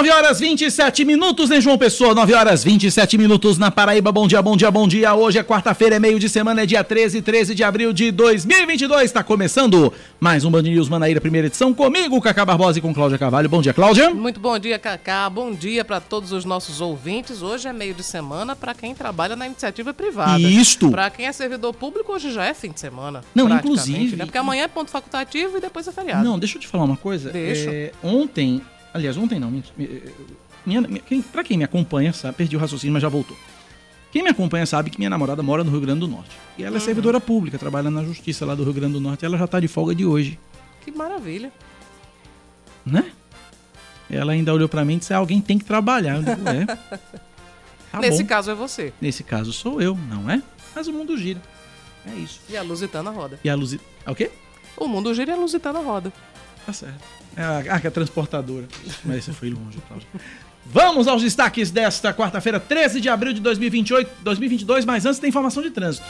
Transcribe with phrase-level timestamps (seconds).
[0.00, 4.10] 9 horas 27 minutos em João Pessoa, 9 horas 27 minutos na Paraíba.
[4.10, 5.14] Bom dia, bom dia, bom dia.
[5.14, 9.02] Hoje é quarta-feira, é meio de semana, é dia 13, 13 de abril de 2022.
[9.02, 13.18] Está começando mais um Band News Manaíra, primeira edição, comigo, Cacá Barbosa e com Cláudia
[13.18, 13.46] Carvalho.
[13.46, 14.08] Bom dia, Cláudia.
[14.08, 15.28] Muito bom dia, Cacá.
[15.28, 17.42] Bom dia para todos os nossos ouvintes.
[17.42, 20.40] Hoje é meio de semana para quem trabalha na iniciativa privada.
[20.40, 20.90] Isto.
[20.90, 23.22] Para quem é servidor público, hoje já é fim de semana.
[23.34, 24.16] Não, inclusive.
[24.16, 24.24] Né?
[24.24, 26.24] Porque amanhã é ponto facultativo e depois é feriado.
[26.24, 27.30] Não, deixa eu te falar uma coisa.
[27.30, 27.70] Deixa.
[27.70, 28.62] É, ontem
[28.92, 29.50] Aliás, ontem não.
[29.50, 33.36] Minha, minha, quem, pra quem me acompanha, sabe, perdi o raciocínio, mas já voltou.
[34.12, 36.36] Quem me acompanha sabe que minha namorada mora no Rio Grande do Norte.
[36.58, 36.84] E ela é uhum.
[36.84, 39.22] servidora pública, trabalha na justiça lá do Rio Grande do Norte.
[39.22, 40.38] E ela já tá de folga de hoje.
[40.84, 41.52] Que maravilha.
[42.84, 43.12] Né?
[44.10, 46.16] Ela ainda olhou para mim e disse: ah, alguém tem que trabalhar.
[46.16, 46.66] Eu digo, é.
[47.90, 48.28] Tá Nesse bom.
[48.28, 48.92] caso é você.
[49.00, 50.40] Nesse caso sou eu, não é?
[50.74, 51.42] Mas o mundo gira.
[52.06, 52.40] É isso.
[52.48, 53.40] E a Lusitana roda.
[53.42, 53.90] E a Lusitana.
[54.06, 54.30] É o quê?
[54.76, 56.12] O mundo gira e a Lusitana roda.
[56.64, 57.19] Tá certo.
[57.36, 58.66] É a, ah, que é transportadora.
[59.04, 60.06] Mas esse foi longe, Cláudio.
[60.66, 65.62] Vamos aos destaques desta quarta-feira, 13 de abril de 2028, 2022, mas antes tem informação
[65.62, 66.06] de trânsito.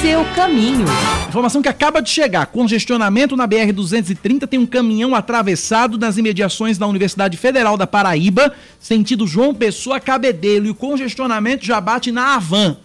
[0.00, 0.86] Seu caminho.
[1.28, 2.46] Informação que acaba de chegar.
[2.46, 9.26] Congestionamento na BR-230 tem um caminhão atravessado nas imediações da Universidade Federal da Paraíba, sentido
[9.26, 10.66] João Pessoa Cabedelo.
[10.66, 12.78] E o congestionamento já bate na Avan.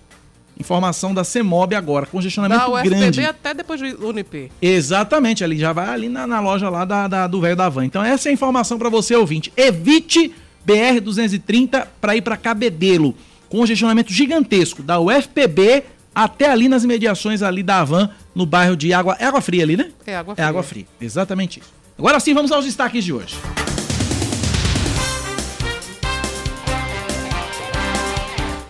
[0.59, 3.25] Informação da CEMOB agora, congestionamento da UFPB grande.
[3.25, 4.51] até depois do Unip.
[4.61, 7.85] Exatamente, ali já vai ali na, na loja lá da, da do velho da van.
[7.85, 9.53] Então essa é a informação para você ouvinte.
[9.55, 10.33] Evite
[10.65, 13.15] BR 230 para ir para Cabedelo.
[13.47, 19.15] Congestionamento gigantesco da UFPB até ali nas imediações ali da Avan, no bairro de Água,
[19.19, 19.89] é Água Fria ali, né?
[20.05, 20.45] É Água Fria.
[20.45, 21.69] É Água Fria, exatamente isso.
[21.97, 23.35] Agora sim, vamos aos destaques de hoje.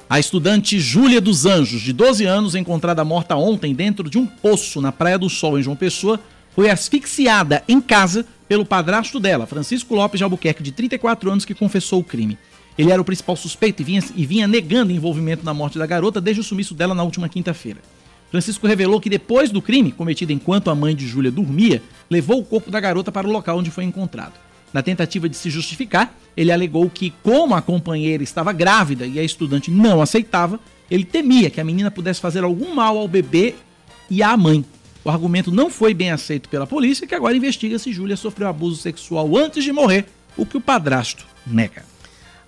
[0.10, 4.82] A estudante Júlia dos Anjos, de 12 anos, encontrada morta ontem dentro de um poço
[4.82, 6.20] na Praia do Sol, em João Pessoa,
[6.56, 11.54] foi asfixiada em casa pelo padrasto dela, Francisco Lopes de Albuquerque, de 34 anos, que
[11.54, 12.40] confessou o crime.
[12.76, 16.20] Ele era o principal suspeito e vinha, e vinha negando envolvimento na morte da garota
[16.20, 17.78] desde o sumiço dela na última quinta-feira.
[18.32, 22.46] Francisco revelou que depois do crime, cometido enquanto a mãe de Júlia dormia, levou o
[22.46, 24.34] corpo da garota para o local onde foi encontrado.
[24.74, 29.24] Na tentativa de se justificar, ele alegou que, como a companheira estava grávida e a
[29.24, 30.60] estudante não aceitava,
[30.90, 33.56] ele temia que a menina pudesse fazer algum mal ao bebê
[34.10, 34.64] e à mãe.
[35.04, 38.82] O argumento não foi bem aceito pela polícia, que agora investiga se Júlia sofreu abuso
[38.82, 40.06] sexual antes de morrer,
[40.38, 41.89] o que o padrasto nega.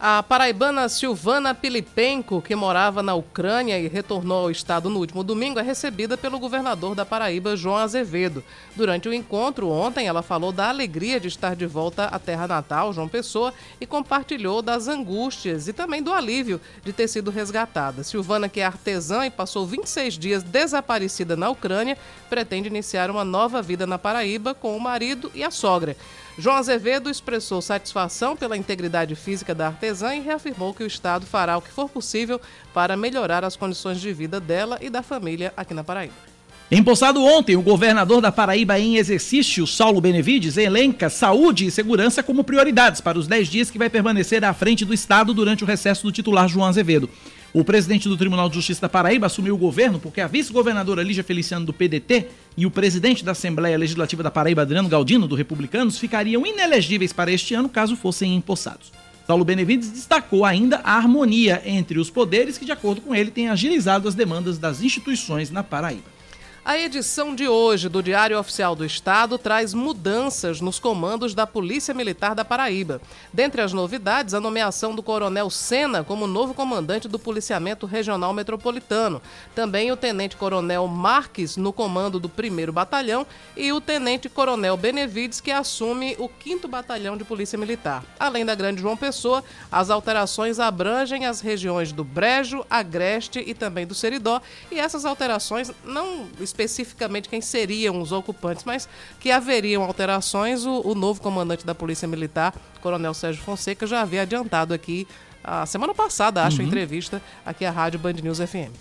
[0.04, 5.60] A paraibana Silvana Pilipenko, que morava na Ucrânia e retornou ao estado no último domingo,
[5.60, 8.44] é recebida pelo governador da Paraíba, João Azevedo.
[8.76, 12.92] Durante o encontro ontem, ela falou da alegria de estar de volta à terra natal,
[12.92, 18.04] João Pessoa, e compartilhou das angústias e também do alívio de ter sido resgatada.
[18.04, 21.96] Silvana, que é artesã e passou 26 dias desaparecida na Ucrânia,
[22.28, 25.96] pretende iniciar uma nova vida na Paraíba com o marido e a sogra.
[26.38, 31.58] João Azevedo expressou satisfação pela integridade física da artesã e reafirmou que o Estado fará
[31.58, 32.40] o que for possível
[32.74, 36.32] para melhorar as condições de vida dela e da família aqui na Paraíba.
[36.72, 42.46] Empossado ontem, o governador da Paraíba em exercício, Saulo Benevides, elenca saúde e segurança como
[42.46, 46.04] prioridades para os 10 dias que vai permanecer à frente do Estado durante o recesso
[46.04, 47.10] do titular João Azevedo.
[47.54, 51.22] O presidente do Tribunal de Justiça da Paraíba assumiu o governo porque a vice-governadora Lígia
[51.22, 56.00] Feliciano do PDT e o presidente da Assembleia Legislativa da Paraíba, Adriano Galdino, do Republicanos,
[56.00, 58.94] ficariam inelegíveis para este ano caso fossem empossados.
[59.28, 63.50] Paulo Benevides destacou ainda a harmonia entre os poderes que, de acordo com ele, tem
[63.50, 66.21] agilizado as demandas das instituições na Paraíba.
[66.64, 71.92] A edição de hoje do Diário Oficial do Estado traz mudanças nos comandos da Polícia
[71.92, 73.02] Militar da Paraíba.
[73.34, 79.20] Dentre as novidades, a nomeação do Coronel Sena como novo comandante do Policiamento Regional Metropolitano.
[79.56, 83.26] Também o Tenente Coronel Marques no comando do 1 Batalhão
[83.58, 88.06] e o Tenente Coronel Benevides, que assume o 5 Batalhão de Polícia Militar.
[88.20, 93.88] Além da Grande João Pessoa, as alterações abrangem as regiões do Brejo, Agreste e também
[93.88, 94.40] do Seridó.
[94.72, 98.88] E essas alterações não especificamente quem seriam os ocupantes, mas
[99.20, 100.66] que haveriam alterações.
[100.66, 105.08] O, o novo comandante da Polícia Militar, Coronel Sérgio Fonseca, já havia adiantado aqui
[105.44, 106.68] a semana passada, acho, uhum.
[106.68, 108.72] entrevista aqui à Rádio Band News FM.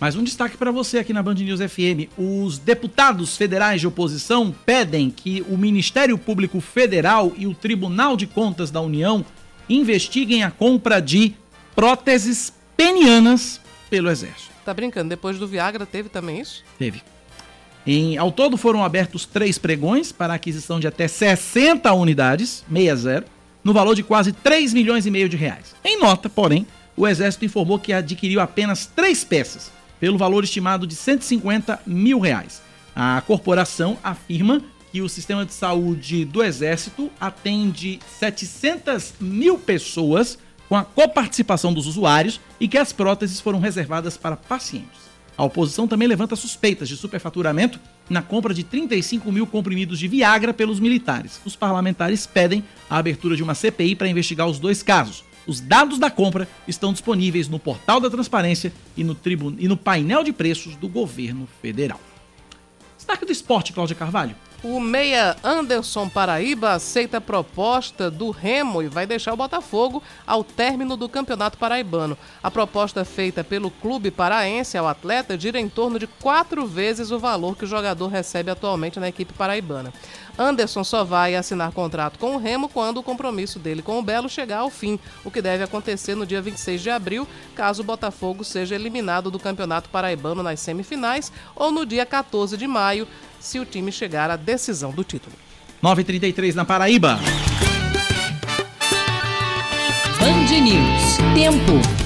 [0.00, 2.08] Mais um destaque para você aqui na Band News FM.
[2.16, 8.26] Os deputados federais de oposição pedem que o Ministério Público Federal e o Tribunal de
[8.26, 9.22] Contas da União
[9.68, 11.34] investiguem a compra de
[11.74, 13.60] próteses penianas
[13.90, 14.49] pelo Exército.
[14.64, 15.08] Tá brincando?
[15.08, 16.62] Depois do Viagra teve também isso?
[16.78, 17.02] Teve.
[17.86, 23.24] Em, ao todo foram abertos três pregões para aquisição de até 60 unidades, 60,
[23.64, 25.74] no valor de quase 3 milhões e meio de reais.
[25.84, 26.66] Em nota, porém,
[26.96, 32.62] o Exército informou que adquiriu apenas três peças, pelo valor estimado de 150 mil reais.
[32.94, 34.62] A corporação afirma
[34.92, 40.38] que o sistema de saúde do Exército atende 700 mil pessoas
[40.70, 45.10] com a coparticipação dos usuários e que as próteses foram reservadas para pacientes.
[45.36, 50.54] A oposição também levanta suspeitas de superfaturamento na compra de 35 mil comprimidos de Viagra
[50.54, 51.40] pelos militares.
[51.44, 55.24] Os parlamentares pedem a abertura de uma CPI para investigar os dois casos.
[55.44, 59.18] Os dados da compra estão disponíveis no portal da transparência e no,
[59.58, 62.00] e no painel de preços do governo federal.
[62.96, 64.36] Destaque do esporte, Cláudia Carvalho.
[64.62, 70.44] O meia Anderson Paraíba aceita a proposta do Remo e vai deixar o Botafogo ao
[70.44, 72.16] término do Campeonato Paraibano.
[72.42, 77.18] A proposta feita pelo clube paraense ao atleta gira em torno de quatro vezes o
[77.18, 79.94] valor que o jogador recebe atualmente na equipe paraibana.
[80.38, 84.28] Anderson só vai assinar contrato com o Remo quando o compromisso dele com o Belo
[84.28, 88.44] chegar ao fim, o que deve acontecer no dia 26 de abril, caso o Botafogo
[88.44, 93.08] seja eliminado do Campeonato Paraibano nas semifinais, ou no dia 14 de maio,
[93.40, 95.34] se o time chegar à decisão do título.
[95.82, 97.18] 9h33 na Paraíba.
[100.20, 101.16] Band News.
[101.34, 102.00] Tempo.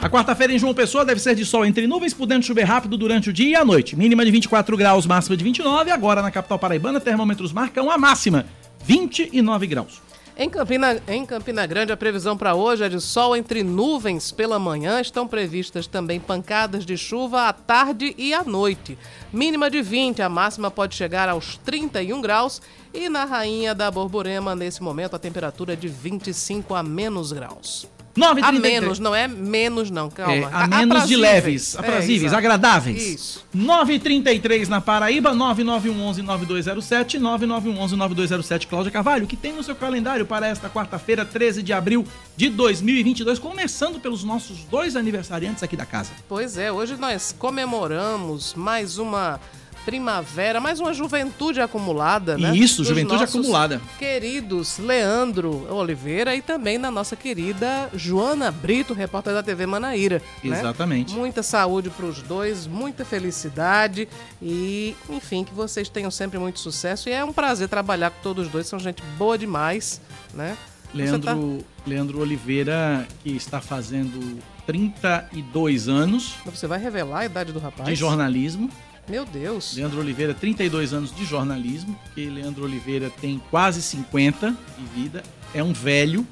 [0.00, 3.30] A quarta-feira em João Pessoa deve ser de sol entre nuvens, podendo chover rápido durante
[3.30, 3.96] o dia e a noite.
[3.96, 5.90] Mínima de 24 graus, máxima de 29.
[5.90, 8.46] Agora na capital paraibana, termômetros marcam a máxima,
[8.84, 10.00] 29 graus.
[10.36, 14.58] Em Campina, em Campina Grande, a previsão para hoje é de sol entre nuvens pela
[14.58, 15.00] manhã.
[15.00, 18.98] Estão previstas também pancadas de chuva à tarde e à noite.
[19.32, 22.60] Mínima de 20, a máxima pode chegar aos 31 graus.
[22.92, 27.93] E na Rainha da Borborema, nesse momento, a temperatura é de 25 a menos graus.
[28.16, 30.34] 9, a menos, não é menos não, calma.
[30.34, 33.02] É, a, a menos de leves, aprazíveis, é, agradáveis.
[33.02, 33.44] Isso.
[33.56, 41.24] 9h33 na Paraíba, 9911-9207, 9911-9207, Cláudia Carvalho, que tem no seu calendário para esta quarta-feira,
[41.24, 42.06] 13 de abril
[42.36, 46.12] de 2022, começando pelos nossos dois aniversariantes aqui da casa.
[46.28, 49.40] Pois é, hoje nós comemoramos mais uma
[49.84, 52.56] primavera, mais uma juventude acumulada, né?
[52.56, 53.80] Isso, Dos juventude acumulada.
[53.98, 60.22] Queridos Leandro Oliveira e também na nossa querida Joana Brito, repórter da TV Manaíra.
[60.42, 60.58] Né?
[60.58, 61.12] Exatamente.
[61.12, 61.20] Né?
[61.20, 64.08] Muita saúde para os dois, muita felicidade
[64.40, 67.08] e, enfim, que vocês tenham sempre muito sucesso.
[67.08, 70.00] E é um prazer trabalhar com todos os dois, são gente boa demais,
[70.32, 70.56] né?
[70.94, 71.64] Leandro, tá...
[71.86, 76.36] Leandro Oliveira, que está fazendo 32 anos.
[76.46, 77.88] Você vai revelar a idade do rapaz?
[77.88, 78.70] De jornalismo.
[79.08, 79.76] Meu Deus.
[79.76, 85.22] Leandro Oliveira, 32 anos de jornalismo, que Leandro Oliveira tem quase 50 de vida,
[85.54, 86.26] é um velho.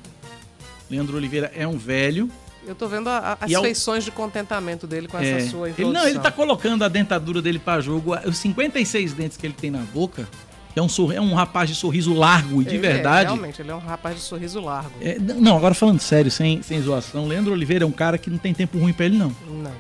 [0.91, 2.31] Leandro Oliveira é um velho.
[2.67, 5.91] Eu tô vendo a, a, as feições de contentamento dele com é, essa sua introdução.
[5.91, 9.55] Ele, não, ele tá colocando a dentadura dele para jogo, os 56 dentes que ele
[9.55, 10.29] tem na boca,
[10.75, 13.27] é um, é um rapaz de sorriso largo e de é, verdade.
[13.27, 14.93] É, realmente, ele é um rapaz de sorriso largo.
[15.01, 18.39] É, não, agora falando sério, sem, sem zoação, Leandro Oliveira é um cara que não
[18.39, 19.35] tem tempo ruim para ele, não.
[19.47, 19.73] Não.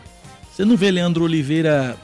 [0.52, 1.96] Você não vê Leandro Oliveira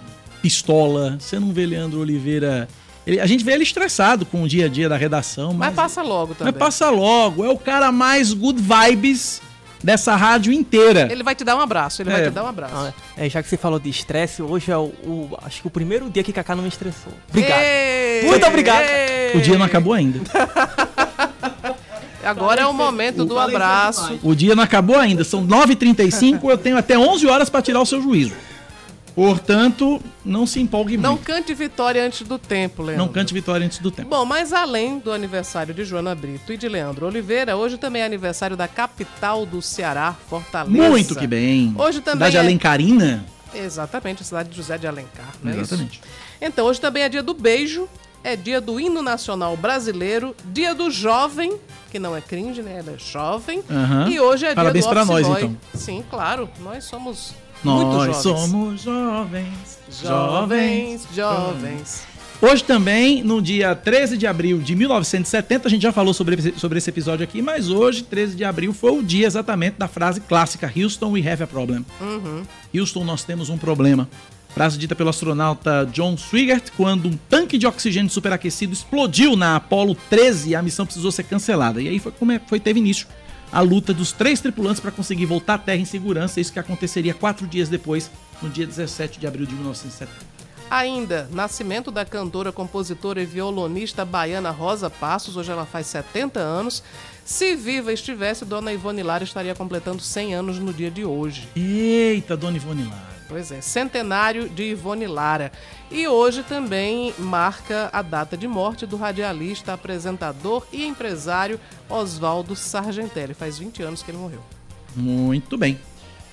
[0.42, 2.68] pistola, você não vê Leandro Oliveira.
[3.06, 5.48] Ele, a gente vê ele estressado com o dia a dia da redação.
[5.48, 6.52] Mas, mas passa logo também.
[6.52, 7.44] Mas passa logo.
[7.44, 9.40] É o cara mais good vibes
[9.82, 11.08] dessa rádio inteira.
[11.10, 12.12] Ele vai te dar um abraço, ele é.
[12.12, 12.74] vai te dar um abraço.
[12.74, 15.70] Ah, é, já que você falou de estresse, hoje é o, o, acho que o
[15.70, 17.12] primeiro dia que Kaká não me estressou.
[17.28, 17.60] Obrigado.
[17.60, 18.84] Ei, Muito obrigado.
[18.84, 19.38] Ei.
[19.38, 20.20] O dia não acabou ainda.
[22.24, 24.18] Agora é o momento do abraço.
[24.22, 25.24] O dia não acabou ainda.
[25.24, 28.34] São 9h35, eu tenho até 11 horas para tirar o seu juízo.
[29.14, 31.28] Portanto, não se empolgue não muito.
[31.28, 33.04] Não cante vitória antes do tempo, Leandro.
[33.04, 34.08] Não cante vitória antes do tempo.
[34.08, 38.04] Bom, mas além do aniversário de Joana Brito e de Leandro Oliveira, hoje também é
[38.04, 40.88] aniversário da capital do Ceará, Fortaleza.
[40.88, 41.74] Muito que bem.
[41.76, 42.40] Hoje também Cidade é...
[42.40, 43.24] Alencarina.
[43.54, 46.00] Exatamente, a cidade de José de Alencar, não é Exatamente.
[46.00, 46.08] Isso?
[46.40, 47.88] Então, hoje também é dia do beijo,
[48.22, 51.56] é dia do hino nacional brasileiro, dia do jovem,
[51.90, 52.78] que não é cringe, né?
[52.78, 53.62] Ela é jovem.
[53.68, 54.08] Uhum.
[54.08, 55.56] E hoje é Parabéns dia do Parabéns pra nós, então.
[55.74, 56.48] Sim, claro.
[56.60, 57.32] Nós somos
[57.64, 62.06] nós somos jovens, jovens, jovens.
[62.40, 66.78] Hoje também, no dia 13 de abril de 1970, a gente já falou sobre, sobre
[66.78, 70.72] esse episódio aqui, mas hoje, 13 de abril, foi o dia exatamente da frase clássica
[70.76, 71.84] Houston, we have a problem.
[72.00, 72.44] Uhum.
[72.72, 74.08] Houston, nós temos um problema.
[74.50, 79.96] Frase dita pelo astronauta John Swigert quando um tanque de oxigênio superaquecido explodiu na Apollo
[80.08, 81.82] 13 e a missão precisou ser cancelada.
[81.82, 83.08] E aí foi como é, foi, teve início
[83.50, 87.14] a luta dos três tripulantes para conseguir voltar à Terra em segurança, isso que aconteceria
[87.14, 88.10] quatro dias depois,
[88.42, 90.38] no dia 17 de abril de 1970.
[90.70, 96.82] Ainda, nascimento da cantora, compositora e violonista baiana Rosa Passos, hoje ela faz 70 anos.
[97.24, 101.48] Se viva estivesse, Dona Ivone Lara estaria completando 100 anos no dia de hoje.
[101.56, 103.17] Eita, Dona Ivone Lara.
[103.28, 105.52] Pois é, centenário de Ivone Lara.
[105.90, 113.34] E hoje também marca a data de morte do radialista, apresentador e empresário Oswaldo Sargentelli.
[113.34, 114.40] Faz 20 anos que ele morreu.
[114.96, 115.78] Muito bem.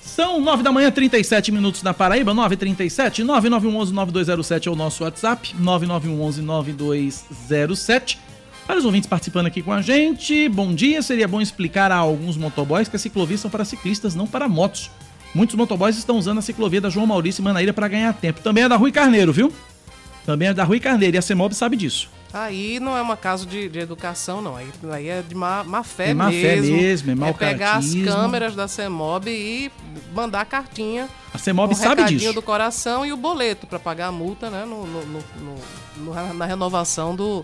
[0.01, 8.19] São 9 da manhã, 37 minutos na Paraíba, 9h37, 9911-9207 é o nosso WhatsApp, 9911-9207.
[8.67, 10.47] Vários ouvintes participando aqui com a gente.
[10.47, 14.27] Bom dia, seria bom explicar a alguns motoboys que as ciclovias são para ciclistas, não
[14.27, 14.91] para motos.
[15.36, 18.39] Muitos motoboys estão usando a ciclovia da João Maurício e Manaíra para ganhar tempo.
[18.42, 19.54] Também é da Rui Carneiro, viu?
[20.25, 22.10] Também é da Rui Carneiro e a CEMOB sabe disso.
[22.34, 24.56] Aí não é uma caso de, de educação, não.
[24.56, 26.42] Aí, aí é de má, má fé É má mesmo.
[26.42, 29.72] fé mesmo, é mau pegar as câmeras da CEMOB e
[30.13, 31.08] mandar a cartinha.
[31.34, 32.34] A CEMOB o sabe disso.
[32.34, 34.65] do coração e o boleto para pagar a multa, né?
[34.65, 35.06] No, no-
[35.98, 37.44] no- na renovação do,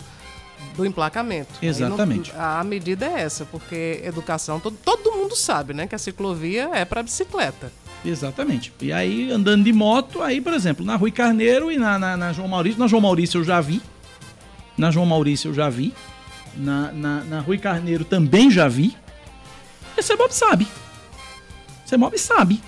[0.75, 1.49] do emplacamento.
[1.61, 2.33] Aí não- Exatamente.
[2.37, 5.87] a medida é essa, porque educação, todo, todo mundo sabe, né?
[5.87, 7.71] Que a ciclovia é para bicicleta.
[8.03, 8.73] Exatamente.
[8.81, 12.33] E aí, andando de moto, aí, por exemplo, na Rui Carneiro e na, na- na
[12.33, 12.79] João Maurício.
[12.79, 13.81] Na João Maurício eu já vi.
[14.77, 15.93] Na João Maurício eu já vi.
[16.55, 18.95] Na, na, na Rui Carneiro também já vi.
[19.95, 20.67] E a CEMOB sabe.
[21.85, 22.61] A CEMOB sabe.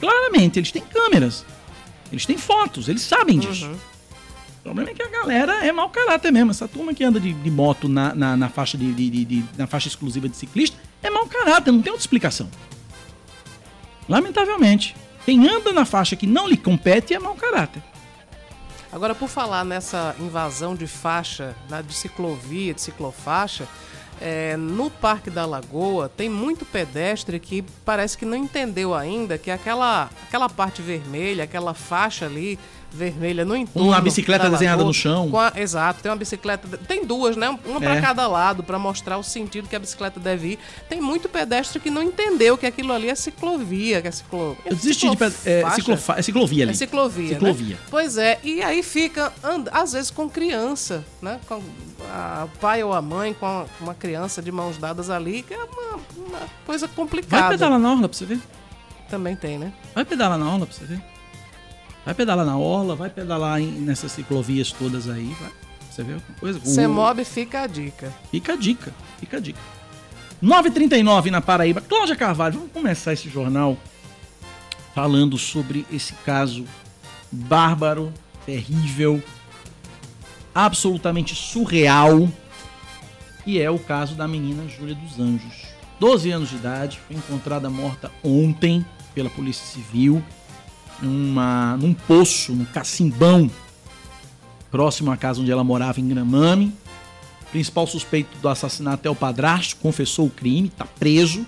[0.00, 1.44] Claramente, eles têm câmeras.
[2.10, 3.66] Eles têm fotos, eles sabem disso.
[3.66, 3.76] Uhum.
[4.58, 6.50] O problema é que a galera é mau caráter mesmo.
[6.50, 9.44] Essa turma que anda de, de moto na, na, na faixa de, de- de- de-
[9.56, 12.48] na faixa exclusiva de ciclista é mau caráter, não tem outra explicação.
[14.08, 14.96] Lamentavelmente.
[15.24, 17.82] Quem anda na faixa que não lhe compete é mau caráter.
[18.92, 21.54] Agora, por falar nessa invasão de faixa,
[21.86, 23.66] de ciclovia, de ciclofaixa,
[24.20, 29.50] é, no Parque da Lagoa tem muito pedestre que parece que não entendeu ainda que
[29.50, 32.58] aquela, aquela parte vermelha, aquela faixa ali
[32.94, 33.88] vermelha no entorno.
[33.88, 35.30] Uma bicicleta da desenhada lagoa, no chão.
[35.38, 36.66] a- exato, tem uma bicicleta.
[36.78, 37.48] Tem duas, né?
[37.64, 38.00] Uma para É.
[38.00, 40.58] cada lado, para mostrar o sentido que a bicicleta deve ir.
[40.88, 44.56] Tem muito pedestre que não entendeu que aquilo ali é ciclovia, que é ciclo.
[44.64, 45.16] Eu desisti de.
[45.46, 46.72] É, ciclofa- é ciclovia ali.
[46.72, 47.76] É ciclovia, Ciclovia.
[47.76, 47.82] né?
[47.90, 51.40] Pois é, e aí fica, and- às vezes, com criança, né?
[51.48, 51.62] Com
[52.12, 55.54] a- o pai ou a mãe com a- uma criança de mãos dadas ali, que
[55.54, 57.48] é uma, uma coisa Vai complicada.
[57.50, 58.40] pedalar na orla pra você ver.
[59.08, 59.72] Também tem, né?
[59.94, 61.02] Vai pedalar na orla pra você ver.
[62.04, 65.34] Vai pedalar na orla, vai pedalar em- nessas ciclovias todas aí.
[65.40, 65.50] Vai.
[65.90, 66.60] Você vê alguma coisa?
[66.64, 68.12] CEMOB fica a dica.
[68.30, 69.60] Fica a dica, fica a dica.
[70.42, 71.80] 9h39 na Paraíba.
[71.80, 73.76] Cláudia Carvalho, vamos começar esse jornal
[74.94, 76.64] falando sobre esse caso
[77.30, 78.12] bárbaro,
[78.44, 79.22] terrível,
[80.54, 82.28] absolutamente surreal,
[83.44, 85.66] que é o caso da menina Júlia dos Anjos.
[86.00, 90.22] 12 anos de idade, foi encontrada morta ontem pela Polícia Civil
[91.02, 93.50] numa, num poço, num cacimbão,
[94.70, 96.72] próximo à casa onde ela morava em Gramame.
[97.42, 101.46] O principal suspeito do assassinato é o padrasto, confessou o crime, está preso.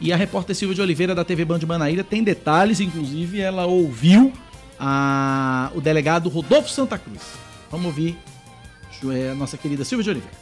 [0.00, 3.66] E a repórter Silvia de Oliveira da TV Band de Manaíra tem detalhes, inclusive ela
[3.66, 4.32] ouviu
[4.78, 7.20] a- o delegado Rodolfo Santa Cruz.
[7.70, 8.16] Vamos ouvir
[9.30, 10.36] a nossa querida Silvia de Oliveira.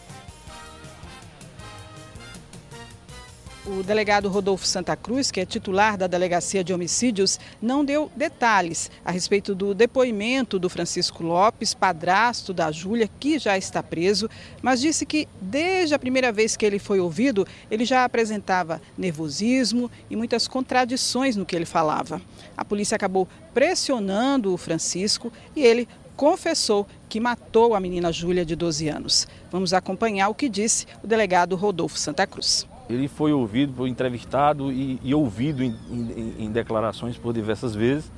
[3.70, 8.90] O delegado Rodolfo Santa Cruz, que é titular da Delegacia de Homicídios, não deu detalhes
[9.04, 14.26] a respeito do depoimento do Francisco Lopes, padrasto da Júlia, que já está preso,
[14.62, 19.90] mas disse que desde a primeira vez que ele foi ouvido, ele já apresentava nervosismo
[20.08, 22.22] e muitas contradições no que ele falava.
[22.56, 28.56] A polícia acabou pressionando o Francisco e ele confessou que matou a menina Júlia de
[28.56, 29.28] 12 anos.
[29.52, 32.66] Vamos acompanhar o que disse o delegado Rodolfo Santa Cruz.
[32.88, 38.11] Ele foi ouvido, foi entrevistado e, e ouvido em, em- em declarações por diversas vezes.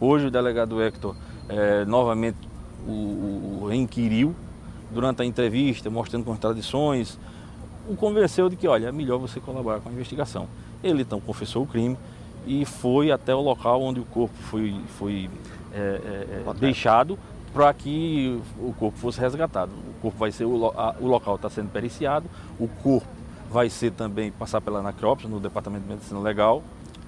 [0.00, 1.14] Hoje o delegado Hector
[1.48, 2.36] eh, novamente
[2.86, 4.34] o, o- reinquiriu
[4.90, 7.18] durante a entrevista, mostrando contradições.
[7.88, 10.48] O convenceu de que, olha, é melhor você colaborar com a investigação.
[10.82, 11.96] Ele então confessou o crime
[12.46, 15.30] e foi até o local onde o corpo foi, foi
[15.72, 17.16] eh, eh, eh, deixado
[17.54, 19.70] para que o corpo fosse resgatado.
[19.72, 22.26] O corpo vai ser o, a- o local está sendo periciado,
[22.58, 23.06] o corpo
[23.50, 26.62] vai ser também passar pela necrópsia no Departamento de Medicina Legal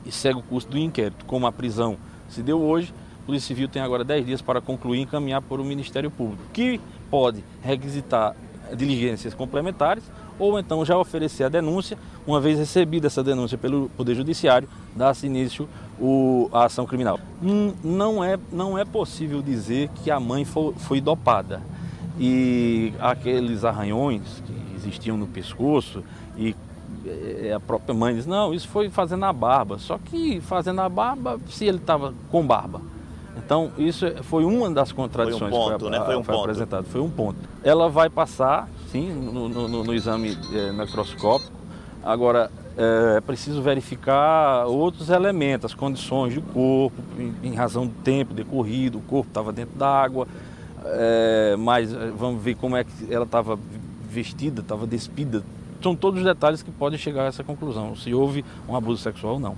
[0.05, 1.25] e segue o curso do inquérito.
[1.25, 1.97] Como a prisão
[2.29, 2.93] se deu hoje,
[3.23, 6.43] a Polícia Civil tem agora 10 dias para concluir e encaminhar para o Ministério Público,
[6.53, 6.81] que
[7.11, 8.35] pode requisitar
[8.77, 10.05] diligências complementares
[10.39, 15.27] ou então já oferecer a denúncia, uma vez recebida essa denúncia pelo Poder Judiciário, dar-se
[15.27, 15.69] início
[15.99, 17.19] o, à ação criminal.
[17.43, 21.61] Hum, Não é, não é possível dizer que a mãe foi, foi dopada
[22.21, 26.05] e aqueles arranhões que existiam no pescoço
[26.39, 26.55] e
[27.05, 29.79] eh, a própria mãe diz, não, isso foi fazendo a barba.
[29.79, 32.81] Só que fazendo a barba, se ele estava com barba,
[33.37, 36.05] Então, isso foi uma das contradições Foi um ponto, que foi, né?
[36.05, 36.41] Foi um ponto.
[36.41, 36.85] apresentado.
[36.87, 37.39] Foi um ponto.
[37.63, 41.53] Ela vai passar, sim, no, no- no- exame eh, microscópico.
[42.03, 47.93] Agora, eh, é preciso verificar outros elementos, as condições do corpo, em, em razão do
[48.03, 50.27] tempo decorrido, o corpo estava dentro da água,
[50.85, 53.59] eh, mas vamos ver como é que ela estava
[54.11, 55.43] vestida, estava despida.
[55.83, 59.35] São todos os detalhes que podem chegar a essa conclusão, se houve um abuso sexual
[59.35, 59.57] ou não.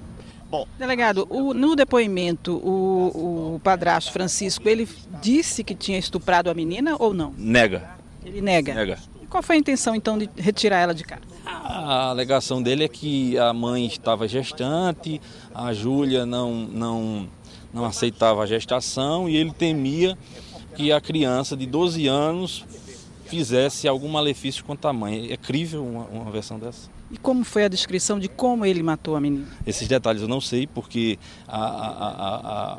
[0.78, 4.88] Delegado, o- no depoimento, o, o padrasto Francisco, ele
[5.22, 7.32] disse que tinha estuprado a menina ou não?
[7.38, 7.88] Nega,
[8.24, 8.74] Ele nega.
[8.74, 8.98] nega.
[9.22, 11.22] E qual foi a intenção, então, de retirar ela de casa?
[11.46, 15.20] A alegação dele é que a mãe estava gestante,
[15.54, 17.28] a Júlia não, não,
[17.72, 20.18] não aceitava a gestação e ele temia
[20.74, 22.64] que a criança de 12 anos
[23.30, 25.30] fizesse algum malefício contra a mãe.
[25.30, 26.90] É crível uma, uma versão dessa?
[27.10, 29.46] E como foi a descrição de como ele matou a menina?
[29.66, 32.78] Esses detalhes eu não sei, porque a, a,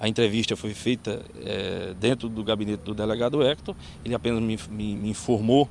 [0.00, 3.74] a, entrevista foi feita eh, dentro do gabinete do delegado Hector.
[4.04, 5.68] Ele apenas me, me- me informou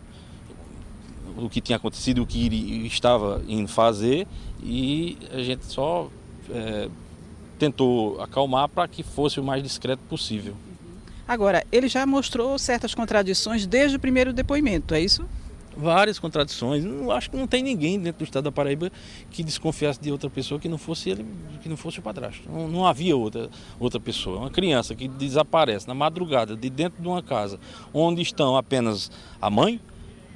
[1.37, 4.27] o que tinha acontecido, o que ele estava indo fazer,
[4.61, 6.09] e a gente só
[6.49, 6.89] eh,
[7.59, 10.55] tentou acalmar para que fosse o mais discreto possível.
[11.31, 15.25] Agora, ele já mostrou certas contradições desde o primeiro depoimento, é isso?
[15.77, 16.83] Várias contradições.
[16.83, 18.91] Não acho que não tem ninguém dentro do estado da Paraíba
[19.29, 21.25] que desconfiasse de outra pessoa que não fosse ele,
[21.63, 22.51] que não fosse o padrasto.
[22.51, 24.39] Não, não havia outra, outra pessoa.
[24.39, 27.57] Uma criança que desaparece na madrugada de dentro de uma casa
[27.93, 29.09] onde estão apenas
[29.41, 29.79] a mãe,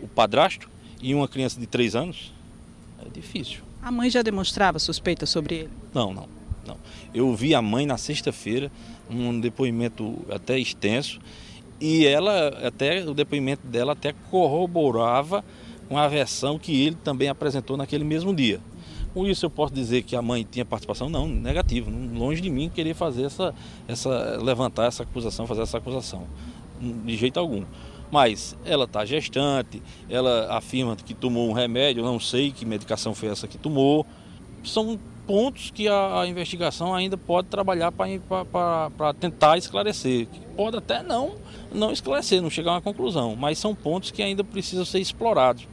[0.02, 0.70] o padrasto
[1.02, 2.34] e uma criança de três anos,
[3.06, 3.64] é difícil.
[3.82, 5.70] A mãe já demonstrava suspeita sobre ele.
[5.94, 6.30] Não, não,
[6.66, 6.78] não.
[7.14, 8.72] Eu vi a mãe na sexta-feira,
[9.10, 11.20] um depoimento até extenso,
[11.80, 15.44] e ela até o depoimento dela até corroborava
[15.88, 18.60] com a versão que ele também apresentou naquele mesmo dia.
[19.14, 21.10] Com isso eu posso dizer que a mãe tinha participação?
[21.10, 21.90] Não, negativo.
[21.90, 23.56] Longe de mim querer fazer essa,
[23.88, 26.28] essa levantar essa acusação, fazer essa acusação,
[26.82, 27.64] de jeito algum.
[28.12, 33.30] Mas ela está gestante, ela afirma que tomou um remédio, não sei que medicação foi
[33.30, 34.06] essa que tomou.
[34.64, 40.28] São pontos que a, a investigação ainda pode trabalhar para tentar esclarecer.
[40.56, 41.36] Pode até não,
[41.74, 45.68] não esclarecer, não chegar a uma conclusão, mas são pontos que ainda precisam ser explorados.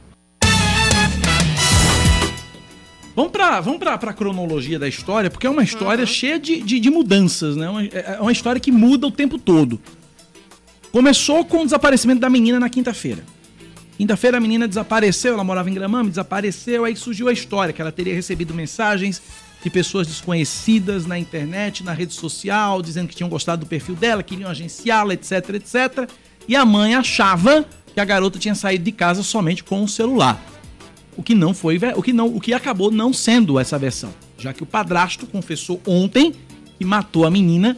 [3.15, 6.79] Vamos para vamos pra, pra cronologia da história, porque é uma história cheia de, de,
[6.79, 7.69] de mudanças, né?
[7.69, 9.79] Uma- É uma história que muda o tempo todo.
[10.91, 13.23] Começou com o desaparecimento da menina na quinta-feira.
[13.97, 17.91] Quinta-feira a menina desapareceu, ela morava em Gramame, desapareceu, aí surgiu a história que ela
[17.91, 19.21] teria recebido mensagens
[19.63, 24.21] de pessoas desconhecidas na internet, na rede social, dizendo que tinham gostado do perfil dela,
[24.21, 26.09] queriam agenciá-la, etc, etc.
[26.47, 30.43] E a mãe achava que a garota tinha saído de casa somente com o celular.
[31.15, 34.51] O que não foi, o que não, o que acabou não sendo essa versão, já
[34.51, 36.33] que o padrasto confessou ontem
[36.77, 37.77] que matou a menina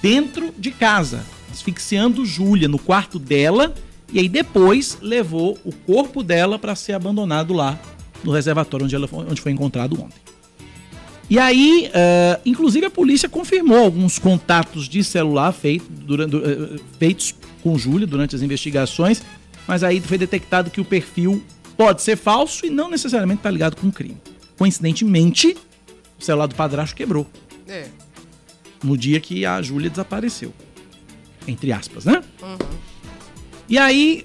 [0.00, 1.22] dentro de casa,
[1.52, 3.74] asfixiando Júlia no quarto dela
[4.12, 7.78] e aí depois levou o corpo dela para ser abandonado lá
[8.22, 10.26] no reservatório onde, ela foi, onde foi encontrado ontem.
[11.28, 17.34] E aí, eh, inclusive a polícia confirmou alguns contatos de celular feito durante- eh, feitos
[17.62, 19.22] com Júlia durante as investigações,
[19.66, 21.42] mas aí foi detectado que o perfil
[21.76, 24.16] pode ser falso e não necessariamente está ligado com o crime.
[24.56, 25.56] Coincidentemente,
[26.18, 27.26] o celular do padrasto quebrou
[27.66, 27.88] É.
[28.84, 30.54] no dia que a Júlia desapareceu.
[31.48, 32.22] Entre aspas, né?
[33.68, 34.24] E aí,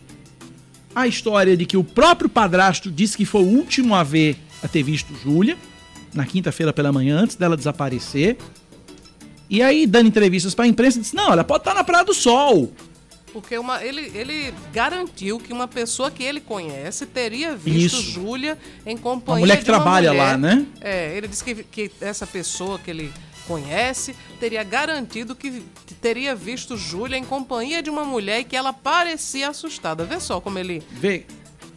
[0.95, 4.67] a história de que o próprio padrasto disse que foi o último a ver, a
[4.67, 5.57] ter visto Júlia,
[6.13, 8.37] na quinta-feira pela manhã, antes dela desaparecer.
[9.49, 12.71] E aí, dando entrevistas pra imprensa, disse: Não, ela pode estar na Praia do Sol.
[13.33, 18.11] Porque uma, ele, ele garantiu que uma pessoa que ele conhece teria visto Isso.
[18.11, 20.23] Júlia em A companhia mulher que de uma trabalha mulher.
[20.23, 20.65] lá, né?
[20.81, 23.11] É, ele disse que, que essa pessoa que ele
[23.47, 25.63] conhece teria garantido que
[26.01, 30.03] teria visto Júlia em companhia de uma mulher e que ela parecia assustada.
[30.03, 31.25] Vê só como ele Vê,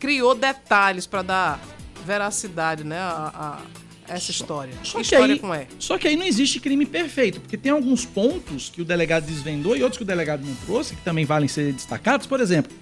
[0.00, 1.60] criou detalhes para dar
[2.04, 4.72] veracidade, né, a, a essa história.
[4.82, 5.66] Só história aí, com é?
[5.78, 9.76] só que aí não existe crime perfeito, porque tem alguns pontos que o delegado desvendou
[9.76, 12.26] e outros que o delegado não trouxe, que também valem ser destacados.
[12.26, 12.72] Por exemplo,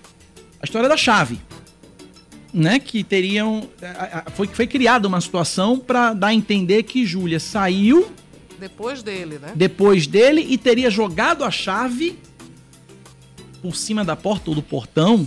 [0.60, 1.38] a história da chave.
[2.54, 3.66] Né, que teriam.
[3.82, 8.12] a- Foi, foi criada uma situação para dar a entender que Júlia saiu
[8.60, 9.52] Depois dele, né?
[9.56, 12.18] depois dele e teria jogado a chave
[13.62, 15.26] por cima da porta ou do portão.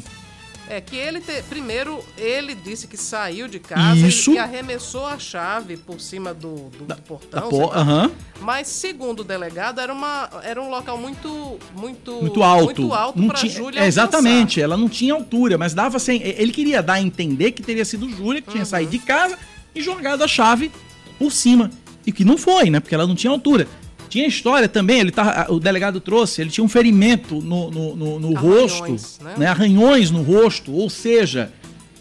[0.67, 4.33] É que ele te- primeiro ele disse que saiu de casa Isso.
[4.33, 7.49] e, arremessou a chave por cima do, do Da portão.
[7.49, 7.77] por- sei lá.
[7.77, 8.11] aham.
[8.41, 12.65] Mas segundo o delegado era uma era um local muito muito muito alto.
[12.81, 16.21] muito alto Não tinha- Júlia é, Exatamente, ela não tinha altura, mas dava sem.
[16.23, 18.69] Ele queria dar a entender que teria sido Júlia que tinha Uhum.
[18.69, 19.37] saído de casa
[19.75, 20.71] e jogado a chave
[21.19, 21.69] por cima.
[22.07, 22.79] E que não foi, né?
[22.79, 23.67] Porque ela não tinha altura.
[24.09, 28.19] Tinha história também, ele tá, o delegado trouxe, ele tinha um ferimento no, no, no,
[28.19, 29.33] no rosto, Arranhões, né?
[29.37, 29.47] né?
[29.47, 31.51] Arranhões no rosto, ou seja,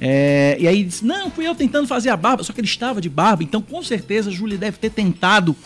[0.01, 3.01] é, e aí disse, não, fui eu tentando fazer a barba, só que ele estava
[3.01, 5.57] de barba, então com certeza Júlia deve ter tentado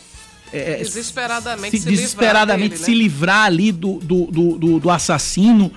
[0.52, 2.96] é, Desesperadamente se, se livrar desesperadamente dele, se né?
[2.96, 5.70] livrar ali do, do, do, do- do assassino.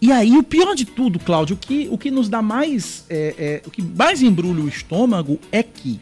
[0.00, 3.04] E aí, o pior de tudo, Cláudio, o que, o que nos dá mais.
[3.10, 6.00] é, é, o que mais embrulha o estômago é que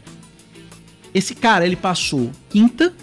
[1.13, 2.93] esse cara, ele passou quinta.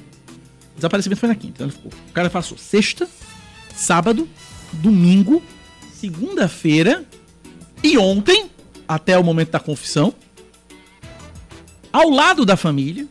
[0.82, 1.52] Desaparecimento foi na quinta.
[1.62, 1.92] então ele ficou.
[2.10, 3.08] O cara passou sexta,
[3.72, 4.28] sábado,
[4.72, 5.40] domingo,
[5.94, 7.04] segunda-feira
[7.84, 8.50] e ontem,
[8.88, 10.12] até o momento da confissão,
[11.92, 13.06] ao lado da família,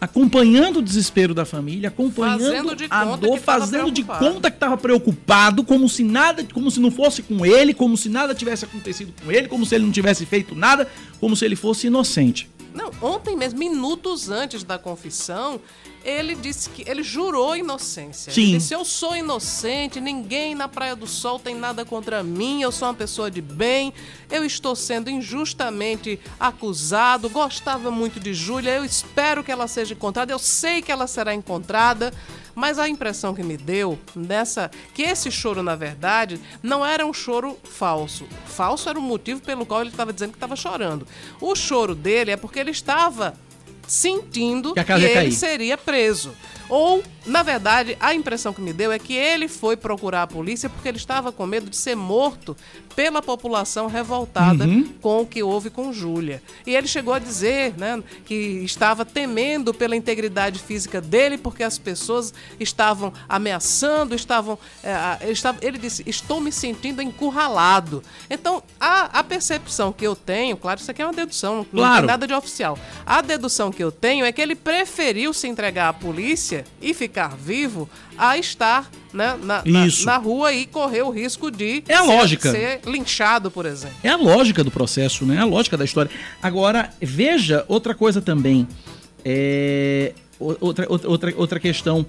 [0.00, 5.88] acompanhando o desespero da família, acompanhando a dor, fazendo de conta que estava preocupado, como
[5.88, 9.48] se nada, como se não fosse com ele, como se nada tivesse acontecido com ele,
[9.48, 12.48] como se ele não tivesse feito nada, como se ele fosse inocente.
[12.72, 15.60] Não, ontem mesmo, minutos antes da confissão,
[16.04, 18.32] ele disse que ele jurou inocência.
[18.32, 18.42] Sim.
[18.42, 22.72] Ele disse: "Eu sou inocente, ninguém na Praia do Sol tem nada contra mim, eu
[22.72, 23.92] sou uma pessoa de bem.
[24.30, 27.28] Eu estou sendo injustamente acusado.
[27.28, 30.32] Gostava muito de Júlia, eu espero que ela seja encontrada.
[30.32, 32.12] Eu sei que ela será encontrada."
[32.52, 37.12] Mas a impressão que me deu nessa que esse choro, na verdade, não era um
[37.12, 38.26] choro falso.
[38.44, 41.06] Falso era o motivo pelo qual ele estava dizendo que estava chorando.
[41.40, 43.34] O choro dele é porque ele estava
[43.90, 45.32] sentindo Que que, ele cair.
[45.32, 46.32] seria preso.
[46.68, 50.68] Ou, na verdade, a impressão que me deu é que ele foi procurar a polícia
[50.70, 52.56] porque ele estava com medo de ser morto
[52.94, 54.92] pela população revoltada Uhum.
[55.00, 56.40] com o que houve com Júlia.
[56.64, 61.76] E ele chegou a dizer né, que estava temendo pela integridade física dele porque as
[61.76, 64.56] pessoas estavam ameaçando, estavam.
[64.84, 68.00] é, estava- ele disse: Estou me sentindo encurralado.
[68.28, 71.96] Então, a, a percepção que eu tenho, claro, isso aqui é uma dedução, não Claro.
[71.98, 72.78] tem nada de oficial.
[73.04, 77.36] A dedução que eu tenho é que ele preferiu se entregar à polícia e ficar
[77.36, 82.02] vivo a estar né, na, na, na rua e correr o risco de É a
[82.02, 82.50] ser, lógica.
[82.50, 83.96] ser linchado, por exemplo.
[84.02, 85.36] É a lógica do processo, né?
[85.36, 86.10] É a lógica da história.
[86.42, 88.66] Agora, veja outra coisa também.
[89.24, 92.06] É, outra, outra, outra, questão.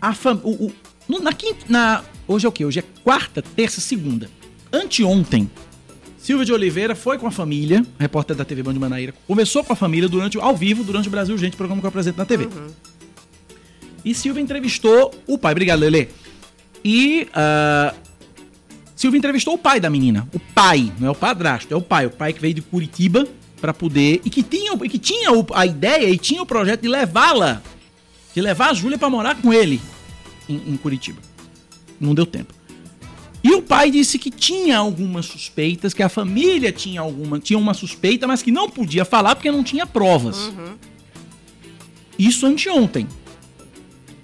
[0.00, 0.40] A fam...
[0.44, 2.64] o, o- na quinta, na, hoje é o quê?
[2.64, 4.28] Hoje é quarta, terça, segunda.
[4.72, 5.50] Anteontem,
[6.24, 9.74] Silvia de Oliveira foi com a família, repórter da TV Band de Manaíra, conversou com
[9.74, 12.48] a família durante, ao vivo durante o Brasil Gente, programa que eu apresento na TV.
[14.02, 15.52] E Silvia entrevistou o pai.
[15.52, 16.08] Obrigado, Lele.
[16.82, 17.92] E ah,
[18.96, 20.26] Silvia entrevistou o pai da menina.
[20.32, 22.06] O pai, não é o padrasto, é o pai.
[22.06, 23.28] O pai que veio de Curitiba
[23.60, 24.22] para poder.
[24.24, 27.60] E que tinha, e que tinha a ideia e tinha o projeto de levá-la.
[28.34, 29.78] De levar a Júlia para morar com ele
[30.48, 31.20] em, em Curitiba.
[32.00, 32.54] Não deu tempo.
[33.44, 37.74] E o pai disse que tinha algumas suspeitas, que a família tinha alguma, tinha uma
[37.74, 40.50] suspeita, mas que não podia falar porque não tinha provas.
[42.18, 43.06] Isso anteontem.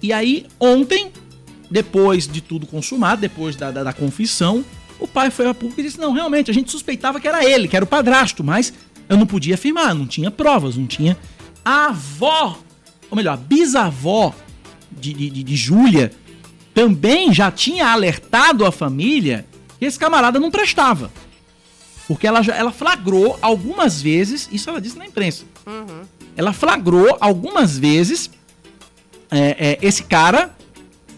[0.01, 1.11] E aí, ontem,
[1.69, 4.65] depois de tudo consumado, depois da, da, da confissão,
[4.99, 7.67] o pai foi a público e disse: Não, realmente, a gente suspeitava que era ele,
[7.67, 8.73] que era o padrasto, mas
[9.07, 11.15] eu não podia afirmar, não tinha provas, não tinha.
[11.63, 12.57] A avó,
[13.09, 14.33] ou melhor, a bisavó
[14.91, 16.11] de, de, de, de Júlia,
[16.73, 19.45] também já tinha alertado a família
[19.79, 21.11] que esse camarada não prestava.
[22.07, 25.45] Porque ela, já, ela flagrou algumas vezes, isso ela disse na imprensa.
[26.35, 28.29] Ela flagrou algumas vezes
[29.29, 30.55] é, é, esse cara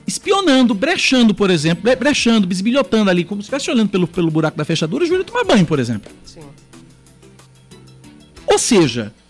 [0.05, 4.57] espionando, brechando, por exemplo, bre- brechando, bisbilhotando ali, como se estivesse olhando pelo, pelo buraco
[4.57, 6.11] da fechadura, e Júlia tomar banho, por exemplo.
[6.25, 6.41] Sim.
[8.45, 9.22] Ou seja, O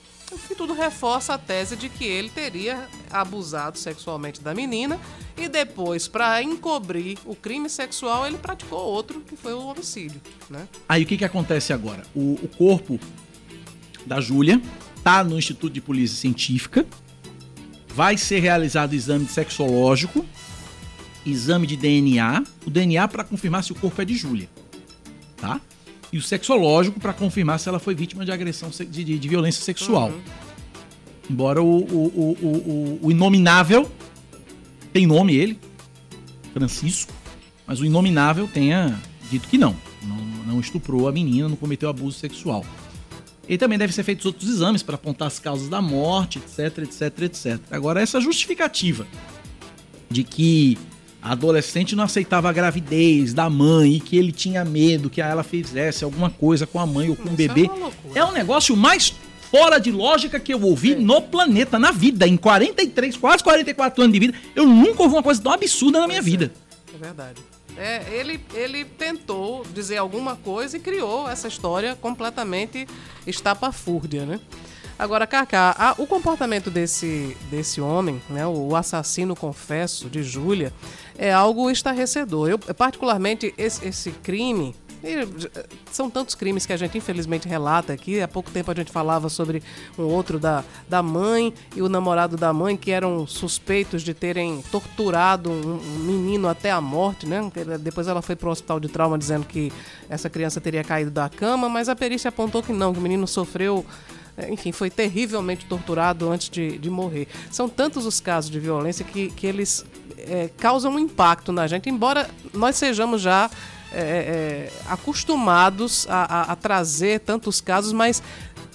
[0.54, 5.00] que tudo reforça a tese de que ele teria abusado sexualmente da menina
[5.36, 10.68] e depois, para encobrir o crime sexual, ele praticou outro, que foi o homicídio, né?
[10.88, 12.04] aí o que, que acontece agora?
[12.16, 13.00] O, o corpo
[14.06, 14.62] da Júlia
[15.04, 16.86] tá no Instituto de Polícia Científica,
[17.88, 20.24] vai ser realizado exame sexológico,
[21.26, 24.48] exame de DNA, o DNA para confirmar se o corpo é de Júlia,
[25.38, 25.60] tá?
[26.12, 29.64] E o sexológico para confirmar se ela foi vítima de agressão de, de- de violência
[29.64, 30.12] sexual.
[31.30, 33.90] Embora o, o, o, o, inominável
[34.92, 35.60] tem nome ele,
[36.54, 37.14] Francisco,
[37.66, 39.00] mas o inominável tenha
[39.32, 42.66] dito que não, não, não estuprou a menina, não cometeu abuso sexual.
[43.48, 47.22] E também devem ser feitos outros exames para apontar as causas da morte, etc, etc,
[47.24, 47.60] etc.
[47.72, 49.06] Agora, essa justificativa
[50.10, 50.78] de que
[51.22, 55.44] a adolescente não aceitava a gravidez da mãe e que ele tinha medo que ela
[55.44, 58.20] fizesse alguma coisa com a mãe ou com o Isso é bebê, loucura.
[58.20, 59.14] é um negócio mais
[59.54, 62.28] fora de lógica que eu ouvi no planeta, na vida.
[62.28, 66.08] Em 43, quase 44 anos de vida, eu nunca ouvi uma coisa tão absurda na
[66.08, 66.24] minha é.
[66.24, 66.52] vida.
[66.92, 67.40] É verdade.
[67.78, 72.88] É, ele, ele tentou dizer alguma coisa e criou essa história completamente
[73.28, 74.40] estapafúrdia, né?
[74.98, 80.74] Agora, Cacá, a- o comportamento desse, desse homem, né, o assassino confesso de Júlia,
[81.18, 82.50] é algo estarrecedor.
[82.50, 84.76] Eu, particularmente, esse, esse crime.
[85.04, 85.28] E,
[85.92, 88.22] São tantos crimes que a gente infelizmente relata aqui.
[88.22, 89.62] Há pouco tempo a gente falava sobre
[89.98, 94.62] um outro da, da mãe e o namorado da mãe que eram suspeitos de terem
[94.72, 97.52] torturado um, um menino até a morte, né?
[97.80, 99.72] Depois ela foi para o hospital de trauma dizendo que
[100.10, 103.28] essa criança teria caído da cama, mas a perícia apontou que não, que o menino
[103.28, 103.86] sofreu
[104.36, 107.28] é, enfim, foi terrivelmente torturado antes de, de morrer.
[107.52, 109.86] São tantos os casos de violência que, que eles
[110.18, 113.50] é, causam um impacto na gente, embora nós sejamos já
[113.94, 118.22] é, é, acostumados a, a- a trazer tantos casos, mas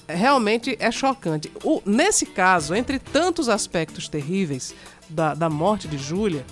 [0.09, 1.50] realmente é chocante.
[1.62, 4.74] O- nesse caso, entre tantos aspectos terríveis
[5.09, 6.44] da, da morte de Júlia,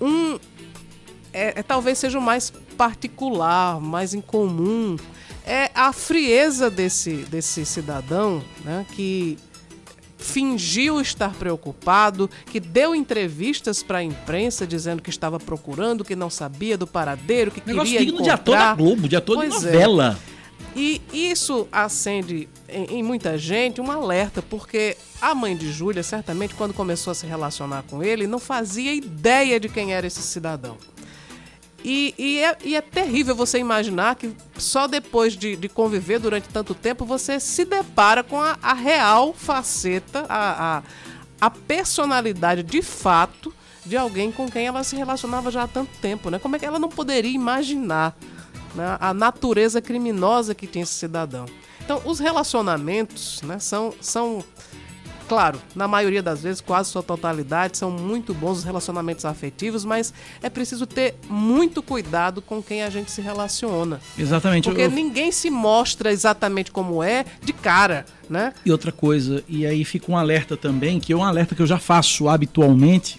[0.00, 0.38] um
[1.32, 4.96] é, é- talvez seja o mais particular, mais incomum,
[5.46, 9.38] é a frieza desse, desse cidadão, né, que
[10.22, 16.30] fingiu estar preocupado, que deu entrevistas para a imprensa dizendo que estava procurando, que não
[16.30, 18.76] sabia do paradeiro, que Negócio queria digno de ator da encontrar.
[18.76, 19.72] Globo, de ator de Pois é.
[19.72, 20.18] novela.
[20.74, 26.54] E isso acende em, em muita gente um alerta, porque a mãe de Júlia, certamente,
[26.54, 30.78] quando começou a se relacionar com ele, não fazia ideia de quem era esse cidadão.
[31.84, 36.48] E, e é, e é terrível você imaginar que só depois de, de conviver durante
[36.48, 40.82] tanto tempo você se depara com a, a real faceta, a, a,
[41.40, 43.52] a personalidade de fato
[43.84, 46.38] de alguém com quem ela se relacionava já há tanto tempo, né?
[46.38, 48.16] Como é que ela não poderia imaginar
[48.74, 51.46] né, a natureza criminosa que tinha esse cidadão?
[51.84, 54.44] Então, os relacionamentos né, são, são
[55.32, 60.12] Claro, na maioria das vezes, quase sua totalidade, são muito bons os relacionamentos afetivos, mas
[60.42, 63.98] é preciso ter muito cuidado com quem a gente se relaciona.
[64.18, 64.68] Exatamente.
[64.68, 68.52] Porque Eu- ninguém se mostra exatamente como é de cara, né?
[68.62, 71.66] E outra coisa, e aí fica um alerta também, que é um alerta que eu
[71.66, 73.18] já faço habitualmente.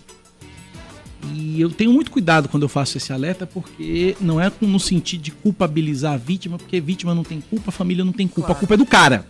[1.33, 5.21] E eu tenho muito cuidado quando eu faço esse alerta, porque não é no sentido
[5.23, 8.57] de culpabilizar a vítima, porque vítima não tem culpa, a família não tem culpa, Claro.
[8.57, 9.25] a culpa é do cara.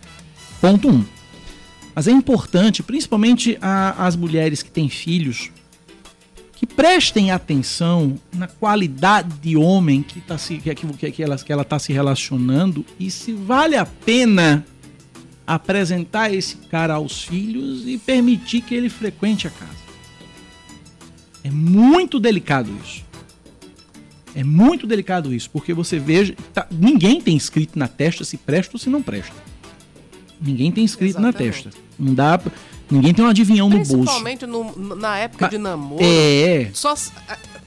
[0.60, 1.02] Ponto um.
[1.94, 5.50] Mas é importante, principalmente a- as mulheres que têm filhos,
[6.56, 11.78] que prestem atenção na qualidade de homem que, tá se, que, que, que ela está
[11.78, 14.64] se relacionando e se vale a pena
[15.46, 19.84] apresentar esse cara aos filhos e permitir que ele frequente a casa.
[21.42, 23.04] É muito delicado isso.
[24.34, 28.74] É muito delicado isso, porque você veja, tá- ninguém tem escrito na testa se presta
[28.74, 29.34] ou se não presta.
[30.40, 31.64] Ninguém tem escrito na Exatamente.
[31.64, 31.83] testa.
[31.98, 32.52] Não dá, pra-
[32.90, 33.92] ninguém tem um adivinhão no bolso.
[33.92, 34.46] Principalmente
[34.96, 36.02] na época de namoro.
[36.04, 36.94] É, Só,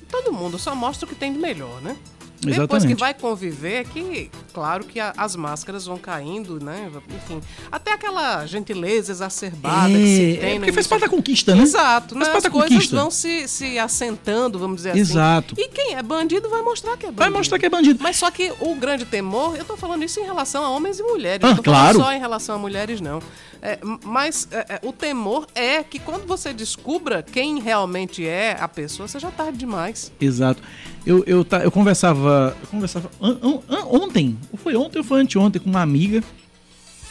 [0.09, 1.95] todo mundo só mostra o que tem de melhor, né?
[2.39, 2.88] Depois Exatamente.
[2.95, 6.89] que vai conviver, que claro que a- as máscaras vão caindo, né?
[7.15, 11.56] Enfim, até aquela gentileza exacerbada que se é, tem é porque faz parte da conquista,
[11.56, 11.63] né?
[11.63, 12.21] Exato, né?
[12.26, 12.95] Faz parte As da coisas conquista.
[12.95, 15.00] vão se, se assentando, vamos dizer assim.
[15.00, 15.56] Exato.
[15.58, 17.19] E quem é bandido vai mostrar que é bandido.
[17.19, 18.00] Vai mostrar que é bandido.
[18.04, 21.04] Mas só que o grande temor, eu tô falando isso em relação a homens e
[21.04, 21.43] mulheres.
[21.43, 22.00] Ah, não claro.
[22.00, 23.19] só em relação a mulheres, não.
[23.60, 28.67] É, mas é, é, o temor é que quando você descubra quem realmente é a
[28.67, 30.12] pessoa, você já tarde demais.
[30.21, 30.62] Exato.
[31.08, 32.54] Eu, eu, ta- eu conversava.
[32.62, 36.22] Eu conversava an- an- an- ontem, ou foi ontem ou foi anteontem, com uma amiga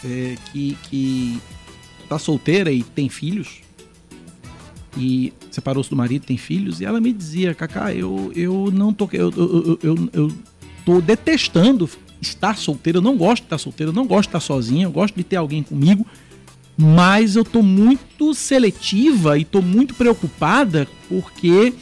[0.04, 1.40] é, que, que
[2.06, 3.62] tá solteira e tem filhos.
[4.98, 9.08] E separou-se do marido, tem filhos, e ela me dizia, Cacá, eu, eu não tô.
[9.14, 10.32] Eu, eu, eu, eu,
[10.84, 11.88] tô detestando
[12.20, 14.90] estar solteira, eu não gosto de estar solteira, eu não gosto de estar sozinha, eu
[14.92, 16.06] gosto de ter alguém comigo.
[16.76, 21.72] Mas eu tô muito seletiva e tô muito preocupada porque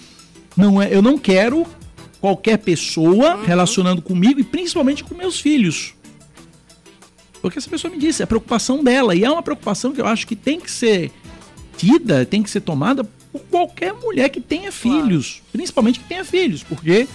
[0.57, 1.67] não é, eu não quero
[2.25, 5.95] qualquer pessoa relacionando comigo e principalmente com meus filhos.
[7.43, 9.15] Porque essa pessoa me disse, é a preocupação dela.
[9.15, 11.13] E é uma preocupação que eu acho que tem que ser
[11.77, 15.43] tida, tem que ser tomada por qualquer mulher que tenha filhos.
[15.53, 16.63] Principalmente que tenha filhos.
[16.63, 17.07] Porque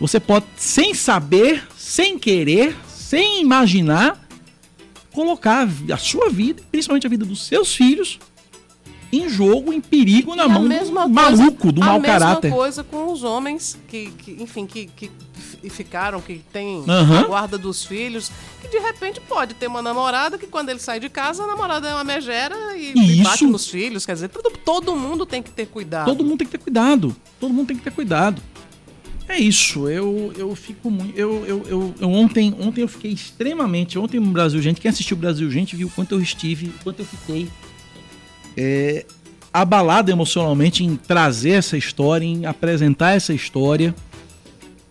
[0.00, 4.26] você pode, sem saber, sem querer, sem imaginar,
[5.12, 8.18] colocar a sua vida, principalmente a vida dos seus filhos,
[9.12, 12.18] em jogo, em perigo na E a mão mesma do maluco, do a mau mesma
[12.18, 12.50] caráter.
[12.50, 15.10] coisa com os homens que, que, enfim, que, que
[15.70, 17.20] ficaram, que têm Aham.
[17.20, 21.00] a guarda dos filhos, que de repente pode ter uma namorada que quando ele sai
[21.00, 23.48] de casa, a namorada é uma megera e, e bate Isso.
[23.48, 24.06] nos filhos.
[24.06, 26.06] Quer dizer, todo, todo mundo tem que ter cuidado.
[26.06, 27.16] Todo mundo tem que ter cuidado.
[27.40, 28.40] Todo mundo tem que ter cuidado.
[29.28, 29.88] É isso.
[29.88, 31.18] Eu, eu fico muito.
[31.18, 33.98] Eu, eu, eu, eu ontem, ontem eu fiquei extremamente.
[33.98, 37.06] Ontem no Brasil Gente, quem assistiu o Brasil Gente viu quanto eu estive, quanto eu
[37.06, 37.48] fiquei
[38.56, 39.04] é,
[39.52, 43.94] abalado emocionalmente em trazer essa história, em apresentar essa história.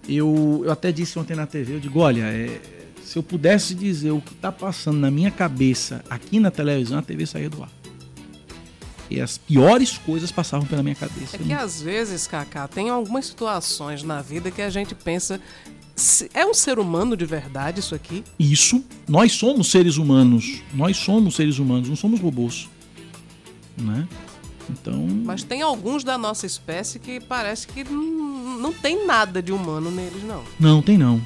[0.07, 2.59] Eu, eu até disse ontem na TV, eu digo, olha, é,
[3.03, 7.01] Se eu pudesse dizer o que está passando na minha cabeça aqui na televisão, a
[7.03, 7.69] TV saía do ar.
[9.09, 11.35] E as piores coisas passavam pela minha cabeça.
[11.35, 15.39] É que às vezes, Kaká, tem algumas situações na vida que a gente pensa.
[15.95, 18.23] "Se- É um ser humano de verdade isso aqui?
[18.39, 20.61] Isso, nós somos seres humanos.
[20.73, 22.67] Nós somos seres humanos, não somos robôs.
[23.77, 24.07] Né?
[24.69, 25.07] Então.
[25.23, 29.91] Mas tem alguns da nossa espécie que parece que não, não tem nada de humano
[29.91, 30.43] neles, não.
[30.59, 31.21] Não, tem não.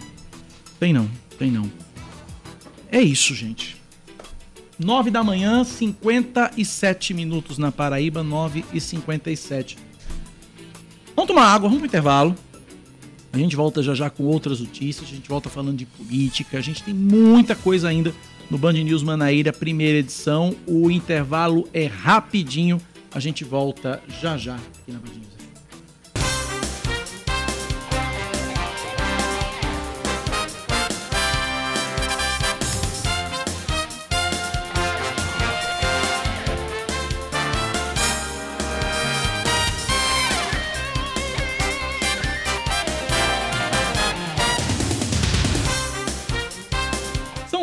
[0.79, 1.69] Tem não, tem não.
[2.91, 3.77] É isso, gente.
[4.77, 9.77] 9 da manhã, 57 minutos na Paraíba, 9 e 57.
[11.15, 12.35] Vamos tomar água, vamos pro intervalo.
[13.31, 16.61] A gente volta já já com outras notícias, a gente volta falando de política, a
[16.61, 18.13] gente tem muita coisa ainda
[18.49, 20.55] no Band News Manaíra, primeira edição.
[20.65, 22.81] O intervalo é rapidinho,
[23.13, 25.38] a gente volta já já aqui na Band News.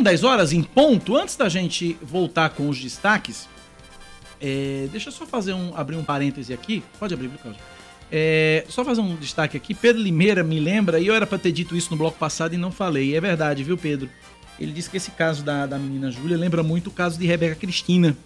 [0.06, 1.16] 10 horas em ponto.
[1.16, 3.48] Antes da gente voltar com os destaques,
[4.40, 6.84] é, deixa eu só fazer um, abrir um parêntese aqui.
[6.98, 7.60] Pode abrir, Cláudio?
[8.12, 9.74] É, só fazer um destaque aqui.
[9.74, 12.56] Pedro Limeira me lembra, e eu era pra ter dito isso no bloco passado e
[12.56, 13.16] não falei.
[13.16, 14.08] É verdade, viu, Pedro?
[14.60, 17.56] Ele disse que esse caso da, da menina Júlia lembra muito o caso de Rebeca
[17.56, 18.16] Cristina.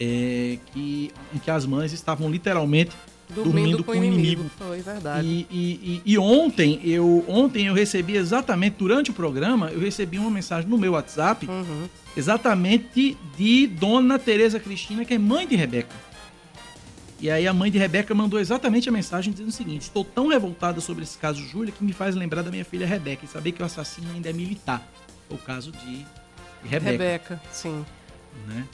[0.00, 2.92] é, que, em que as mães estavam literalmente
[3.34, 4.50] Dormindo, com, o inimigo.
[4.58, 5.26] Foi verdade.
[5.26, 10.18] e, e- e- e ontem eu ontem eu recebi exatamente durante o programa eu recebi
[10.18, 11.88] uma mensagem no meu WhatsApp Uhum.
[12.16, 15.94] exatamente de Dona Tereza Cristina que é mãe de Rebeca.
[17.22, 20.28] E aí a mãe de Rebeca mandou exatamente a mensagem dizendo o seguinte: estou tão
[20.28, 23.52] revoltada sobre esse caso Júlia que me faz lembrar da minha filha Rebeca e saber
[23.52, 24.86] que o assassino ainda é militar.
[25.28, 27.84] O caso de, de Rebeca, Rebeca, sim.
[28.48, 28.64] né?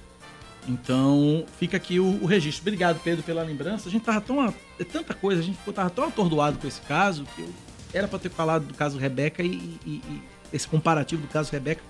[0.69, 2.63] Então, fica aqui o, o registro.
[2.63, 3.89] Obrigado, Pedro, pela lembrança.
[3.89, 4.53] A gente tava tão.
[4.79, 7.49] É tanta coisa, a gente tava tão atordoado com esse caso que eu
[7.95, 9.47] era para ter falado do caso Rebeca e,
[9.87, 11.81] e- e esse comparativo do caso Rebeca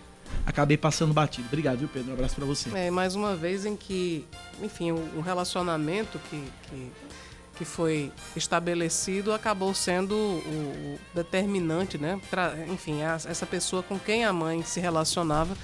[0.44, 1.46] acabei passando batido.
[1.48, 2.10] Obrigado, viu, Pedro?
[2.10, 2.70] Um abraço para você.
[2.76, 4.24] É, mais uma vez em que,
[4.62, 6.92] enfim, o relacionamento que, que,
[7.56, 12.20] que foi estabelecido acabou sendo o, o determinante, né?
[12.30, 15.56] Pra, enfim, a- essa pessoa com quem a mãe se relacionava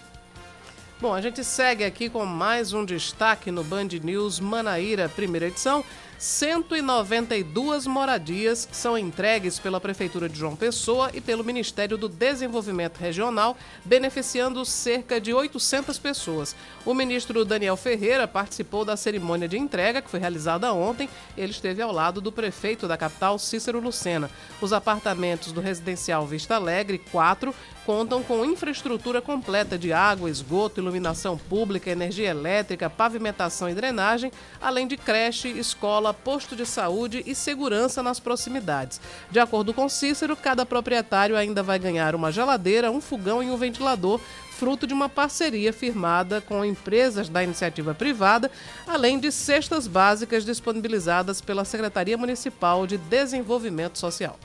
[1.01, 5.83] Bom, a gente segue aqui com mais um destaque no Band News Manaíra, primeira edição.
[6.21, 13.57] 192 moradias são entregues pela Prefeitura de João Pessoa e pelo Ministério do Desenvolvimento Regional,
[13.87, 16.55] beneficiando cerca de 800 pessoas.
[16.85, 21.09] O ministro Daniel Ferreira participou da cerimônia de entrega, que foi realizada ontem.
[21.39, 24.31] Ele esteve ao lado do prefeito da capital, Cícero Lucena.
[24.61, 27.55] Os apartamentos do residencial Vista Alegre, 4,
[27.87, 34.87] contam com infraestrutura completa de água, esgoto, iluminação pública, energia elétrica, pavimentação e drenagem, além
[34.87, 39.01] de creche, escola, posto de saúde e segurança nas proximidades.
[39.31, 43.57] De acordo com Cícero, cada proprietário ainda vai ganhar uma geladeira, um fogão e um
[43.57, 44.21] ventilador
[44.61, 48.51] fruto de uma parceria firmada com empresas da iniciativa privada,
[48.87, 54.39] além de cestas básicas disponibilizadas pela Secretaria Municipal de Desenvolvimento Social.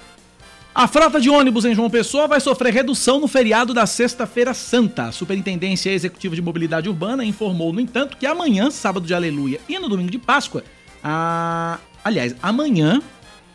[0.74, 5.04] A frota de ônibus em João Pessoa vai sofrer redução no feriado da Sexta-feira Santa.
[5.04, 9.80] A Superintendência Executiva de Mobilidade Urbana informou, no entanto, que amanhã, sábado de Aleluia e
[9.80, 10.66] no domingo de Páscoa,
[11.08, 11.78] a...
[12.04, 13.00] aliás, amanhã.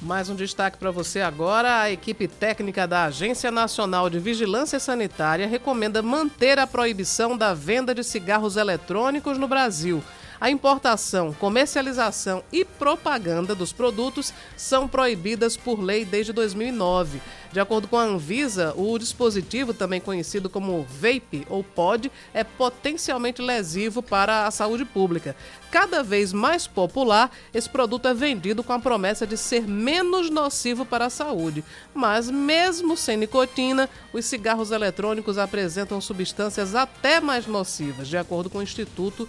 [0.04, 1.80] Mais um destaque para você agora.
[1.80, 7.94] A equipe técnica da Agência Nacional de Vigilância Sanitária recomenda manter a proibição da venda
[7.94, 10.04] de cigarros eletrônicos no Brasil.
[10.40, 17.20] A importação, comercialização e propaganda dos produtos são proibidas por lei desde 2009.
[17.52, 23.40] De acordo com a Anvisa, o dispositivo, também conhecido como vape ou pod, é potencialmente
[23.40, 25.36] lesivo para a saúde pública.
[25.70, 30.84] Cada vez mais popular, esse produto é vendido com a promessa de ser menos nocivo
[30.84, 31.64] para a saúde.
[31.94, 38.58] Mas, mesmo sem nicotina, os cigarros eletrônicos apresentam substâncias até mais nocivas, de acordo com
[38.58, 39.28] o Instituto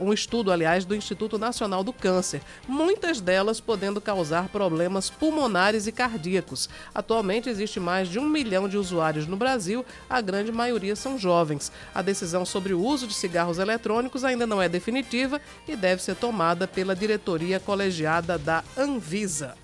[0.00, 5.92] um estudo, aliás, do Instituto Nacional do Câncer, muitas delas podendo causar problemas pulmonares e
[5.92, 6.68] cardíacos.
[6.94, 11.72] Atualmente existe mais de um milhão de usuários no Brasil, a grande maioria são jovens.
[11.94, 16.16] A decisão sobre o uso de cigarros eletrônicos ainda não é definitiva e deve ser
[16.16, 19.54] tomada pela diretoria colegiada da Anvisa.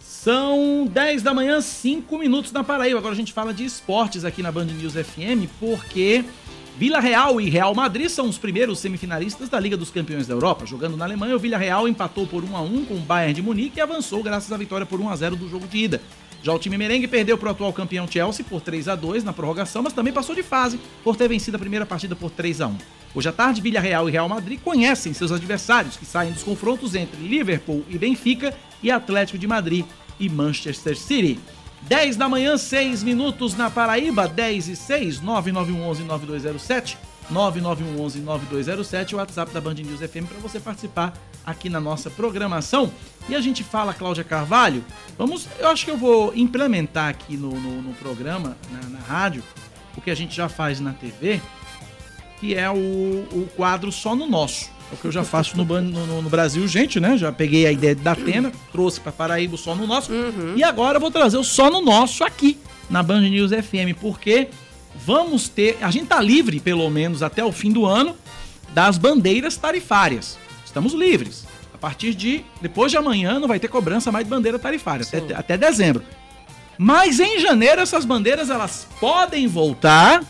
[0.00, 2.98] São 10 da manhã, 5 minutos na Paraíba.
[2.98, 6.24] Agora a gente fala de esportes aqui na Band News FM, porque
[6.76, 10.66] Vila Real e Real Madrid são os primeiros semifinalistas da Liga dos Campeões da Europa.
[10.66, 13.42] Jogando na Alemanha, o Vila Real empatou por 1 a 1 com o Bayern de
[13.42, 16.02] Munique e avançou graças à vitória por 1 a 0 do jogo de ida.
[16.42, 19.32] Já o time merengue perdeu para o atual campeão Chelsea por 3 a 2 na
[19.32, 22.66] prorrogação, mas também passou de fase por ter vencido a primeira partida por 3 a
[22.66, 22.78] 1.
[23.14, 26.96] Hoje à tarde, Vila Real e Real Madrid conhecem seus adversários, que saem dos confrontos
[26.96, 28.52] entre Liverpool e Benfica
[28.82, 29.86] e Atlético de Madrid
[30.18, 31.38] e Manchester City.
[31.88, 36.96] 10 da manhã, 6 minutos na Paraíba, 10 e 6, 9911-9207,
[37.30, 41.12] 9911-9207, o WhatsApp da Band News FM para você participar
[41.44, 42.90] aqui na nossa programação.
[43.28, 44.82] E a gente fala, Cláudia Carvalho,
[45.18, 49.42] vamos, eu acho que eu vou implementar aqui no, no, no programa, na, na, rádio,
[49.94, 51.40] o que a gente já faz na TV,
[52.40, 54.70] que é o, o quadro Só no Nosso.
[54.90, 57.16] É o que eu já faço no, no, no, Brasil, gente, né?
[57.16, 60.12] Já peguei a ideia da Atena, trouxe para Paraíba o Só no Nosso.
[60.12, 60.54] Uhum.
[60.56, 62.58] E agora eu vou trazer o Só no Nosso aqui,
[62.90, 64.48] na Band News FM, porque
[64.94, 65.78] vamos ter.
[65.80, 68.14] A gente tá livre, pelo menos até o fim do ano,
[68.72, 70.38] das bandeiras tarifárias.
[70.64, 71.46] Estamos livres.
[71.72, 72.44] A partir de.
[72.60, 76.02] Depois de amanhã não vai ter cobrança mais de bandeira tarifária, até, até dezembro.
[76.76, 80.22] Mas em janeiro essas bandeiras elas podem voltar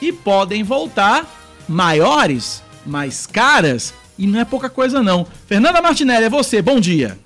[0.00, 1.26] e podem voltar
[1.68, 5.26] maiores mais caras e não é pouca coisa não.
[5.46, 7.16] Fernanda Martinelli, é você, bom dia.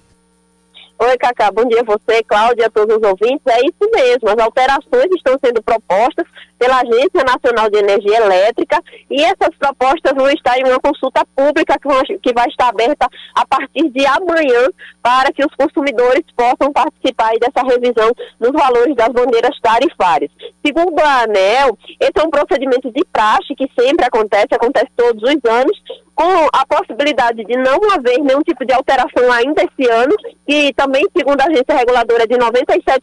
[1.05, 3.43] Oi, Cacá, bom dia a você, Cláudia, a todos os ouvintes.
[3.49, 6.25] É isso mesmo, as alterações estão sendo propostas
[6.57, 8.81] pela Agência Nacional de Energia Elétrica
[9.11, 11.77] e essas propostas vão estar em uma consulta pública
[12.23, 14.69] que vai estar aberta a partir de amanhã
[15.03, 20.31] para que os consumidores possam participar dessa revisão nos valores das bandeiras tarifárias.
[20.65, 25.51] Segundo a ANEL, esse é um procedimento de praxe que sempre acontece, acontece todos os
[25.51, 25.77] anos,
[26.15, 30.15] com a possibilidade de não haver nenhum tipo de alteração ainda esse ano,
[30.47, 33.01] e também, segundo a agência reguladora, é de 97%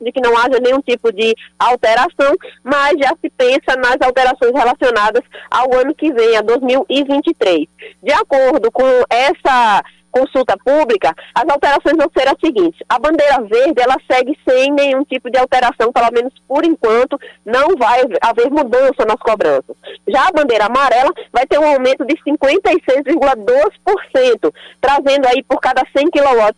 [0.00, 2.34] de que não haja nenhum tipo de alteração,
[2.64, 7.66] mas já se pensa nas alterações relacionadas ao ano que vem, a 2023.
[8.02, 9.82] De acordo com essa
[10.16, 12.80] consulta pública, as alterações vão ser as seguintes.
[12.88, 17.76] A bandeira verde, ela segue sem nenhum tipo de alteração, pelo menos por enquanto, não
[17.76, 19.76] vai haver mudança nas cobranças.
[20.08, 26.10] Já a bandeira amarela vai ter um aumento de 56,2%, trazendo aí por cada 100
[26.10, 26.54] kWh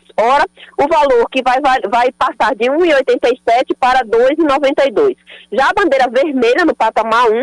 [0.79, 5.17] o valor que vai, vai, vai passar de 1,87 para 2,92.
[5.53, 7.43] Já a bandeira vermelha no patamar 1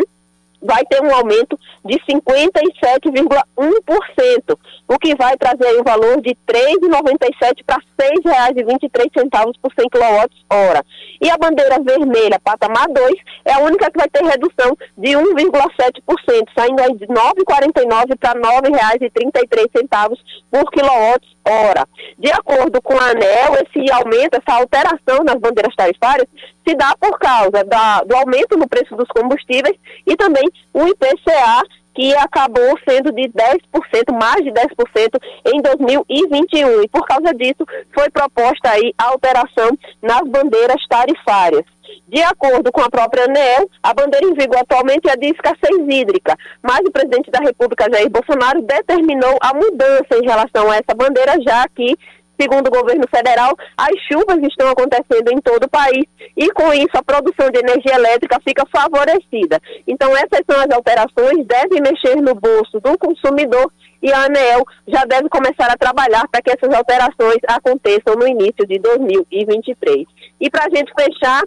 [0.62, 4.58] vai ter um aumento de 57,1%,
[4.88, 9.88] o que vai trazer aí um valor de R$ 3,97 para R$ 6,23 por 100
[9.88, 10.82] kWh.
[11.20, 13.14] E a bandeira vermelha, patamar 2,
[13.44, 18.32] é a única que vai ter redução de 1,7%, saindo aí de R$ 9,49 para
[18.32, 20.18] R$ 9,33
[20.50, 21.86] por kWh.
[22.18, 26.26] De acordo com a ANEL, esse aumento, essa alteração nas bandeiras tarifárias
[26.66, 29.76] se dá por causa da, do aumento no preço dos combustíveis
[30.06, 31.62] e também o IPCA
[31.96, 36.82] que acabou sendo de 10%, mais de 10% em 2021.
[36.82, 39.70] E por causa disso, foi proposta aí a alteração
[40.02, 41.64] nas bandeiras tarifárias.
[42.06, 46.36] De acordo com a própria ANEL, a bandeira em vigor atualmente é de escassez hídrica,
[46.62, 51.32] mas o presidente da República, Jair Bolsonaro, determinou a mudança em relação a essa bandeira,
[51.42, 51.96] já que
[52.38, 56.04] Segundo o governo federal, as chuvas estão acontecendo em todo o país
[56.36, 59.60] e, com isso, a produção de energia elétrica fica favorecida.
[59.86, 63.72] Então, essas são as alterações, devem mexer no bolso do consumidor
[64.02, 68.66] e a ANEEL já deve começar a trabalhar para que essas alterações aconteçam no início
[68.66, 70.06] de 2023.
[70.40, 71.42] E para a gente fechar,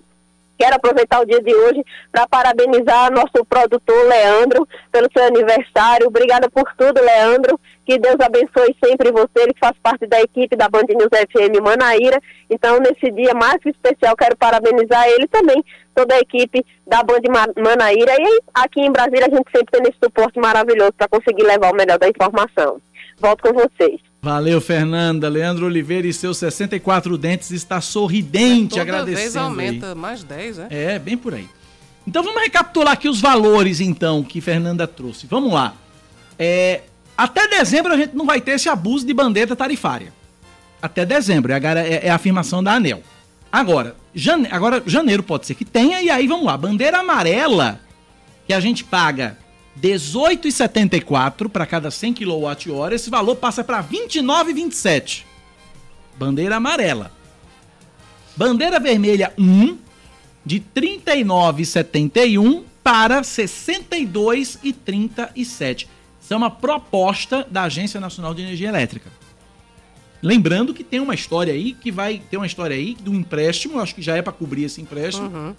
[0.59, 1.81] Quero aproveitar o dia de hoje
[2.11, 6.07] para parabenizar nosso produtor Leandro pelo seu aniversário.
[6.07, 7.57] Obrigada por tudo, Leandro.
[7.89, 12.21] Que Deus abençoe sempre você, ele faz parte da equipe da Band News FM Manaíra.
[12.47, 15.65] Então, nesse dia mais especial, quero parabenizar ele também,
[15.95, 17.21] toda a equipe da Band
[17.57, 18.13] Manaíra.
[18.19, 21.75] E aqui em Brasília a gente sempre tem esse suporte maravilhoso para conseguir levar o
[21.75, 22.79] melhor da informação.
[23.17, 23.99] Volto com vocês.
[24.21, 25.27] Valeu, Fernanda.
[25.27, 29.33] Leandro Oliveira e seus 64 dentes está sorridente, é, toda agradecendo.
[29.33, 29.95] Toda vez aumenta aí.
[29.95, 30.67] mais 10, é?
[30.69, 31.49] É, bem por aí.
[32.05, 35.25] Então vamos recapitular aqui os valores, então, que Fernanda trouxe.
[35.25, 35.73] Vamos lá.
[36.37, 36.81] É,
[37.19, 40.13] até dezembro a gente não vai ter esse abuso de bandeira tarifária.
[40.81, 43.03] Até dezembro, é a, é, é a afirmação da ANEL.
[43.51, 46.55] Agora, jane, agora, janeiro pode ser que tenha, e aí vamos lá.
[46.55, 47.81] Bandeira amarela,
[48.47, 49.37] que a gente paga
[49.77, 55.25] 18,74 para cada 100 kWh, esse valor passa para 29,27.
[56.17, 57.11] Bandeira amarela.
[58.37, 59.77] Bandeira vermelha 1
[60.45, 65.98] de 39,71 para 62,37.
[66.29, 69.09] Isso é uma proposta da Agência Nacional de Energia Elétrica.
[70.21, 73.95] Lembrando que tem uma história aí que vai ter uma história aí do empréstimo, acho
[73.95, 75.55] que já é para cobrir esse empréstimo, uhum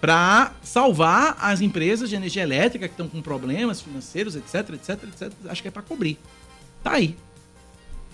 [0.00, 5.32] para salvar as empresas de energia elétrica que estão com problemas financeiros, etc, etc, etc.
[5.46, 6.18] Acho que é para cobrir.
[6.84, 7.16] Tá aí.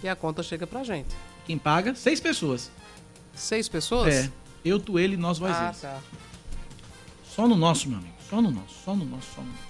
[0.03, 1.15] E a conta chega pra gente.
[1.47, 1.95] Quem paga?
[1.95, 2.71] Seis pessoas.
[3.35, 4.15] Seis pessoas?
[4.15, 4.33] É.
[4.65, 6.01] Eu, tu, ele, nós, vós, ah, Tá.
[7.27, 8.15] Só no nosso, meu amigo.
[8.29, 9.68] Só no nosso, só no nosso, só no nosso.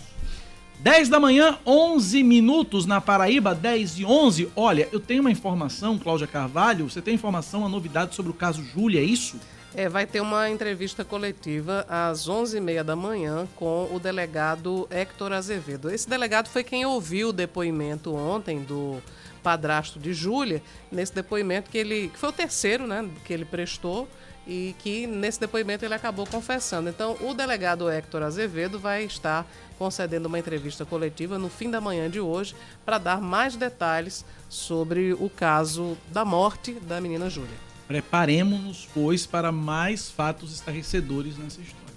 [0.80, 4.48] 10 da manhã, 11 minutos na Paraíba, 10 e 11.
[4.54, 6.88] Olha, eu tenho uma informação, Cláudia Carvalho.
[6.88, 9.40] Você tem informação, uma novidade sobre o caso Júlia, é isso?
[9.74, 15.90] É, vai ter uma entrevista coletiva às 11h30 da manhã com o delegado Héctor Azevedo.
[15.90, 19.02] Esse delegado foi quem ouviu o depoimento ontem do
[19.42, 20.62] padrasto de Júlia,
[20.92, 24.08] nesse depoimento que ele que foi o terceiro, né, que ele prestou
[24.48, 26.88] e que nesse depoimento ele acabou confessando.
[26.88, 29.46] Então, o delegado Héctor Azevedo vai estar
[29.78, 35.12] concedendo uma entrevista coletiva no fim da manhã de hoje para dar mais detalhes sobre
[35.12, 37.68] o caso da morte da menina Júlia.
[37.86, 41.88] Preparemos-nos, pois, para mais fatos estarrecedores nessa história.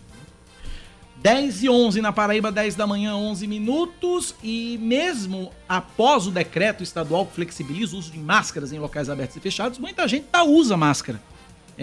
[1.22, 4.36] 10 e 11 na Paraíba, 10 da manhã, 11 minutos.
[4.44, 9.38] E mesmo após o decreto estadual que flexibiliza o uso de máscaras em locais abertos
[9.38, 11.22] e fechados, muita gente tá, usa máscara.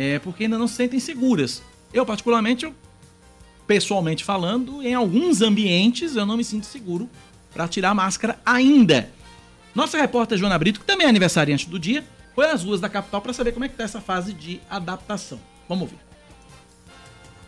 [0.01, 1.61] É, porque ainda não se sentem seguras.
[1.93, 2.73] Eu, particularmente, eu,
[3.67, 7.11] pessoalmente falando, em alguns ambientes eu não me sinto seguro
[7.53, 9.11] para tirar a máscara ainda.
[9.75, 13.21] Nossa repórter Joana Brito, que também é aniversariante do dia, foi às ruas da capital
[13.21, 15.41] para saber como é que está essa fase de adaptação.
[15.69, 16.08] Vamos ver.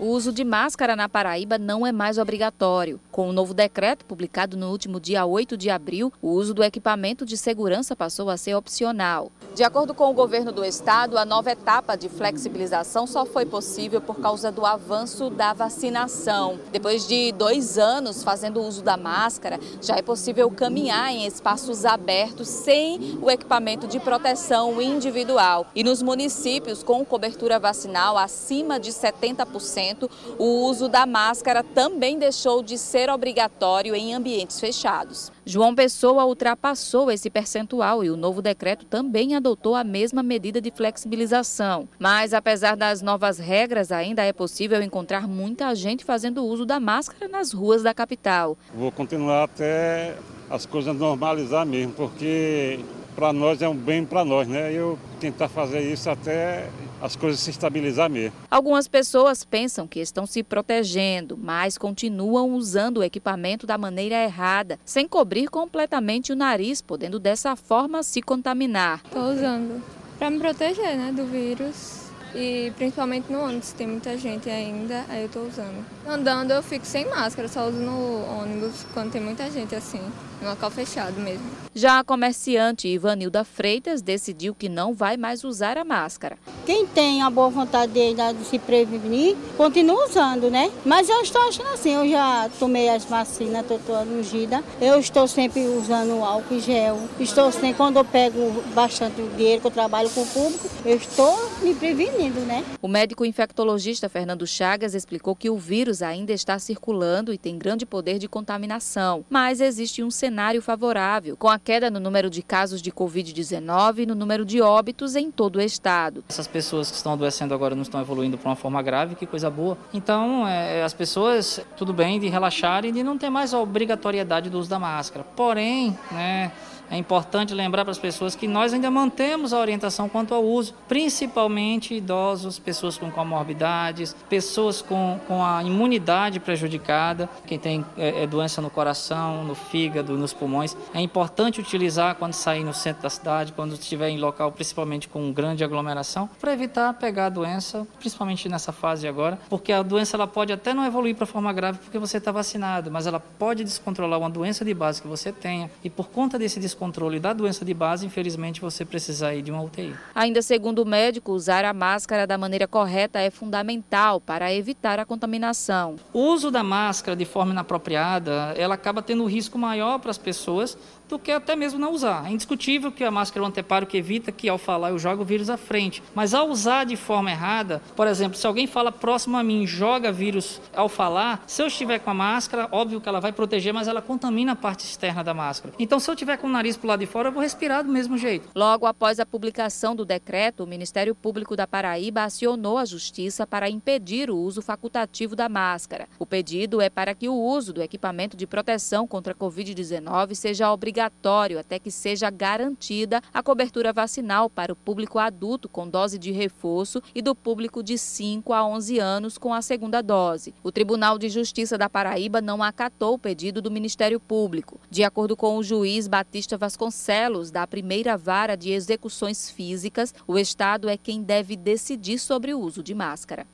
[0.00, 2.98] O uso de máscara na Paraíba não é mais obrigatório.
[3.12, 7.26] Com o novo decreto, publicado no último dia 8 de abril, o uso do equipamento
[7.26, 9.30] de segurança passou a ser opcional.
[9.54, 14.00] De acordo com o governo do estado, a nova etapa de flexibilização só foi possível
[14.00, 16.58] por causa do avanço da vacinação.
[16.72, 22.48] Depois de dois anos fazendo uso da máscara, já é possível caminhar em espaços abertos
[22.48, 25.66] sem o equipamento de proteção individual.
[25.74, 32.18] E nos municípios com cobertura vacinal acima de 70%, momento, o uso da máscara também
[32.18, 35.32] deixou de ser obrigatório em ambientes fechados.
[35.44, 40.70] João Pessoa ultrapassou esse percentual e o novo decreto também adotou a mesma medida de
[40.70, 41.88] flexibilização.
[41.98, 47.28] Mas, apesar das novas regras, ainda é possível encontrar muita gente fazendo uso da máscara
[47.28, 48.56] nas ruas da capital.
[48.74, 50.16] Vou continuar até
[50.48, 52.80] as coisas normalizar mesmo, porque
[53.14, 54.72] para nós é um bem para nós, né?
[54.72, 56.68] Eu tentar fazer isso até
[57.00, 58.36] as coisas se estabilizar mesmo.
[58.50, 64.78] Algumas pessoas pensam que estão se protegendo, mas continuam usando o equipamento da maneira errada,
[64.84, 69.00] sem cobrir completamente o nariz, podendo dessa forma se contaminar.
[69.04, 69.82] Estou usando
[70.18, 71.99] para me proteger, né, do vírus.
[72.34, 75.84] E principalmente no ônibus, tem muita gente ainda, aí eu estou usando.
[76.06, 80.00] Andando eu fico sem máscara, só uso no ônibus quando tem muita gente assim.
[80.42, 81.44] em local fechado mesmo.
[81.74, 86.36] Já a comerciante Ivanilda Freitas decidiu que não vai mais usar a máscara.
[86.66, 90.70] Quem tem a boa vontade de se prevenir, continua usando, né?
[90.84, 94.64] Mas eu estou achando assim, eu já tomei as vacinas, estou toda ungida.
[94.80, 96.98] Eu estou sempre usando álcool gel.
[97.18, 101.50] Estou sempre, quando eu pego bastante dinheiro, que eu trabalho com o público, eu estou
[101.62, 102.64] me prevenindo, né?
[102.82, 107.86] O médico infectologista Fernando Chagas explicou que o vírus ainda está circulando e tem grande
[107.86, 112.82] poder de contaminação, mas existe um cenário favorável, com a queda no número de casos
[112.82, 116.22] de Covid-19 e no número de óbitos em todo o estado.
[116.28, 119.48] Essas pessoas que estão adoecendo agora não estão evoluindo para uma forma grave, que coisa
[119.48, 119.78] boa.
[119.94, 124.50] Então, é, as pessoas, tudo bem de relaxar e de não ter mais a obrigatoriedade
[124.50, 125.24] do uso da máscara.
[125.34, 126.52] Porém, né,
[126.90, 130.74] é importante lembrar para as pessoas que nós ainda mantemos a orientação quanto ao uso,
[130.88, 138.26] principalmente idosos, pessoas com comorbidades, pessoas com, com a imunidade prejudicada, quem tem é, é,
[138.26, 140.76] doença no coração, no fígado, nos pulmões.
[140.92, 145.32] É importante utilizar quando sair no centro da cidade, quando estiver em local principalmente com
[145.32, 150.26] grande aglomeração, para evitar pegar a doença, principalmente nessa fase agora, porque a doença ela
[150.26, 154.18] pode até não evoluir para forma grave porque você está vacinado, mas ela pode descontrolar
[154.18, 157.62] uma doença de base que você tenha e por conta desse descontrole controle da doença
[157.62, 159.94] de base, infelizmente você precisa ir de uma UTI.
[160.14, 165.04] Ainda segundo o médico, usar a máscara da maneira correta é fundamental para evitar a
[165.04, 165.96] contaminação.
[166.10, 170.16] O uso da máscara de forma inapropriada, ela acaba tendo um risco maior para as
[170.18, 170.78] pessoas
[171.10, 172.26] do que até mesmo não usar.
[172.26, 175.22] É indiscutível que a máscara é um anteparo que evita que ao falar eu jogue
[175.22, 176.02] o vírus à frente.
[176.14, 180.12] Mas ao usar de forma errada, por exemplo, se alguém fala próximo a mim, joga
[180.12, 183.88] vírus ao falar, se eu estiver com a máscara, óbvio que ela vai proteger, mas
[183.88, 185.74] ela contamina a parte externa da máscara.
[185.78, 187.84] Então se eu tiver com o nariz para o lado de fora, eu vou respirar
[187.84, 188.48] do mesmo jeito.
[188.54, 193.68] Logo após a publicação do decreto, o Ministério Público da Paraíba acionou a Justiça para
[193.68, 196.08] impedir o uso facultativo da máscara.
[196.18, 200.72] O pedido é para que o uso do equipamento de proteção contra a Covid-19 seja
[200.72, 206.18] obrigatório obrigatório até que seja garantida a cobertura vacinal para o público adulto com dose
[206.18, 210.54] de reforço e do público de 5 a 11 anos com a segunda dose.
[210.62, 214.78] O Tribunal de Justiça da Paraíba não acatou o pedido do Ministério Público.
[214.90, 220.88] De acordo com o juiz Batista Vasconcelos, da primeira vara de execuções físicas, o Estado
[220.88, 223.46] é quem deve decidir sobre o uso de máscara.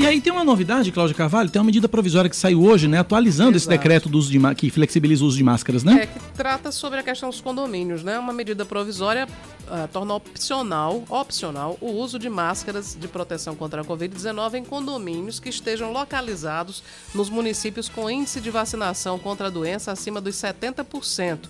[0.00, 2.98] E aí tem uma novidade, Cláudia Carvalho, tem uma medida provisória que saiu hoje, né?
[2.98, 3.56] Atualizando Exato.
[3.58, 6.04] esse decreto do uso de que flexibiliza o uso de máscaras, né?
[6.04, 8.18] É, que trata sobre a questão dos condomínios, né?
[8.18, 13.84] Uma medida provisória uh, torna opcional, opcional o uso de máscaras de proteção contra a
[13.84, 16.82] Covid-19 em condomínios que estejam localizados
[17.14, 21.40] nos municípios com índice de vacinação contra a doença acima dos 70%.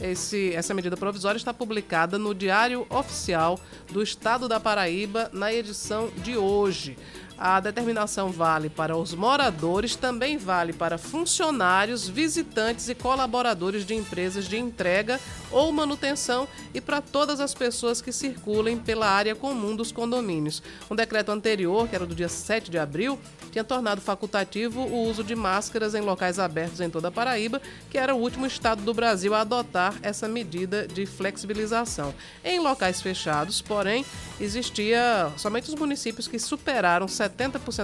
[0.00, 3.58] Esse, essa medida provisória está publicada no Diário Oficial
[3.90, 6.96] do Estado da Paraíba na edição de hoje.
[7.38, 14.46] A determinação vale para os moradores, também vale para funcionários, visitantes e colaboradores de empresas
[14.46, 15.20] de entrega
[15.50, 20.62] ou manutenção e para todas as pessoas que circulem pela área comum dos condomínios.
[20.90, 23.18] Um decreto anterior, que era do dia 7 de abril,
[23.52, 27.60] tinha tornado facultativo o uso de máscaras em locais abertos em toda a Paraíba,
[27.90, 32.14] que era o último estado do Brasil a adotar essa medida de flexibilização.
[32.42, 34.06] Em locais fechados, porém,
[34.40, 37.25] existia somente os municípios que superaram 70%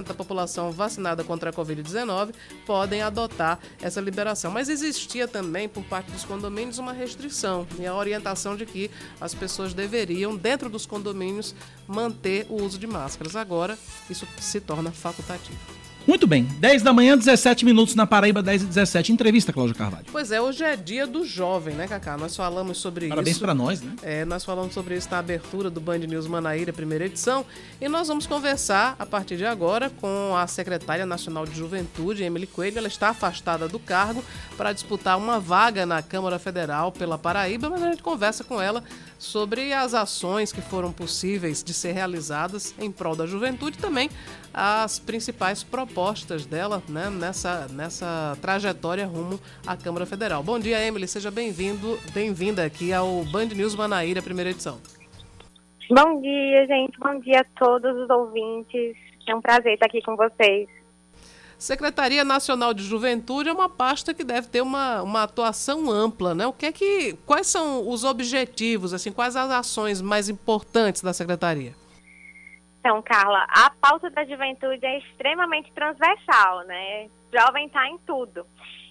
[0.07, 2.33] da população vacinada contra a Covid-19
[2.65, 4.51] podem adotar essa liberação.
[4.51, 8.89] Mas existia também, por parte dos condomínios, uma restrição e a orientação de que
[9.19, 11.55] as pessoas deveriam, dentro dos condomínios,
[11.87, 13.35] manter o uso de máscaras.
[13.35, 13.77] Agora,
[14.09, 15.82] isso se torna facultativo.
[16.05, 19.13] Muito bem, 10 da manhã, 17 minutos na Paraíba, 10 e 17.
[19.13, 20.05] Entrevista, Cláudio Carvalho.
[20.11, 22.17] Pois é, hoje é dia do jovem, né, Cacá?
[22.17, 23.45] Nós falamos sobre Parabéns isso.
[23.45, 23.95] Parabéns para nós, né?
[24.03, 27.45] É, nós falamos sobre isso na abertura do Band News Manaíra, primeira edição.
[27.79, 32.47] E nós vamos conversar a partir de agora com a secretária nacional de Juventude, Emily
[32.47, 32.79] Coelho.
[32.79, 34.21] Ela está afastada do cargo
[34.57, 38.83] para disputar uma vaga na Câmara Federal pela Paraíba, mas a gente conversa com ela
[39.17, 44.09] sobre as ações que foram possíveis de ser realizadas em prol da juventude e também
[44.53, 50.43] as principais propostas dela né, nessa, nessa trajetória rumo à Câmara Federal.
[50.43, 54.79] Bom dia, Emily, seja bem-vindo, bem-vinda aqui ao Band News Manaíra, primeira edição.
[55.89, 56.97] Bom dia, gente.
[56.99, 58.95] Bom dia a todos os ouvintes.
[59.27, 60.69] É um prazer estar aqui com vocês.
[61.57, 66.45] Secretaria Nacional de Juventude é uma pasta que deve ter uma, uma atuação ampla, né?
[66.45, 71.13] O que é que, quais são os objetivos, assim, quais as ações mais importantes da
[71.13, 71.73] secretaria?
[72.83, 77.09] Então, Carla, a pauta da juventude é extremamente transversal, né?
[77.33, 78.45] Jovem está em tudo.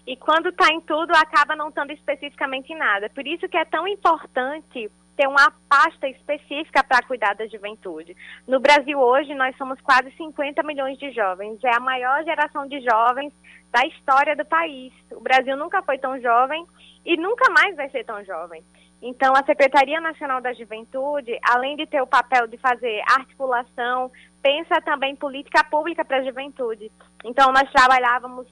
[0.07, 3.11] E quando está em tudo, acaba não estando especificamente em nada.
[3.11, 8.17] Por isso que é tão importante ter uma pasta específica para cuidar da juventude.
[8.49, 12.81] No Brasil hoje nós somos quase 50 milhões de jovens, é a maior geração de
[12.81, 13.31] jovens
[13.71, 14.91] da história do país.
[15.11, 16.67] O Brasil nunca foi tão jovem
[17.05, 18.65] e nunca mais vai ser tão jovem.
[19.03, 24.81] Então, a Secretaria Nacional da Juventude, além de ter o papel de fazer articulação, pensa
[24.81, 26.91] também política pública para a juventude.
[27.25, 28.47] Então, nós trabalhávamos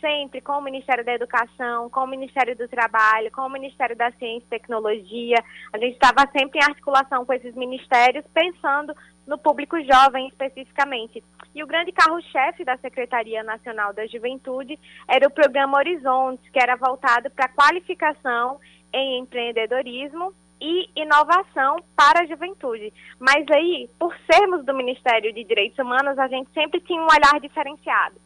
[0.00, 4.12] sempre com o Ministério da Educação, com o Ministério do Trabalho, com o Ministério da
[4.12, 5.42] Ciência e Tecnologia.
[5.72, 8.94] A gente estava sempre em articulação com esses ministérios, pensando
[9.26, 11.22] no público jovem especificamente.
[11.54, 14.78] E o grande carro-chefe da Secretaria Nacional da Juventude
[15.08, 18.60] era o programa Horizontes, que era voltado para qualificação
[18.92, 22.92] em empreendedorismo e inovação para a juventude.
[23.18, 27.40] Mas aí, por sermos do Ministério de Direitos Humanos, a gente sempre tinha um olhar
[27.40, 28.16] diferenciado.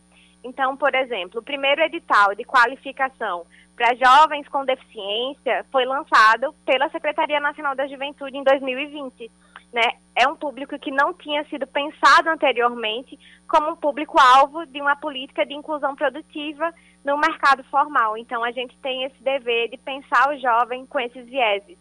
[0.45, 3.45] Então, por exemplo, o primeiro edital de qualificação
[3.77, 9.31] para jovens com deficiência foi lançado pela Secretaria Nacional da Juventude em 2020.
[9.73, 9.83] Né?
[10.15, 15.47] É um público que não tinha sido pensado anteriormente como um público-alvo de uma política
[15.47, 16.73] de inclusão produtiva
[17.05, 18.17] no mercado formal.
[18.17, 21.77] Então, a gente tem esse dever de pensar o jovem com esses vieses.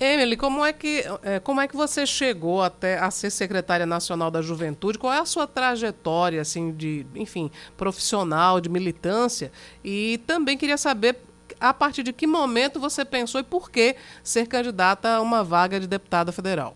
[0.00, 4.30] Emily, como é que é, como é que você chegou até a ser secretária nacional
[4.30, 4.98] da Juventude?
[4.98, 9.52] Qual é a sua trajetória assim de, enfim, profissional, de militância?
[9.84, 11.16] E também queria saber
[11.60, 13.94] a partir de que momento você pensou e por que
[14.24, 16.74] ser candidata a uma vaga de deputada federal.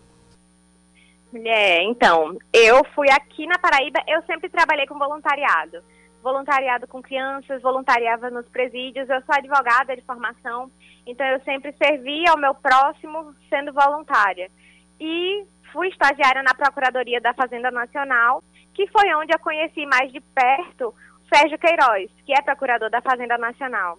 [1.33, 5.83] É, então, eu fui aqui na Paraíba, eu sempre trabalhei com voluntariado
[6.27, 9.09] voluntariado com crianças, voluntariava nos presídios.
[9.09, 10.69] Eu sou advogada de formação,
[11.05, 14.51] então eu sempre servi ao meu próximo sendo voluntária.
[14.99, 20.19] E fui estagiária na Procuradoria da Fazenda Nacional, que foi onde eu conheci mais de
[20.19, 20.93] perto
[21.33, 23.97] Sérgio Queiroz, que é procurador da Fazenda Nacional.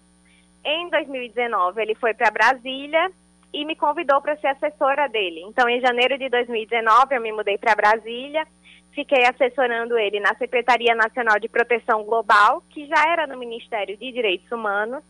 [0.63, 3.11] Em 2019, ele foi para Brasília
[3.55, 5.41] e me convidou para ser assessora dele.
[5.47, 8.47] Então, em janeiro de 2019, eu me mudei para Brasília
[8.93, 14.13] fiquei assessorando ele na Secretaria Nacional de Proteção Global, que já era no Ministério de
[14.13, 15.03] Direitos Humanos.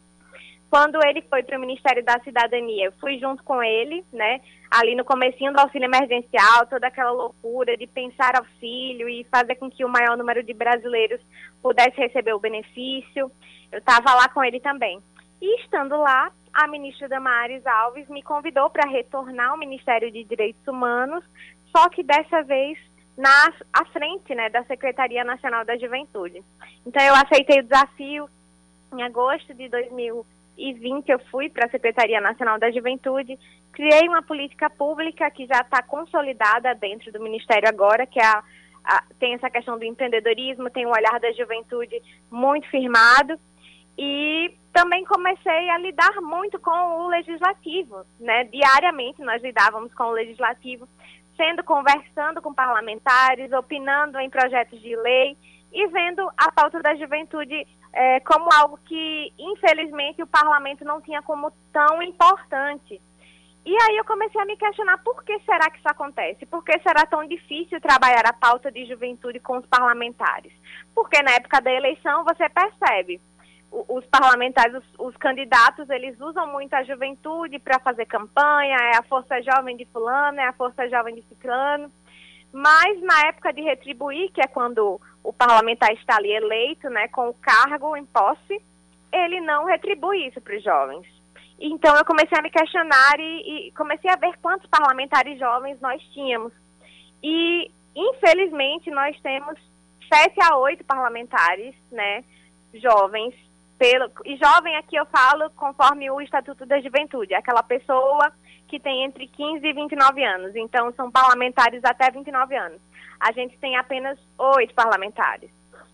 [0.70, 4.40] Quando ele foi para o Ministério da Cidadania, eu fui junto com ele, né?
[4.70, 9.70] Ali no comecinho do auxílio emergencial, toda aquela loucura de pensar auxílio e fazer com
[9.70, 11.20] que o maior número de brasileiros
[11.62, 13.32] pudesse receber o benefício.
[13.72, 15.00] Eu estava lá com ele também.
[15.40, 20.66] E estando lá, a ministra Damares Alves me convidou para retornar ao Ministério de Direitos
[20.66, 21.24] Humanos,
[21.74, 22.78] só que dessa vez
[23.18, 26.40] na à frente né, da Secretaria Nacional da Juventude.
[26.86, 28.30] Então eu aceitei o desafio.
[28.96, 33.36] Em agosto de 2020 eu fui para a Secretaria Nacional da Juventude,
[33.72, 38.42] criei uma política pública que já está consolidada dentro do Ministério agora, que é a,
[38.84, 42.00] a, tem essa questão do empreendedorismo, tem o olhar da juventude
[42.30, 43.38] muito firmado.
[44.00, 48.44] E também comecei a lidar muito com o legislativo, né?
[48.44, 50.88] Diariamente nós lidávamos com o legislativo
[51.38, 55.38] sendo conversando com parlamentares, opinando em projetos de lei
[55.72, 61.22] e vendo a pauta da juventude é, como algo que, infelizmente, o parlamento não tinha
[61.22, 63.00] como tão importante.
[63.64, 66.46] E aí eu comecei a me questionar por que será que isso acontece?
[66.46, 70.52] Por que será tão difícil trabalhar a pauta de juventude com os parlamentares?
[70.94, 73.20] Porque na época da eleição você percebe
[73.70, 79.02] os parlamentares, os, os, candidatos, eles usam muito a juventude para fazer campanha, é a
[79.02, 81.90] força jovem de fulano, é a força jovem de ciclano.
[82.52, 87.28] Mas na época de retribuir, que é quando o parlamentar está ali eleito, né, com
[87.28, 88.62] o cargo em posse,
[89.12, 91.06] ele não retribui isso para os jovens.
[91.60, 96.02] Então eu comecei a me questionar e, e comecei a ver quantos parlamentares jovens nós
[96.14, 96.52] tínhamos.
[97.22, 99.58] E infelizmente nós temos
[100.12, 102.24] sete a oito parlamentares, né,
[102.74, 103.34] jovens
[103.78, 108.32] pelo, e jovem aqui eu falo conforme o Estatuto da Juventude, aquela pessoa
[108.66, 110.56] que tem entre 15 e 29 anos.
[110.56, 112.80] Então, são parlamentares até 29 anos.
[113.20, 115.50] A gente tem apenas oito parlamentares.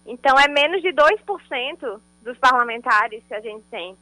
[0.07, 3.97] Então, é menos de 2% dos parlamentares que a gente tem.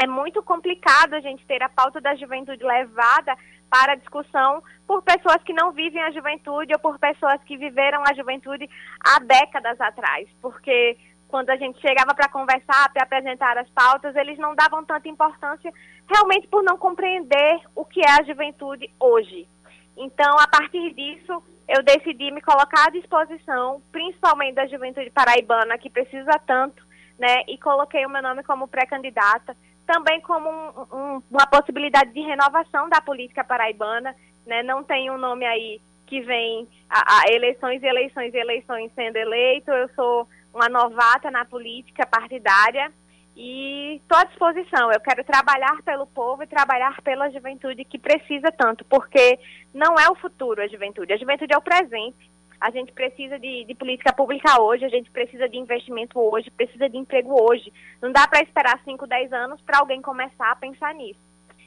[0.00, 3.36] É muito complicado a gente ter a pauta da juventude levada
[3.70, 8.14] para discussão por pessoas que não vivem a juventude ou por pessoas que viveram a
[8.14, 8.68] juventude
[9.00, 10.96] há décadas atrás, porque
[11.34, 15.68] quando a gente chegava para conversar, para apresentar as pautas, eles não davam tanta importância
[16.08, 19.48] realmente por não compreender o que é a juventude hoje.
[19.96, 25.90] Então, a partir disso, eu decidi me colocar à disposição, principalmente da juventude paraibana, que
[25.90, 26.80] precisa tanto,
[27.18, 27.42] né?
[27.48, 32.88] E coloquei o meu nome como pré-candidata, também como um, um, uma possibilidade de renovação
[32.88, 34.14] da política paraibana,
[34.46, 34.62] né?
[34.62, 39.16] Não tem um nome aí que vem a, a eleições e eleições e eleições sendo
[39.16, 39.72] eleito.
[39.72, 42.92] Eu sou uma novata na política partidária
[43.36, 44.92] e estou à disposição.
[44.92, 49.38] Eu quero trabalhar pelo povo e trabalhar pela juventude que precisa tanto, porque
[49.72, 52.32] não é o futuro a juventude, a juventude é o presente.
[52.60, 56.88] A gente precisa de, de política pública hoje, a gente precisa de investimento hoje, precisa
[56.88, 57.70] de emprego hoje.
[58.00, 61.20] Não dá para esperar 5, 10 anos para alguém começar a pensar nisso.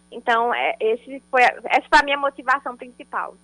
[0.10, 3.36] Então, é, esse foi, essa foi a minha motivação principal.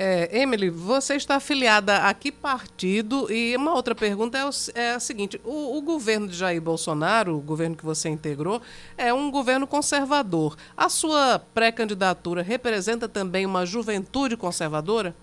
[0.00, 3.26] É, Emily, você está afiliada a que partido?
[3.32, 7.36] E uma outra pergunta é, o, é a seguinte: o, o, governo de Jair Bolsonaro,
[7.36, 8.62] o governo que você integrou,
[8.96, 10.56] é um governo conservador.
[10.76, 15.16] A sua pré-candidatura representa também uma juventude conservadora?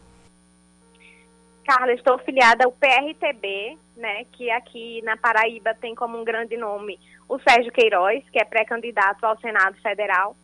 [1.66, 7.00] Carla, estou afiliada ao PRTB, né, que aqui na Paraíba tem como um grande nome
[7.30, 10.36] o Sérgio Queiroz, que é pré-candidato ao Senado Federal.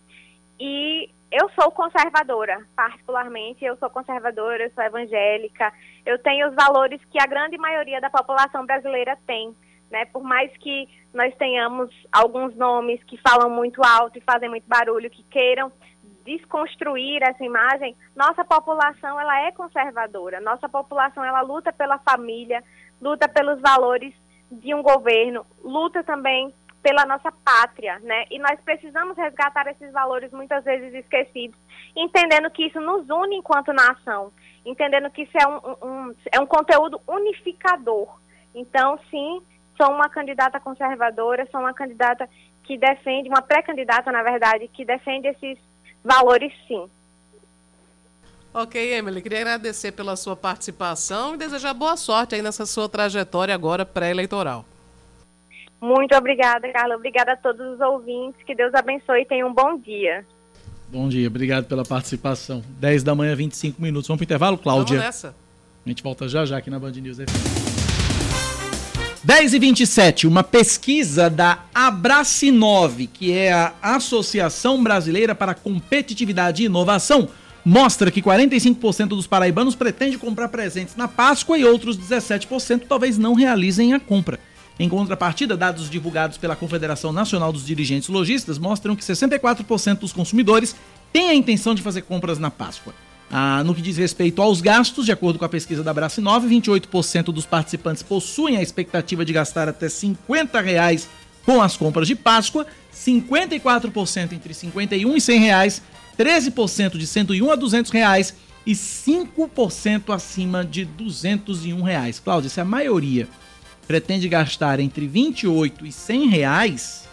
[0.57, 5.71] E eu sou conservadora, particularmente, eu sou conservadora, eu sou evangélica,
[6.05, 9.55] eu tenho os valores que a grande maioria da população brasileira tem,
[9.89, 10.05] né?
[10.05, 15.09] Por mais que nós tenhamos alguns nomes que falam muito alto e fazem muito barulho,
[15.09, 15.71] que queiram
[16.25, 22.61] desconstruir essa imagem, nossa população ela é conservadora, nossa população ela luta pela família,
[23.01, 24.13] luta pelos valores
[24.51, 28.25] de um governo, luta também pela nossa pátria, né?
[28.31, 31.57] E nós precisamos resgatar esses valores muitas vezes esquecidos,
[31.95, 34.31] entendendo que isso nos une enquanto nação,
[34.65, 38.19] entendendo que isso é um, um, é um conteúdo unificador.
[38.53, 39.41] Então, sim,
[39.77, 42.27] sou uma candidata conservadora, sou uma candidata
[42.63, 45.57] que defende, uma pré-candidata, na verdade, que defende esses
[46.03, 46.89] valores, sim.
[48.53, 53.55] Ok, Emily, queria agradecer pela sua participação e desejar boa sorte aí nessa sua trajetória
[53.55, 54.65] agora pré-eleitoral.
[55.81, 56.95] Muito obrigada, Carla.
[56.95, 58.39] Obrigada a todos os ouvintes.
[58.45, 60.23] Que Deus abençoe e tenha um bom dia.
[60.87, 62.61] Bom dia, obrigado pela participação.
[62.79, 64.07] 10 da manhã, 25 minutos.
[64.07, 64.97] Vamos para o intervalo, Cláudia?
[64.97, 65.35] Vamos nessa.
[65.83, 67.81] A gente volta já já aqui na Band News FM.
[69.23, 76.65] 10 e 27, uma pesquisa da Abracinove, que é a Associação Brasileira para Competitividade e
[76.65, 77.29] Inovação,
[77.63, 83.33] mostra que 45% dos paraibanos pretende comprar presentes na Páscoa e outros 17% talvez não
[83.35, 84.39] realizem a compra.
[84.81, 90.75] Em contrapartida, dados divulgados pela Confederação Nacional dos Dirigentes Logistas mostram que 64% dos consumidores
[91.13, 92.91] têm a intenção de fazer compras na Páscoa.
[93.29, 97.25] Ah, no que diz respeito aos gastos, de acordo com a pesquisa da Bracinove, 28%
[97.25, 101.07] dos participantes possuem a expectativa de gastar até 50 reais
[101.45, 105.81] com as compras de Páscoa, 54% entre 51 e 100 reais,
[106.17, 108.33] 13% de 101 a 200 reais
[108.65, 112.19] e 5% acima de 201 reais.
[112.19, 113.29] Cláudia, se a maioria
[113.91, 117.09] pretende gastar entre 28 e 100 reais,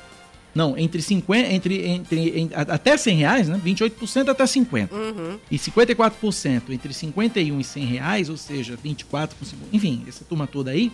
[0.54, 3.60] não, entre 50, entre, entre, entre até 100 reais, né?
[3.64, 4.94] 28% até 50.
[4.94, 5.40] Uhum.
[5.50, 10.46] E 54% entre 51 e 100 reais, ou seja, 24 com 50, enfim, essa turma
[10.46, 10.92] toda aí,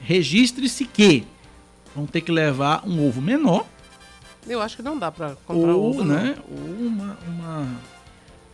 [0.00, 1.24] registre-se que
[1.94, 3.64] vão ter que levar um ovo menor.
[4.44, 6.34] Eu acho que não dá para comprar ou, ovo, né?
[6.50, 7.80] Ou uma, uma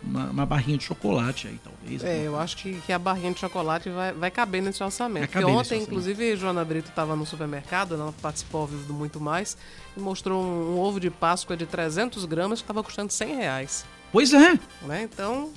[0.05, 2.03] uma, uma, barrinha de chocolate aí, talvez.
[2.03, 5.26] É, eu acho que, que a barrinha de chocolate vai, vai caber nesse orçamento.
[5.26, 5.90] Porque caber ontem, nesse orçamento.
[5.90, 9.57] inclusive, Joana Brito estava no supermercado, ela participou ao vivo do Muito Mais,
[9.96, 13.84] e mostrou um, um ovo de Páscoa de 300 gramas que estava custando 100 reais.
[14.11, 14.59] Pois é.
[14.82, 15.03] Né?
[15.03, 15.50] Então,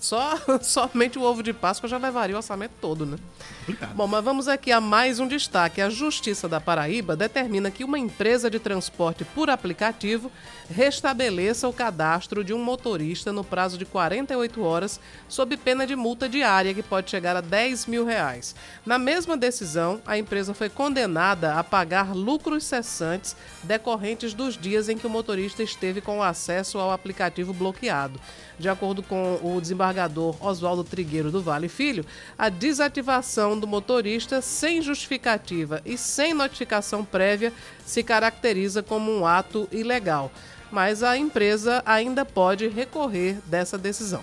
[0.00, 3.16] só, somente o ovo de Páscoa já levaria o orçamento todo, né?
[3.60, 3.94] Complicado.
[3.94, 5.80] Bom, mas vamos aqui a mais um destaque.
[5.80, 10.30] A Justiça da Paraíba determina que uma empresa de transporte por aplicativo
[10.68, 16.28] restabeleça o cadastro de um motorista no prazo de 48 horas, sob pena de multa
[16.28, 18.54] diária que pode chegar a 10 mil reais.
[18.84, 24.98] Na mesma decisão, a empresa foi condenada a pagar lucros cessantes decorrentes dos dias em
[24.98, 28.20] que o motorista esteve com acesso ao aplicativo bloqueado.
[28.58, 32.04] De acordo com o desembargador Oswaldo Trigueiro do Vale Filho,
[32.36, 37.52] a desativação do motorista sem justificativa e sem notificação prévia
[37.86, 40.30] se caracteriza como um ato ilegal.
[40.70, 44.22] Mas a empresa ainda pode recorrer dessa decisão.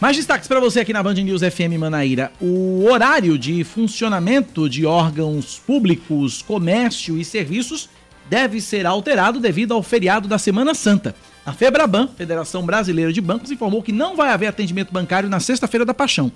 [0.00, 2.30] Mais destaques para você aqui na Band News FM Manaíra.
[2.40, 7.88] O horário de funcionamento de órgãos públicos, comércio e serviços
[8.30, 11.16] deve ser alterado devido ao feriado da Semana Santa.
[11.44, 15.84] A Febraban, Federação Brasileira de Bancos, informou que não vai haver atendimento bancário na sexta-feira
[15.84, 16.30] da Paixão.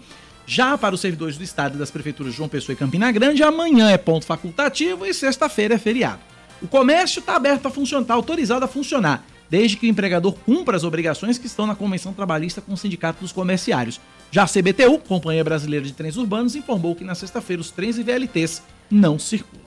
[0.44, 3.90] Já para os servidores do Estado e das prefeituras João Pessoa e Campina Grande, amanhã
[3.90, 6.31] é ponto facultativo e sexta-feira é feriado.
[6.62, 10.76] O comércio está aberto a funcionar, está autorizado a funcionar, desde que o empregador cumpra
[10.76, 14.00] as obrigações que estão na Convenção Trabalhista com o Sindicato dos Comerciários.
[14.30, 18.02] Já a CBTU, Companhia Brasileira de Trens Urbanos, informou que na sexta-feira os trens e
[18.04, 19.61] VLTs não circulam.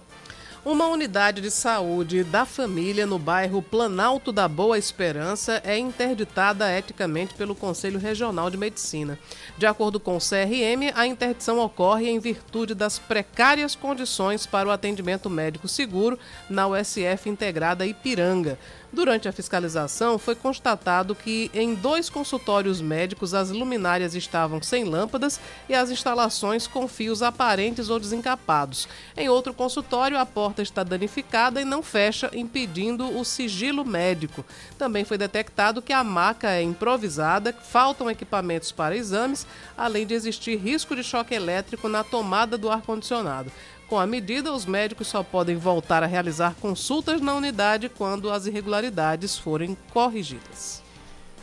[0.65, 7.35] Uma unidade de saúde da família no bairro Planalto da Boa Esperança é interditada eticamente
[7.35, 9.19] pelo Conselho Regional de Medicina.
[9.59, 14.71] De acordo com o CRM, a interdição ocorre em virtude das precárias condições para o
[14.71, 16.17] atendimento médico seguro
[16.49, 18.57] na USF integrada Ipiranga.
[18.95, 25.37] Durante a fiscalização, foi constatado que em dois consultórios médicos as luminárias estavam sem lâmpadas
[25.67, 28.87] e as instalações com fios aparentes ou desencapados.
[29.17, 34.45] Em outro consultório, a porta está danificada e não fecha, impedindo o sigilo médico.
[34.77, 40.55] Também foi detectado que a maca é improvisada, faltam equipamentos para exames, além de existir
[40.55, 43.51] risco de choque elétrico na tomada do ar-condicionado.
[43.87, 48.47] Com a medida, os médicos só podem voltar a realizar consultas na unidade quando as
[48.47, 50.81] irregularidades forem corrigidas.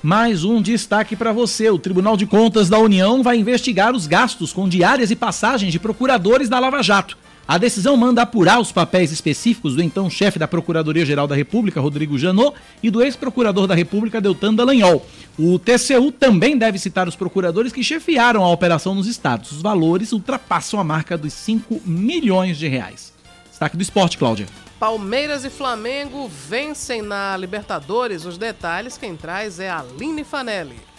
[0.03, 4.53] Mais um destaque para você: o Tribunal de Contas da União vai investigar os gastos
[4.53, 7.17] com diárias e passagens de procuradores da Lava Jato.
[7.53, 12.17] A decisão manda apurar os papéis específicos do então chefe da Procuradoria-Geral da República, Rodrigo
[12.17, 15.07] Janot, e do ex-procurador da República, Deltan Dallagnol.
[15.39, 19.53] O TCU também deve citar os procuradores que chefiaram a operação nos estados.
[19.53, 23.13] Os valores ultrapassam a marca dos 5 milhões de reais.
[23.51, 24.47] Destaque do esporte, Cláudia.
[24.81, 28.25] Palmeiras e Flamengo vencem na Libertadores.
[28.25, 30.92] Os detalhes quem traz é a Aline Fanelli.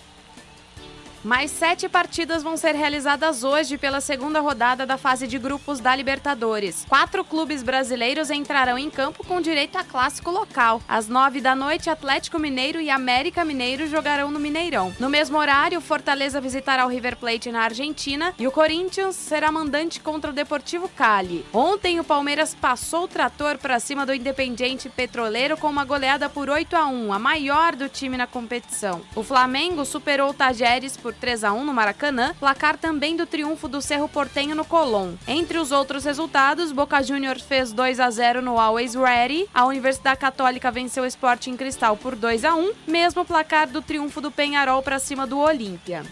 [1.23, 5.95] Mais sete partidas vão ser realizadas hoje pela segunda rodada da fase de grupos da
[5.95, 6.85] Libertadores.
[6.89, 10.81] Quatro clubes brasileiros entrarão em campo com direito a clássico local.
[10.85, 14.93] Às nove da noite, Atlético Mineiro e América Mineiro jogarão no Mineirão.
[14.99, 20.01] No mesmo horário, Fortaleza visitará o River Plate na Argentina e o Corinthians será mandante
[20.01, 21.45] contra o Deportivo Cali.
[21.53, 26.49] Ontem, o Palmeiras passou o trator para cima do Independiente Petroleiro com uma goleada por
[26.49, 29.01] 8 a 1, a maior do time na competição.
[29.15, 33.25] O Flamengo superou o Tajeres por por 3 a 1 no Maracanã, placar também do
[33.25, 35.13] triunfo do Cerro Portenho no Colón.
[35.27, 40.19] Entre os outros resultados, Boca Juniors fez 2 a 0 no Always Ready, a Universidade
[40.19, 44.81] Católica venceu o Sporting Cristal por 2 a 1, mesmo placar do triunfo do Penharol
[44.81, 46.03] para cima do Olímpia.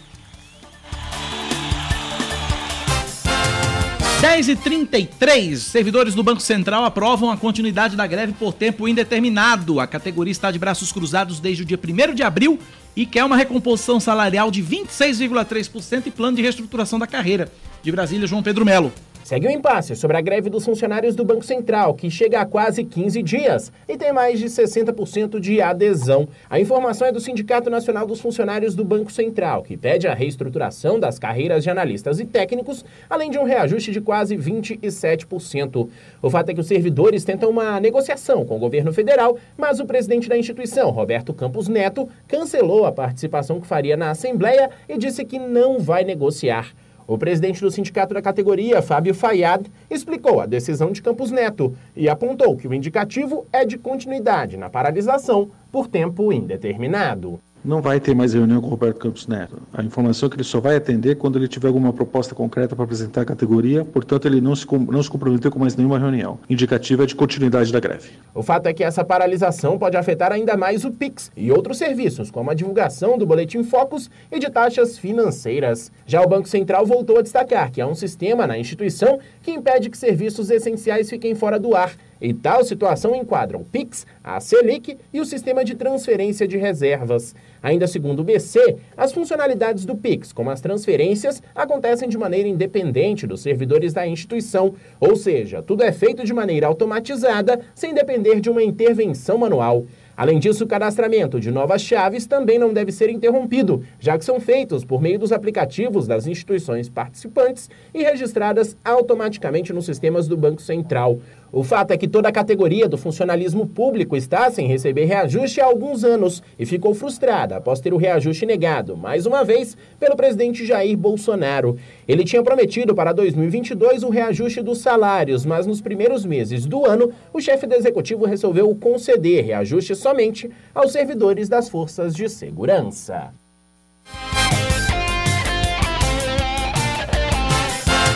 [4.22, 9.80] 10 e 33 servidores do Banco Central aprovam a continuidade da greve por tempo indeterminado.
[9.80, 12.56] A categoria está de braços cruzados desde o dia 1 de abril
[12.94, 17.50] e quer uma recomposição salarial de 26,3% e plano de reestruturação da carreira.
[17.82, 18.92] De Brasília, João Pedro Melo.
[19.24, 22.44] Segue o um impasse sobre a greve dos funcionários do Banco Central, que chega a
[22.44, 26.28] quase 15 dias e tem mais de 60% de adesão.
[26.50, 30.98] A informação é do Sindicato Nacional dos Funcionários do Banco Central, que pede a reestruturação
[30.98, 35.88] das carreiras de analistas e técnicos, além de um reajuste de quase 27%.
[36.20, 39.86] O fato é que os servidores tentam uma negociação com o governo federal, mas o
[39.86, 45.24] presidente da instituição, Roberto Campos Neto, cancelou a participação que faria na Assembleia e disse
[45.24, 46.74] que não vai negociar.
[47.12, 52.08] O presidente do sindicato da categoria, Fábio Fayad, explicou a decisão de Campos Neto e
[52.08, 58.14] apontou que o indicativo é de continuidade na paralisação por tempo indeterminado não vai ter
[58.14, 59.56] mais reunião com o Roberto Campos Neto.
[59.72, 62.84] A informação é que ele só vai atender quando ele tiver alguma proposta concreta para
[62.84, 66.38] apresentar à categoria, portanto, ele não se, não se comprometeu com mais nenhuma reunião.
[66.50, 68.10] Indicativa é de continuidade da greve.
[68.34, 72.30] O fato é que essa paralisação pode afetar ainda mais o PIX e outros serviços,
[72.30, 75.92] como a divulgação do Boletim Focus e de taxas financeiras.
[76.06, 79.90] Já o Banco Central voltou a destacar que há um sistema na instituição que impede
[79.90, 81.92] que serviços essenciais fiquem fora do ar
[82.22, 87.34] e tal situação enquadra o PIX, a Selic e o sistema de transferência de reservas.
[87.60, 93.26] Ainda segundo o BC, as funcionalidades do Pix, como as transferências, acontecem de maneira independente
[93.26, 98.48] dos servidores da instituição, ou seja, tudo é feito de maneira automatizada, sem depender de
[98.48, 99.84] uma intervenção manual.
[100.14, 104.38] Além disso, o cadastramento de novas chaves também não deve ser interrompido, já que são
[104.38, 110.60] feitos por meio dos aplicativos das instituições participantes e registradas automaticamente nos sistemas do Banco
[110.60, 111.18] Central.
[111.52, 115.66] O fato é que toda a categoria do funcionalismo público está sem receber reajuste há
[115.66, 120.64] alguns anos e ficou frustrada após ter o reajuste negado, mais uma vez, pelo presidente
[120.64, 121.76] Jair Bolsonaro.
[122.08, 127.12] Ele tinha prometido para 2022 o reajuste dos salários, mas nos primeiros meses do ano,
[127.34, 133.41] o chefe do executivo resolveu conceder reajuste somente aos servidores das forças de segurança.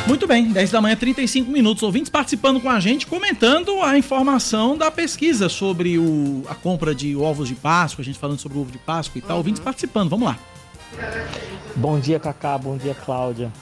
[0.06, 1.82] Muito bem, 10 da manhã, 35 minutos.
[1.82, 7.16] Ouvintes participando com a gente, comentando a informação da pesquisa sobre o, a compra de
[7.16, 9.32] ovos de Páscoa, a gente falando sobre o ovo de Páscoa e tal.
[9.32, 9.38] Uhum.
[9.38, 10.38] Ouvintes participando, vamos lá.
[11.74, 12.56] Bom dia, Cacá.
[12.56, 13.52] Bom dia, Cláudia.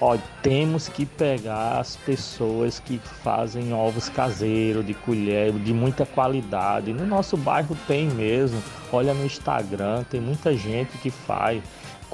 [0.00, 6.92] Ó, temos que pegar as pessoas que fazem ovos caseiros, de colher, de muita qualidade.
[6.92, 8.62] No nosso bairro tem mesmo.
[8.92, 11.62] Olha no Instagram, tem muita gente que faz.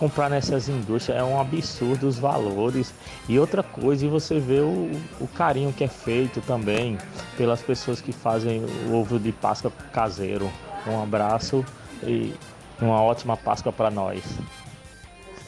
[0.01, 2.91] Comprar nessas indústrias é um absurdo os valores.
[3.29, 4.91] E outra coisa, e você vê o,
[5.21, 6.97] o carinho que é feito também
[7.37, 10.51] pelas pessoas que fazem o ovo de Páscoa caseiro.
[10.87, 11.63] Um abraço
[12.03, 12.33] e
[12.81, 14.23] uma ótima Páscoa para nós.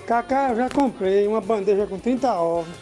[0.07, 2.74] Cacá, eu já comprei uma bandeja com 30 ovos.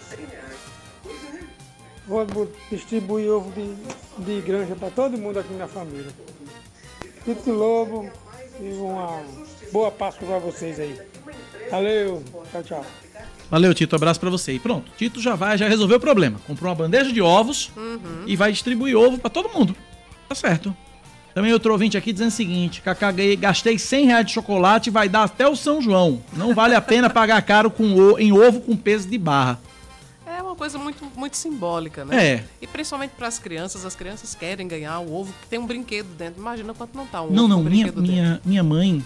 [2.05, 3.77] Vou bu- distribuir ovo de,
[4.25, 6.11] de granja para todo mundo aqui na família.
[7.25, 8.11] Tito Lobo
[8.59, 9.23] e uma
[9.71, 11.10] boa Páscoa para vocês aí.
[11.71, 12.87] Valeu, tchau, tchau.
[13.51, 13.97] Valeu, Tito.
[13.97, 14.53] Abraço pra você.
[14.53, 14.91] E pronto.
[14.97, 16.41] Tito já vai, já resolveu o problema.
[16.47, 17.71] Comprou uma bandeja de ovos
[18.27, 19.75] e vai distribuir ovo pra todo mundo.
[20.29, 20.75] Tá certo.
[21.35, 25.25] Também outro ouvinte aqui dizendo o seguinte: Cacá, gastei 100 reais de chocolate vai dar
[25.25, 26.21] até o São João.
[26.33, 29.61] Não vale a pena pagar caro com o- em ovo com peso de barra.
[30.27, 32.25] É uma coisa muito, muito simbólica, né?
[32.35, 32.45] É.
[32.61, 36.09] E principalmente para as crianças, as crianças querem ganhar o ovo que tem um brinquedo
[36.17, 36.41] dentro.
[36.41, 37.65] Imagina quanto não tá um não, ovo não.
[37.65, 38.13] com Minha, brinquedo dentro.
[38.13, 39.05] minha, minha mãe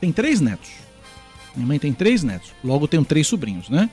[0.00, 0.68] tem três netos.
[1.54, 2.52] Minha mãe tem três netos.
[2.62, 3.90] Logo tenho três sobrinhos, né?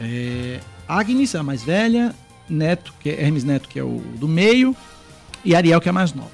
[0.00, 2.14] É, Agnes, a mais velha,
[2.48, 4.76] Neto, que é Hermes Neto, que é o do meio,
[5.44, 6.30] e Ariel, que é a mais nova.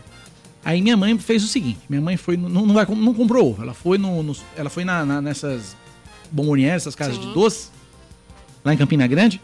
[0.64, 2.36] Aí minha mãe fez o seguinte: minha mãe foi.
[2.36, 4.22] Não, não, vai- não comprou ovo, ela foi no.
[4.22, 5.76] no- ela foi na, na- nessas
[6.30, 7.68] bombonières, essas casas de doce,
[8.64, 9.40] lá em Campina Grande.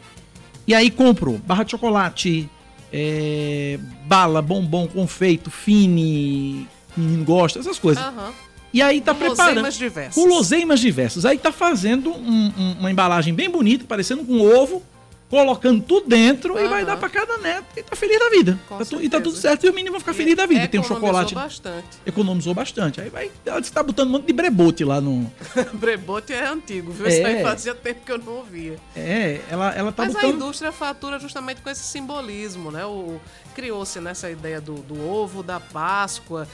[0.67, 2.51] E aí comprou barra de chocolate,
[2.93, 8.03] é, bala, bombom, confeito, fine, menino gosta, essas coisas.
[8.05, 8.33] Aham.
[8.77, 9.73] E aí tá Guloseimas preparando.
[9.73, 10.15] diversas.
[10.23, 11.25] Guloseimas diversas.
[11.25, 14.83] Aí tá fazendo um- um- uma embalagem bem bonita, parecendo com ovo,
[15.31, 17.65] colocando tudo dentro e vai dar pra cada neto.
[17.77, 18.61] E tá feliz da vida.
[18.69, 20.69] Tá tu- e tá tudo certo e o menino vai ficar feliz da vida.
[20.69, 21.35] Tem um Economizou chocolate.
[21.35, 21.87] bastante.
[22.05, 23.01] Economizou bastante.
[23.01, 23.31] Aí vai.
[23.47, 25.33] Ela disse que tá botando um monte de brebote lá no.
[25.73, 27.07] Brebote é antigo, viu?
[27.07, 27.09] É.
[27.09, 28.77] Isso aí fazia tempo que eu não ouvia.
[28.95, 30.35] É, ela, ela tá Mas a botando.
[30.37, 32.85] indústria fatura justamente com esse simbolismo, né?
[32.85, 33.19] O,
[33.55, 36.47] criou-se nessa ideia do, do ovo, da Páscoa,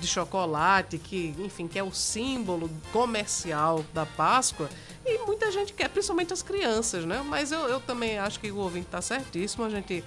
[0.00, 4.68] de chocolate, que, enfim, que é o símbolo comercial da Páscoa.
[5.04, 7.22] E muita gente quer, principalmente as crianças, né?
[7.24, 9.64] Mas eu, eu também acho que o ouvinte tá certíssimo.
[9.64, 10.04] A gente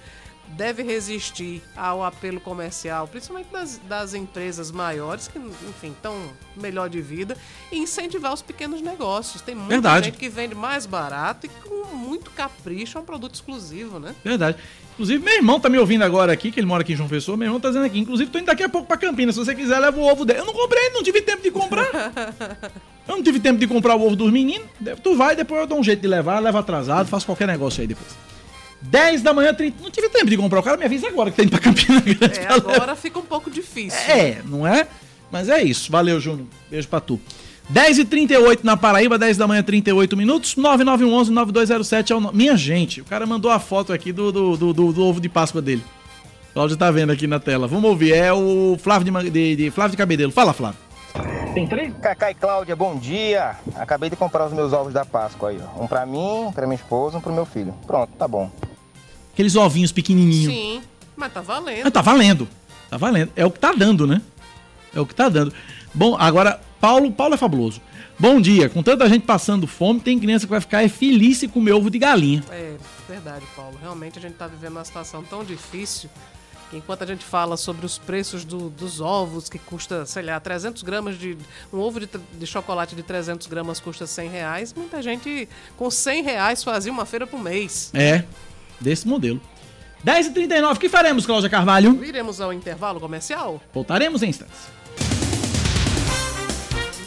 [0.48, 6.16] deve resistir ao apelo comercial, principalmente das, das empresas maiores, que, enfim, estão
[6.56, 7.36] melhor de vida,
[7.70, 9.40] e incentivar os pequenos negócios.
[9.40, 10.06] Tem muita Verdade.
[10.06, 14.14] gente que vende mais barato e com muito capricho, é um produto exclusivo, né?
[14.24, 14.58] Verdade.
[14.92, 17.36] Inclusive, meu irmão tá me ouvindo agora aqui, que ele mora aqui em João Pessoa.
[17.36, 17.98] Meu irmão tá dizendo aqui.
[17.98, 19.34] Inclusive, tô indo daqui a pouco pra Campinas.
[19.34, 20.40] Se você quiser, leva o ovo dele.
[20.40, 21.86] Eu não comprei, não tive tempo de comprar.
[23.08, 24.68] Eu não tive tempo de comprar o ovo dos meninos.
[25.02, 27.86] Tu vai, depois eu dou um jeito de levar, leva atrasado, faço qualquer negócio aí
[27.88, 28.16] depois.
[28.82, 29.82] 10 da manhã, 30.
[29.82, 30.60] Não tive tempo de comprar.
[30.60, 32.40] O cara me avisa agora que tá indo pra Campinas Grande.
[32.40, 33.98] É, agora fica um pouco difícil.
[34.10, 34.86] É, não é?
[35.30, 35.90] Mas é isso.
[35.90, 36.46] Valeu, Júnior.
[36.70, 37.20] Beijo pra tu.
[37.72, 40.56] 10h38 na Paraíba, 10 da manhã, 38 minutos.
[40.56, 42.32] 9911-9207 é o no...
[42.32, 45.28] Minha gente, o cara mandou a foto aqui do, do, do, do- do ovo de
[45.28, 45.82] Páscoa dele.
[46.50, 47.66] O Cláudio tá vendo aqui na tela.
[47.66, 48.12] Vamos ouvir.
[48.14, 50.32] É o Flávio de, de, de- Flávio de Cabedelo.
[50.32, 50.78] Fala, Flávio.
[51.54, 51.92] Tem três?
[52.02, 53.56] Cacá e Cláudia, bom dia.
[53.76, 55.82] Acabei de comprar os meus ovos da Páscoa aí, ó.
[55.84, 57.74] Um pra mim, pra minha esposa, um pro meu filho.
[57.86, 58.50] Pronto, tá bom.
[59.32, 60.52] Aqueles ovinhos pequenininhos.
[60.52, 60.82] Sim,
[61.16, 61.86] mas tá valendo.
[61.86, 62.48] Ah, tá valendo.
[62.90, 63.32] Tá valendo.
[63.34, 64.20] É o que tá dando, né?
[64.94, 65.52] É o que tá dando.
[65.94, 67.80] Bom, agora, Paulo, Paulo é fabuloso.
[68.18, 68.68] Bom dia.
[68.68, 71.98] Com tanta gente passando fome, tem criança que vai ficar feliz e comer ovo de
[71.98, 72.44] galinha.
[72.50, 72.74] É,
[73.08, 73.76] verdade, Paulo.
[73.80, 76.10] Realmente a gente tá vivendo uma situação tão difícil
[76.70, 80.38] que enquanto a gente fala sobre os preços do- dos ovos, que custa, sei lá,
[80.38, 81.36] 300 gramas de...
[81.72, 82.08] Um ovo de,
[82.38, 84.74] de chocolate de 300 gramas custa 100 reais.
[84.74, 87.90] Muita gente com 100 reais fazia uma feira por mês.
[87.92, 88.24] É,
[88.82, 89.40] desse modelo.
[90.04, 92.04] 10h39, o que faremos, Cláudia Carvalho?
[92.04, 93.60] Iremos ao intervalo comercial?
[93.72, 94.58] Voltaremos em instantes.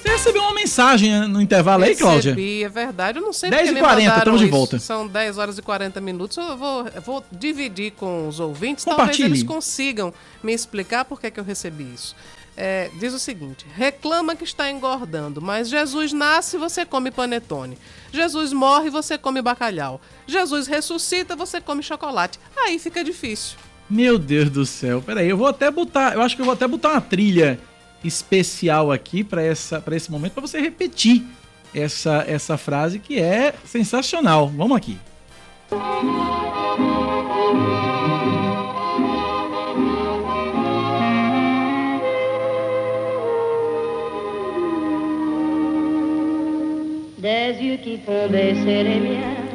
[0.02, 2.32] Você recebeu uma mensagem né, no intervalo aí, Cláudia?
[2.32, 3.18] Recebi, é verdade.
[3.18, 4.52] Eu não sei 10 porque e me 40, mandaram tamo de isso.
[4.52, 4.80] volta.
[4.80, 6.38] São 10 horas e 40 minutos.
[6.38, 8.86] Eu vou, eu vou dividir com os ouvintes.
[8.86, 10.14] Talvez eles consigam
[10.44, 12.16] me explicar por que, que eu recebi isso.
[12.58, 17.78] É, diz o seguinte: reclama que está engordando, mas Jesus nasce, você come panetone.
[18.12, 20.00] Jesus morre, você come bacalhau.
[20.26, 22.40] Jesus ressuscita, você come chocolate.
[22.56, 23.58] Aí fica difícil.
[23.90, 25.02] Meu Deus do céu.
[25.02, 26.14] Peraí, eu vou até botar.
[26.14, 27.60] Eu acho que eu vou até botar uma trilha
[28.04, 31.24] especial aqui pra essa para esse momento pra você repetir
[31.74, 34.48] essa essa frase que é sensacional.
[34.48, 34.98] Vamos aqui.
[37.56, 37.95] Des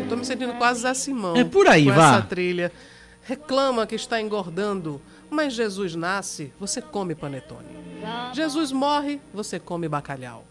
[0.01, 1.37] Eu tô me sentindo quase Zé Simão.
[1.37, 2.17] É por aí, com vá.
[2.17, 2.73] essa trilha.
[3.23, 7.69] Reclama que está engordando, mas Jesus nasce, você come panetone.
[8.33, 10.45] Jesus morre, você come bacalhau.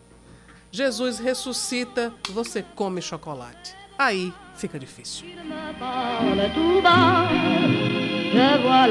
[0.71, 3.75] Jesus ressuscita, você come chocolate.
[3.99, 5.25] aí fica difícil.
[8.31, 8.87] je vois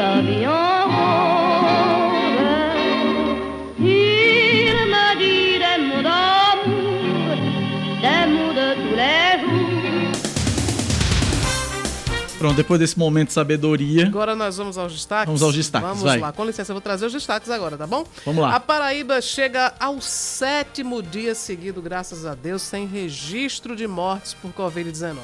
[12.39, 15.27] Pronto, depois desse momento de sabedoria, Agora nós vamos aos destaques.
[15.27, 16.19] Vamos aos destaques, Vamos vai.
[16.21, 18.05] lá, com licença, eu vou trazer os destaques agora, tá bom?
[18.25, 18.55] Vamos lá.
[18.55, 24.53] A Paraíba chega ao sétimo dia seguido, graças a Deus, sem registro de mortes por
[24.53, 25.17] Covid-19.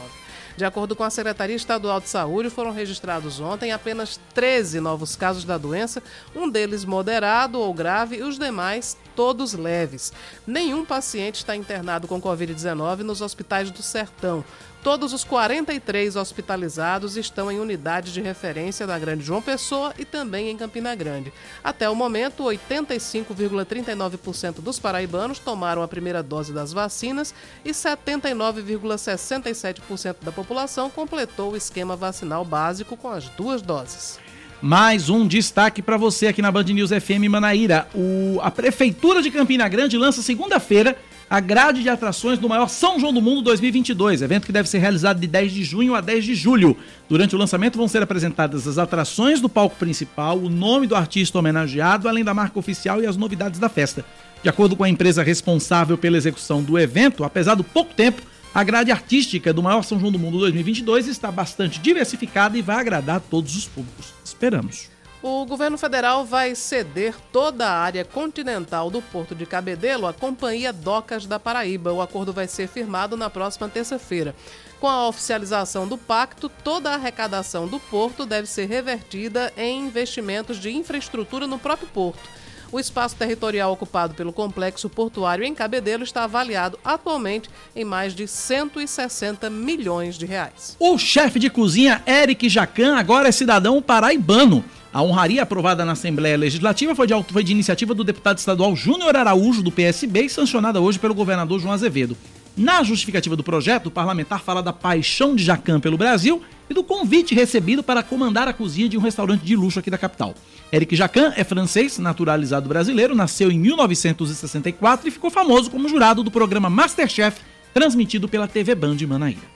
[0.56, 5.44] De acordo com a Secretaria Estadual de Saúde, foram registrados ontem apenas 13 novos casos
[5.44, 6.00] da doença,
[6.34, 10.12] um deles moderado ou grave e os demais todos leves.
[10.46, 14.44] Nenhum paciente está internado com Covid-19 nos hospitais do Sertão.
[14.84, 20.50] Todos os 43 hospitalizados estão em unidade de referência da Grande João Pessoa e também
[20.50, 21.32] em Campina Grande.
[21.64, 27.34] Até o momento, 85,39% dos paraibanos tomaram a primeira dose das vacinas
[27.64, 34.20] e 79,67% da população completou o esquema vacinal básico com as duas doses.
[34.60, 37.88] mais um destaque para você aqui na Band News FM Manaíra.
[37.94, 40.94] O, a Prefeitura de Campina Grande lança segunda-feira
[41.28, 44.78] a grade de atrações do maior São João do Mundo 2022, evento que deve ser
[44.78, 46.76] realizado de 10 de junho a 10 de julho.
[47.08, 51.38] Durante o lançamento vão ser apresentadas as atrações do palco principal, o nome do artista
[51.38, 54.04] homenageado, além da marca oficial e as novidades da festa.
[54.42, 58.22] De acordo com a empresa responsável pela execução do evento, apesar do pouco tempo,
[58.54, 62.76] a grade artística do maior São João do Mundo 2022 está bastante diversificada e vai
[62.76, 64.12] agradar todos os públicos.
[64.24, 64.93] Esperamos.
[65.26, 70.70] O governo federal vai ceder toda a área continental do Porto de Cabedelo à Companhia
[70.70, 71.90] Docas da Paraíba.
[71.94, 74.34] O acordo vai ser firmado na próxima terça-feira.
[74.78, 80.58] Com a oficialização do pacto, toda a arrecadação do porto deve ser revertida em investimentos
[80.58, 82.28] de infraestrutura no próprio porto.
[82.70, 88.28] O espaço territorial ocupado pelo complexo portuário em Cabedelo está avaliado atualmente em mais de
[88.28, 90.76] 160 milhões de reais.
[90.78, 94.62] O chefe de cozinha Eric Jacan agora é cidadão paraibano.
[94.94, 99.16] A honraria aprovada na Assembleia Legislativa foi de, foi de iniciativa do deputado estadual Júnior
[99.16, 102.16] Araújo, do PSB, e sancionada hoje pelo governador João Azevedo.
[102.56, 106.40] Na justificativa do projeto, o parlamentar fala da paixão de Jacan pelo Brasil
[106.70, 109.98] e do convite recebido para comandar a cozinha de um restaurante de luxo aqui da
[109.98, 110.32] capital.
[110.72, 116.30] Eric Jacan é francês, naturalizado brasileiro, nasceu em 1964 e ficou famoso como jurado do
[116.30, 117.40] programa Masterchef,
[117.74, 119.54] transmitido pela TV Band de Manaíra.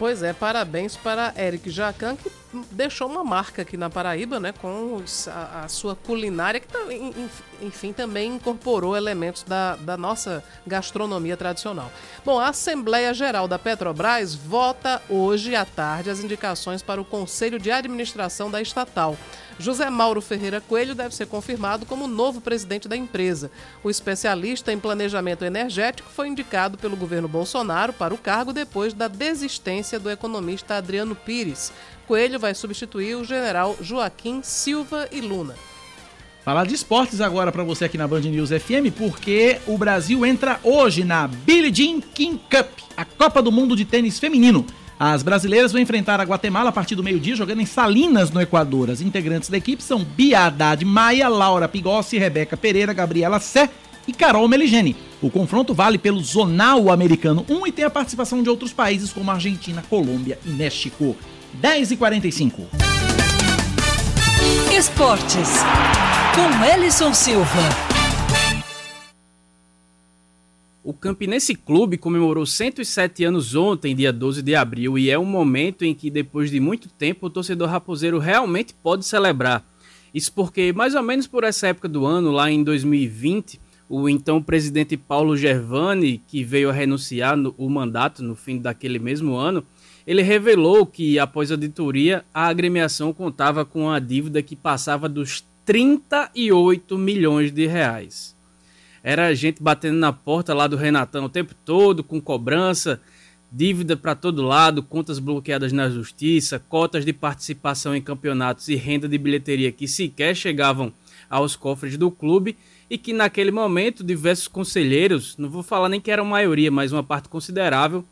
[0.00, 2.32] Pois é, parabéns para Eric Jacan, que
[2.72, 7.10] deixou uma marca aqui na Paraíba, né, com a, a sua culinária, que tá- en-
[7.10, 7.30] en-
[7.66, 11.92] enfim também incorporou elementos da, da nossa gastronomia tradicional.
[12.24, 17.58] Bom, a Assembleia Geral da Petrobras vota hoje à tarde as indicações para o Conselho
[17.58, 19.18] de Administração da estatal.
[19.60, 23.50] José Mauro Ferreira Coelho deve ser confirmado como novo presidente da empresa.
[23.84, 29.06] O especialista em planejamento energético foi indicado pelo governo Bolsonaro para o cargo depois da
[29.06, 31.72] desistência do economista Adriano Pires.
[32.06, 35.54] Coelho vai substituir o general Joaquim Silva e Luna.
[36.42, 40.58] Falar de esportes agora para você aqui na Band News FM, porque o Brasil entra
[40.64, 42.66] hoje na Billie Jean King Cup,
[42.96, 44.64] a Copa do Mundo de Tênis Feminino.
[45.02, 48.90] As brasileiras vão enfrentar a Guatemala a partir do meio-dia, jogando em Salinas, no Equador.
[48.90, 53.70] As integrantes da equipe são Bia Haddad Maia, Laura Pigossi, Rebeca Pereira, Gabriela Sé
[54.06, 54.94] e Carol Meligeni.
[55.22, 59.30] O confronto vale pelo Zonal Americano 1 e tem a participação de outros países como
[59.30, 61.16] Argentina, Colômbia e México.
[61.54, 62.66] 10 e 45
[64.70, 65.48] Esportes.
[66.34, 67.99] Com Ellison Silva.
[70.82, 75.84] O Campinense Clube comemorou 107 anos ontem, dia 12 de abril, e é um momento
[75.84, 79.62] em que, depois de muito tempo, o torcedor raposeiro realmente pode celebrar.
[80.14, 84.42] Isso porque, mais ou menos por essa época do ano, lá em 2020, o então
[84.42, 89.62] presidente Paulo Gervani, que veio a renunciar no, o mandato no fim daquele mesmo ano,
[90.06, 95.44] ele revelou que, após a auditoria, a agremiação contava com uma dívida que passava dos
[95.66, 98.34] 38 milhões de reais.
[99.02, 103.00] Era gente batendo na porta lá do Renatão o tempo todo, com cobrança,
[103.50, 109.08] dívida para todo lado, contas bloqueadas na justiça, cotas de participação em campeonatos e renda
[109.08, 110.92] de bilheteria que sequer chegavam
[111.28, 112.56] aos cofres do clube
[112.88, 116.92] e que naquele momento diversos conselheiros, não vou falar nem que era a maioria, mas
[116.92, 118.04] uma parte considerável,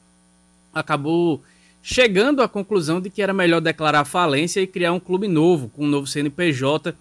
[0.72, 1.42] acabou
[1.82, 5.84] chegando à conclusão de que era melhor declarar falência e criar um clube novo, com
[5.84, 6.94] um novo CNPJ,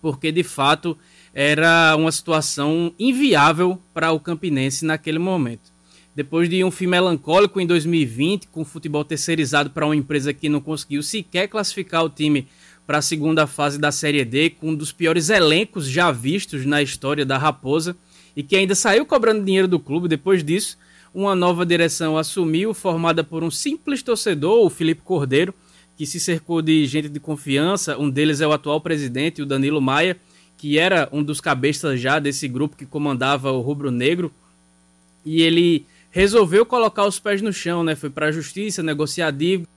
[0.00, 0.96] porque de fato
[1.34, 5.74] era uma situação inviável para o Campinense naquele momento.
[6.14, 10.48] Depois de um fim melancólico em 2020, com o futebol terceirizado para uma empresa que
[10.48, 12.46] não conseguiu sequer classificar o time
[12.86, 16.80] para a segunda fase da Série D, com um dos piores elencos já vistos na
[16.80, 17.96] história da Raposa,
[18.36, 20.78] e que ainda saiu cobrando dinheiro do clube depois disso,
[21.12, 25.54] uma nova direção assumiu, formada por um simples torcedor, o Felipe Cordeiro,
[25.96, 27.96] que se cercou de gente de confiança.
[27.98, 30.16] Um deles é o atual presidente, o Danilo Maia,
[30.64, 34.32] que era um dos cabeças já desse grupo que comandava o Rubro Negro.
[35.22, 37.94] E ele resolveu colocar os pés no chão, né?
[37.94, 39.68] Foi para a justiça, negociar dívida,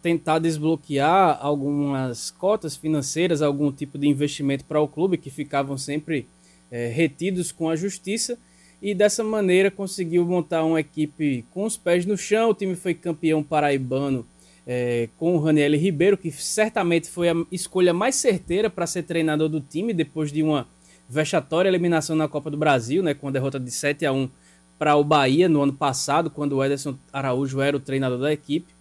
[0.00, 6.28] tentar desbloquear algumas cotas financeiras, algum tipo de investimento para o clube que ficavam sempre
[6.70, 8.38] é, retidos com a justiça
[8.80, 12.50] e dessa maneira conseguiu montar uma equipe com os pés no chão.
[12.50, 14.24] O time foi campeão paraibano
[14.66, 19.48] é, com o Raniel Ribeiro, que certamente foi a escolha mais certeira para ser treinador
[19.48, 20.66] do time depois de uma
[21.08, 24.28] vexatória eliminação na Copa do Brasil, né, com a derrota de 7 a 1
[24.78, 28.72] para o Bahia no ano passado, quando o Ederson Araújo era o treinador da equipe.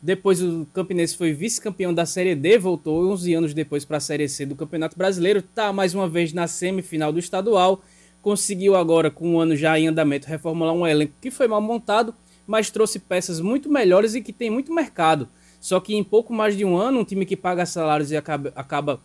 [0.00, 4.28] Depois o Campinense foi vice-campeão da Série D, voltou 11 anos depois para a Série
[4.28, 7.82] C do Campeonato Brasileiro, está mais uma vez na semifinal do estadual,
[8.22, 12.14] conseguiu agora, com um ano já em andamento, reformular um elenco que foi mal montado,
[12.48, 15.28] mas trouxe peças muito melhores e que tem muito mercado.
[15.60, 18.50] Só que em pouco mais de um ano, um time que paga salários e acaba,
[18.56, 19.00] acaba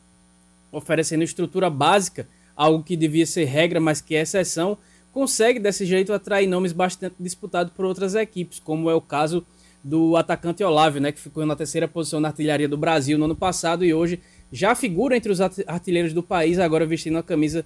[0.72, 2.26] oferecendo estrutura básica,
[2.56, 4.78] algo que devia ser regra, mas que é exceção,
[5.11, 9.45] consegue desse jeito atrair nomes bastante disputados por outras equipes, como é o caso
[9.84, 13.36] do atacante Olávio, né, que ficou na terceira posição na artilharia do Brasil no ano
[13.36, 17.65] passado e hoje já figura entre os artilheiros do país, agora vestindo a camisa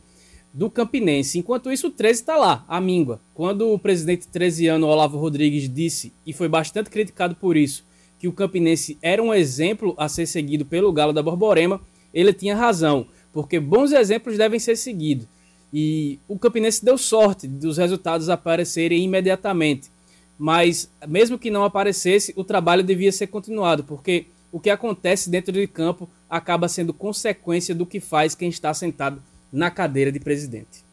[0.54, 1.38] do Campinense.
[1.38, 3.20] Enquanto isso, o 13 está lá, a míngua.
[3.34, 7.86] Quando o presidente 13 ano Olavo Rodrigues disse, e foi bastante criticado por isso,
[8.20, 11.82] que o Campinense era um exemplo a ser seguido pelo Galo da Borborema,
[12.14, 15.28] ele tinha razão, porque bons exemplos devem ser seguidos.
[15.72, 19.92] E o Campinense deu sorte dos resultados aparecerem imediatamente
[20.38, 25.52] mas mesmo que não aparecesse, o trabalho devia ser continuado, porque o que acontece dentro
[25.52, 29.22] de campo acaba sendo consequência do que faz quem está sentado
[29.52, 30.86] na cadeira de presidente.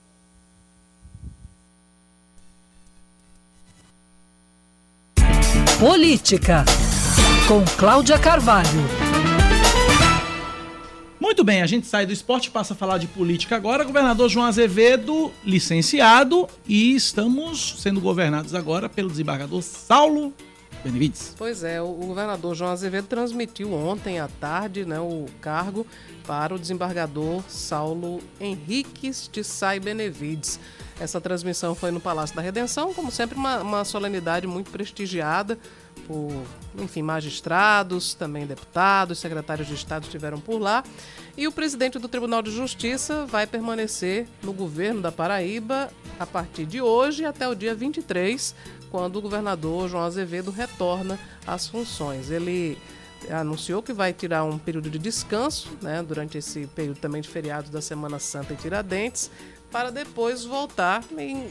[5.78, 6.64] Política,
[7.48, 8.68] com Cláudia Carvalho.
[11.20, 13.82] Muito bem, a gente sai do esporte passa a falar de política agora.
[13.82, 20.32] Governador João Azevedo, licenciado, e estamos sendo governados agora pelo desembargador Saulo
[20.84, 21.34] Benevides.
[21.38, 25.86] Pois é, o governador João Azevedo transmitiu ontem à tarde né, o cargo
[26.26, 30.60] para o desembargador Saulo Henriques de Sai Benevides.
[31.00, 35.58] Essa transmissão foi no Palácio da Redenção, como sempre, uma, uma solenidade muito prestigiada
[36.06, 36.30] por,
[36.78, 40.84] enfim, magistrados, também deputados, secretários de Estado estiveram por lá.
[41.36, 46.66] E o presidente do Tribunal de Justiça vai permanecer no governo da Paraíba a partir
[46.66, 48.54] de hoje até o dia 23,
[48.94, 52.30] quando o governador João Azevedo retorna às funções.
[52.30, 52.78] Ele
[53.28, 57.70] anunciou que vai tirar um período de descanso, né, durante esse período também de feriados
[57.70, 59.32] da Semana Santa em Tiradentes,
[59.68, 61.02] para depois voltar.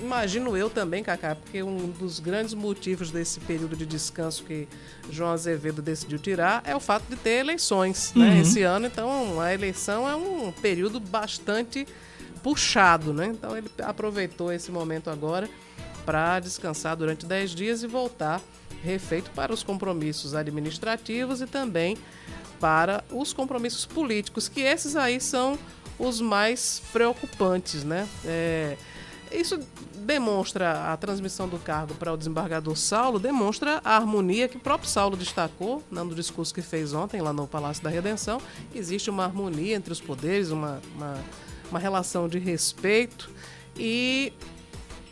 [0.01, 4.65] Imagino eu também, Cacá, porque um dos grandes motivos desse período de descanso que
[5.11, 8.41] João Azevedo decidiu tirar é o fato de ter eleições né, uhum.
[8.41, 8.85] esse ano.
[8.85, 11.85] Então, a eleição é um período bastante
[12.41, 13.25] puxado, né?
[13.25, 15.49] Então, ele aproveitou esse momento agora
[16.05, 18.41] para descansar durante 10 dias e voltar
[18.83, 21.97] refeito para os compromissos administrativos e também
[22.59, 25.57] para os compromissos políticos, que esses aí são
[25.97, 28.07] os mais preocupantes, né?
[28.25, 28.77] É,
[29.31, 29.59] isso
[29.95, 34.89] demonstra a transmissão do cargo para o desembargador Saulo, demonstra a harmonia que o próprio
[34.89, 38.39] Saulo destacou né, no discurso que fez ontem lá no Palácio da Redenção.
[38.75, 41.19] Existe uma harmonia entre os poderes, uma, uma,
[41.69, 43.29] uma relação de respeito
[43.77, 44.31] e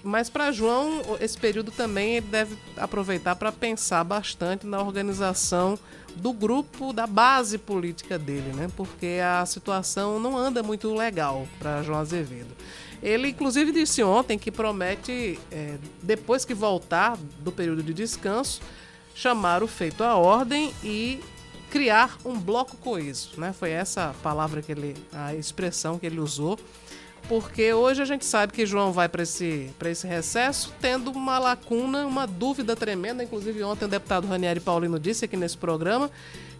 [0.03, 5.77] mas para João, esse período também ele deve aproveitar para pensar bastante na organização
[6.15, 8.69] do grupo, da base política dele, né?
[8.75, 12.55] Porque a situação não anda muito legal para João Azevedo.
[13.01, 18.61] Ele, inclusive, disse ontem que promete, é, depois que voltar do período de descanso,
[19.15, 21.19] chamar o feito à ordem e
[21.71, 23.53] criar um bloco coeso, né?
[23.53, 26.59] Foi essa palavra que ele, a expressão que ele usou
[27.31, 32.05] porque hoje a gente sabe que João vai para esse, esse recesso tendo uma lacuna,
[32.05, 33.23] uma dúvida tremenda.
[33.23, 36.11] Inclusive, ontem o deputado Ranieri Paulino disse aqui nesse programa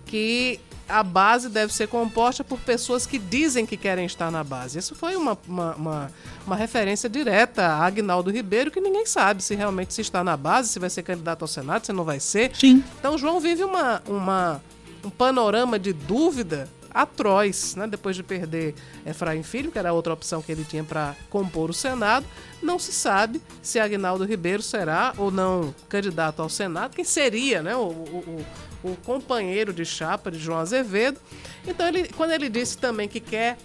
[0.06, 4.80] que a base deve ser composta por pessoas que dizem que querem estar na base.
[4.80, 6.12] Isso foi uma, uma, uma,
[6.48, 10.70] uma referência direta a Agnaldo Ribeiro, que ninguém sabe se realmente se está na base,
[10.70, 12.56] se vai ser candidato ao Senado, se não vai ser.
[12.56, 12.82] Sim.
[12.98, 14.64] Então, João vive uma, uma,
[15.04, 17.88] um panorama de dúvida atroz, né?
[17.88, 21.70] Depois de perder Efraim Filho, que era a outra opção que ele tinha para compor
[21.70, 22.26] o Senado,
[22.62, 27.76] não se sabe se Agnaldo Ribeiro será ou não candidato ao Senado, quem seria, né?
[27.76, 28.46] O, o,
[28.84, 31.20] o, o companheiro de chapa de João Azevedo.
[31.68, 33.58] Então, ele, quando ele disse também que quer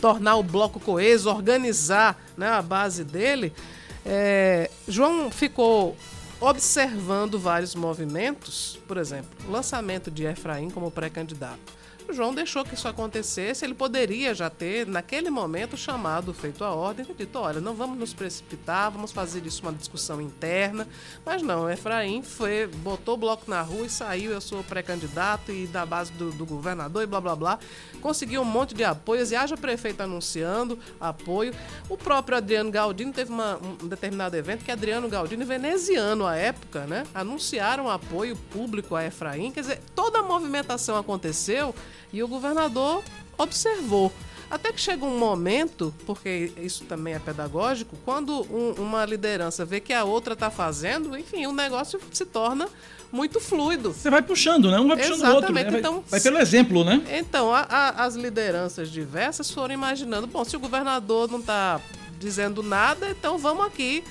[0.00, 3.52] tornar o bloco coeso, organizar né, a base dele,
[4.06, 5.96] É, João ficou
[6.38, 11.72] observando vários movimentos, por exemplo, o lançamento de Efraim como pré-candidato.
[12.06, 16.74] O João deixou que isso acontecesse, ele poderia já ter, naquele momento, chamado, feito a
[16.74, 20.86] ordem, e dito, olha, não vamos nos precipitar, vamos fazer isso uma discussão interna,
[21.24, 25.66] mas não, Efraim foi, botou o bloco na rua e saiu, eu sou pré-candidato e
[25.66, 27.58] da base do, do, governador e blá blá blá,
[28.02, 31.54] conseguiu um monte de apoios e haja prefeito anunciando apoio.
[31.88, 36.80] O próprio Adriano Galdino teve uma, um determinado evento que Adriano Galdino, veneziano à época,
[36.80, 41.74] né, anunciaram apoio público a Efraim, quer dizer, toda a movimentação aconteceu
[42.14, 43.02] e o governador
[43.36, 44.12] observou.
[44.50, 49.80] Até que chega um momento, porque isso também é pedagógico, quando um, uma liderança vê
[49.80, 52.68] que a outra está fazendo, enfim, o negócio se torna
[53.10, 53.92] muito fluido.
[53.92, 54.78] Você vai puxando, né?
[54.78, 55.52] Um vai puxando o outro.
[55.52, 55.64] Né?
[55.64, 57.02] Vai, então, vai pelo exemplo, né?
[57.10, 61.80] Então, a, a, as lideranças diversas foram imaginando, bom, se o governador não está
[62.18, 64.04] dizendo nada, então vamos aqui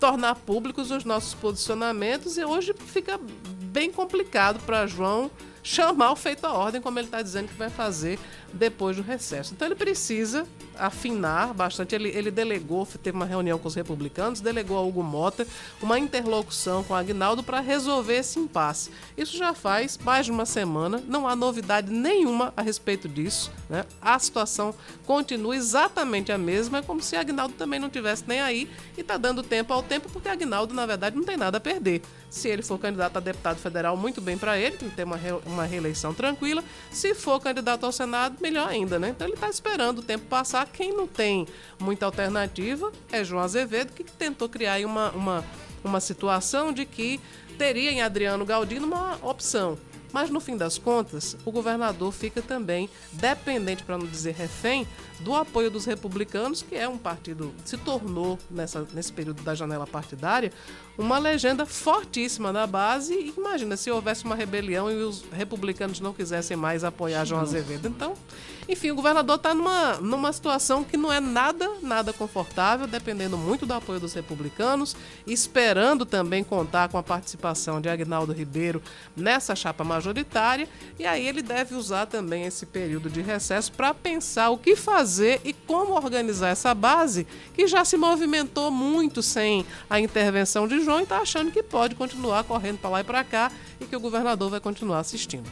[0.00, 3.20] tornar públicos os nossos posicionamentos e hoje fica
[3.62, 5.30] bem complicado para João
[5.62, 8.18] chamar o feito à ordem, como ele está dizendo que vai fazer
[8.52, 9.54] depois do recesso.
[9.54, 10.46] Então ele precisa
[10.78, 11.94] afinar bastante.
[11.94, 15.46] Ele, ele delegou, teve uma reunião com os republicanos, delegou a Hugo Mota
[15.80, 18.90] uma interlocução com Agnaldo para resolver esse impasse.
[19.16, 23.52] Isso já faz mais de uma semana, não há novidade nenhuma a respeito disso.
[23.68, 23.84] Né?
[24.00, 24.74] A situação
[25.06, 29.16] continua exatamente a mesma, é como se Agnaldo também não tivesse nem aí e está
[29.16, 32.02] dando tempo ao tempo, porque Agnaldo, na verdade, não tem nada a perder.
[32.30, 35.16] Se ele for candidato a deputado federal, muito bem para ele, tem que ter uma,
[35.16, 36.62] re, uma reeleição tranquila.
[36.90, 39.10] Se for candidato ao Senado, melhor ainda, né?
[39.10, 40.66] Então ele está esperando o tempo passar.
[40.66, 41.46] Quem não tem
[41.78, 45.44] muita alternativa é João Azevedo, que tentou criar uma, uma,
[45.84, 47.20] uma situação de que
[47.58, 49.78] teria em Adriano Galdino uma opção.
[50.12, 54.86] Mas no fim das contas, o governador fica também dependente, para não dizer refém,
[55.20, 59.86] do apoio dos republicanos, que é um partido se tornou nessa, nesse período da janela
[59.86, 60.52] partidária
[60.98, 63.14] uma legenda fortíssima na base.
[63.14, 67.88] E imagina se houvesse uma rebelião e os republicanos não quisessem mais apoiar João Azevedo.
[67.88, 68.14] Então,
[68.68, 73.64] enfim, o governador está numa, numa situação que não é nada, nada confortável, dependendo muito
[73.64, 74.94] do apoio dos republicanos,
[75.26, 78.82] esperando também contar com a participação de Agnaldo Ribeiro
[79.16, 80.68] nessa chapa majoritária.
[80.98, 85.09] E aí ele deve usar também esse período de recesso para pensar o que fazer
[85.18, 91.00] e como organizar essa base que já se movimentou muito sem a intervenção de João
[91.00, 93.50] e está achando que pode continuar correndo para lá e para cá
[93.80, 95.48] e que o governador vai continuar assistindo.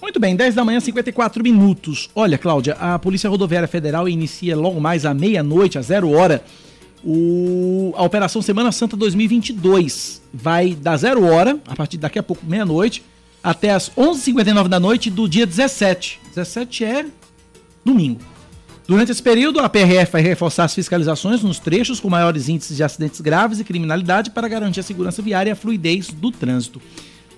[0.00, 2.08] Muito bem, 10 da manhã, 54 minutos.
[2.14, 6.44] Olha, Cláudia, a Polícia Rodoviária Federal inicia logo mais à meia-noite, às zero hora,
[7.04, 10.22] o, a Operação Semana Santa 2022.
[10.32, 13.02] Vai da zero hora, a partir daqui a pouco, meia-noite,
[13.42, 16.20] até as 11h59 da noite do dia 17.
[16.28, 17.06] 17 é
[17.84, 18.20] domingo.
[18.88, 22.82] Durante esse período, a PRF vai reforçar as fiscalizações nos trechos com maiores índices de
[22.82, 26.80] acidentes graves e criminalidade para garantir a segurança viária e a fluidez do trânsito.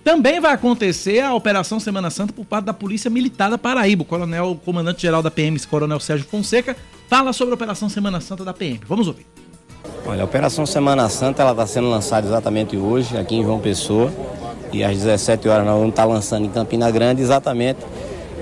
[0.04, 4.02] Também vai acontecer a Operação Semana Santa por parte da Polícia Militar da Paraíba.
[4.02, 6.76] O coronel, comandante-geral da PM, Coronel Sérgio Fonseca,
[7.08, 8.78] fala sobre a Operação Semana Santa da PM.
[8.86, 9.26] Vamos ouvir.
[10.06, 14.12] Olha, a Operação Semana Santa ela está sendo lançada exatamente hoje, aqui em João Pessoa.
[14.72, 17.80] E às 17 horas nós vamos estar lançando em Campina Grande, exatamente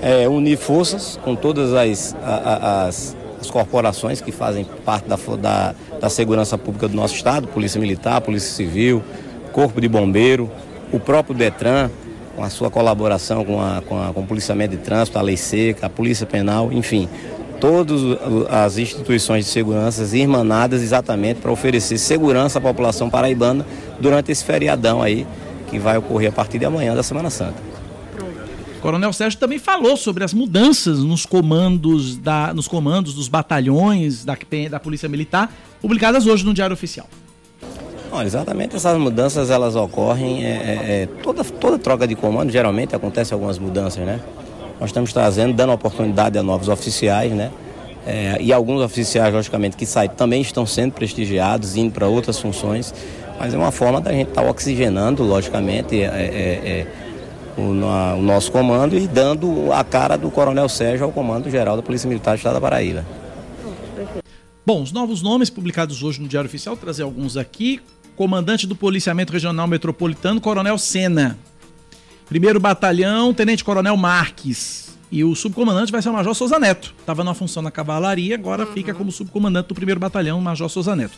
[0.01, 6.09] é, unir forças com todas as, as, as, corporações que fazem parte da, da, da
[6.09, 9.03] segurança pública do nosso Estado, Polícia Militar, Polícia Civil,
[9.51, 10.49] Corpo de Bombeiro,
[10.91, 11.89] o próprio Detran,
[12.35, 15.35] com a sua colaboração com, a, com, a, com o policiamento de trânsito, a lei
[15.37, 17.09] seca, a polícia penal, enfim,
[17.59, 17.99] todas
[18.49, 23.65] as instituições de segurança irmanadas exatamente para oferecer segurança à população paraibana
[23.99, 25.27] durante esse feriadão aí
[25.69, 27.78] que vai ocorrer a partir de amanhã da Semana Santa.
[28.81, 34.37] Coronel Sérgio também falou sobre as mudanças nos comandos, da, nos comandos dos batalhões da,
[34.69, 35.51] da Polícia Militar,
[35.81, 37.07] publicadas hoje no Diário Oficial.
[38.11, 42.95] Não, exatamente essas mudanças elas ocorrem, é, é, é, toda, toda troca de comando geralmente
[42.95, 44.19] acontece algumas mudanças, né?
[44.79, 47.51] Nós estamos trazendo, dando oportunidade a novos oficiais, né?
[48.07, 52.93] É, e alguns oficiais, logicamente, que saem também estão sendo prestigiados, indo para outras funções,
[53.37, 56.87] mas é uma forma da gente estar tá oxigenando, logicamente, é,
[57.59, 61.83] o, o, nosso comando e dando a cara do Coronel Sérgio ao Comando Geral da
[61.83, 63.05] Polícia Militar do Estado da Paraíba.
[64.65, 67.81] Bom, os novos nomes publicados hoje no Diário Oficial, vou trazer alguns aqui
[68.15, 71.37] comandante do Policiamento Regional Metropolitano, Coronel Sena.
[72.27, 74.97] Primeiro Batalhão, Tenente Coronel Marques.
[75.11, 76.93] E o subcomandante vai ser o Major Souza Neto.
[76.99, 78.73] Estava numa função na cavalaria, agora uhum.
[78.73, 81.17] fica como subcomandante do primeiro batalhão, Major Souza Neto.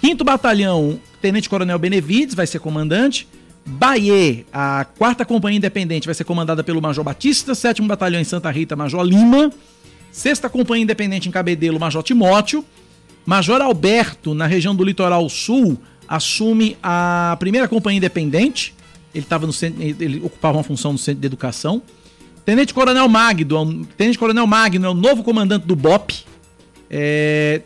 [0.00, 3.26] Quinto Batalhão, Tenente Coronel Benevides vai ser comandante.
[3.68, 7.54] Bahia, a quarta companhia independente, vai ser comandada pelo Major Batista.
[7.54, 9.52] Sétimo Batalhão em Santa Rita, Major Lima.
[10.10, 12.64] Sexta companhia independente em Cabedelo, Major Timóteo.
[13.26, 15.76] Major Alberto, na região do Litoral Sul,
[16.08, 18.74] assume a primeira companhia independente.
[19.14, 21.82] Ele, tava no centro, ele ocupava uma função no centro de educação.
[22.46, 26.24] Tenente Coronel Magno, Tenente Coronel Magno é o novo comandante do BOP.
[26.90, 27.60] É,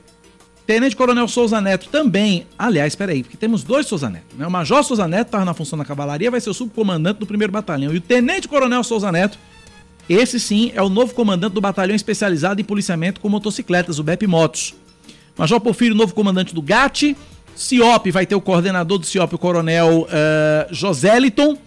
[0.73, 2.47] Tenente Coronel Souza Neto também.
[2.59, 4.35] Aliás, espera aí, porque temos dois Souza Neto.
[4.39, 4.47] Né?
[4.47, 7.53] O Major Souza Neto estava na função da cavalaria, vai ser o subcomandante do primeiro
[7.53, 7.93] batalhão.
[7.93, 9.39] E o Tenente Coronel Souza Neto,
[10.09, 14.27] esse sim, é o novo comandante do batalhão especializado em policiamento com motocicletas, o BEP
[14.27, 14.75] Motos.
[15.37, 17.15] Major Porfírio, novo comandante do GAT.
[17.55, 21.59] CIOP vai ter o coordenador do CIOP, o Coronel uh.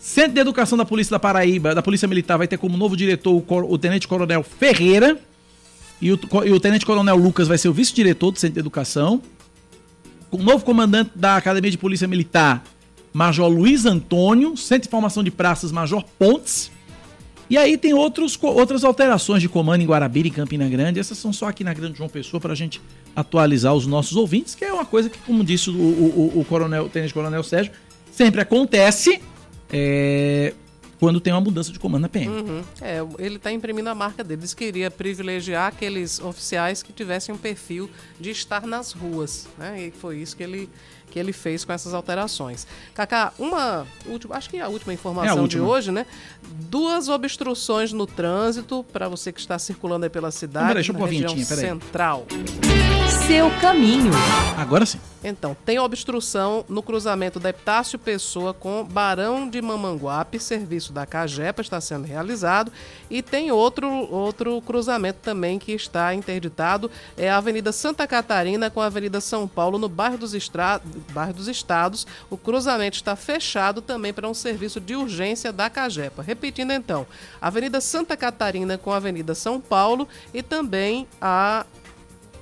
[0.00, 3.32] Centro de Educação da Polícia da Paraíba, da Polícia Militar, vai ter como novo diretor
[3.32, 5.18] o, o Tenente Coronel Ferreira.
[6.00, 9.20] E o, e o Tenente Coronel Lucas vai ser o vice-diretor do Centro de Educação.
[10.30, 12.62] O novo comandante da Academia de Polícia Militar,
[13.12, 14.56] Major Luiz Antônio.
[14.56, 16.70] Centro de Formação de Praças, Major Pontes.
[17.50, 21.00] E aí tem outros, outras alterações de comando em Guarabira e Campina Grande.
[21.00, 22.80] Essas são só aqui na Grande João Pessoa para a gente
[23.16, 26.84] atualizar os nossos ouvintes, que é uma coisa que, como disse o, o, o, coronel,
[26.84, 27.72] o Tenente Coronel Sérgio,
[28.12, 29.20] sempre acontece
[29.72, 30.52] é,
[30.98, 32.28] quando tem uma mudança de comando na PM.
[32.28, 32.64] Uhum.
[32.80, 34.42] É, ele está imprimindo a marca dele.
[34.42, 37.88] Diz que iria privilegiar aqueles oficiais que tivessem um perfil
[38.18, 39.46] de estar nas ruas.
[39.56, 39.86] Né?
[39.86, 40.68] E foi isso que ele,
[41.10, 42.66] que ele fez com essas alterações.
[42.94, 45.64] Cacá, uma última, acho que é a última informação é a última.
[45.64, 46.04] de hoje, né?
[46.68, 51.06] Duas obstruções no trânsito para você que está circulando aí pela cidade, deixa eu na
[51.06, 52.26] região vintinha, central.
[53.26, 54.10] Seu caminho.
[54.56, 54.98] Agora sim.
[55.22, 61.60] Então, tem obstrução no cruzamento da Epitácio Pessoa com Barão de Mamanguape, serviço da Cagepa
[61.60, 62.72] está sendo realizado,
[63.10, 68.80] e tem outro, outro cruzamento também que está interditado, é a Avenida Santa Catarina com
[68.80, 70.80] a Avenida São Paulo, no bairro dos, Estra...
[71.12, 72.06] bairro dos Estados.
[72.30, 76.22] O cruzamento está fechado também para um serviço de urgência da Cagepa.
[76.22, 77.06] Repetindo então,
[77.40, 81.66] Avenida Santa Catarina com a Avenida São Paulo e também a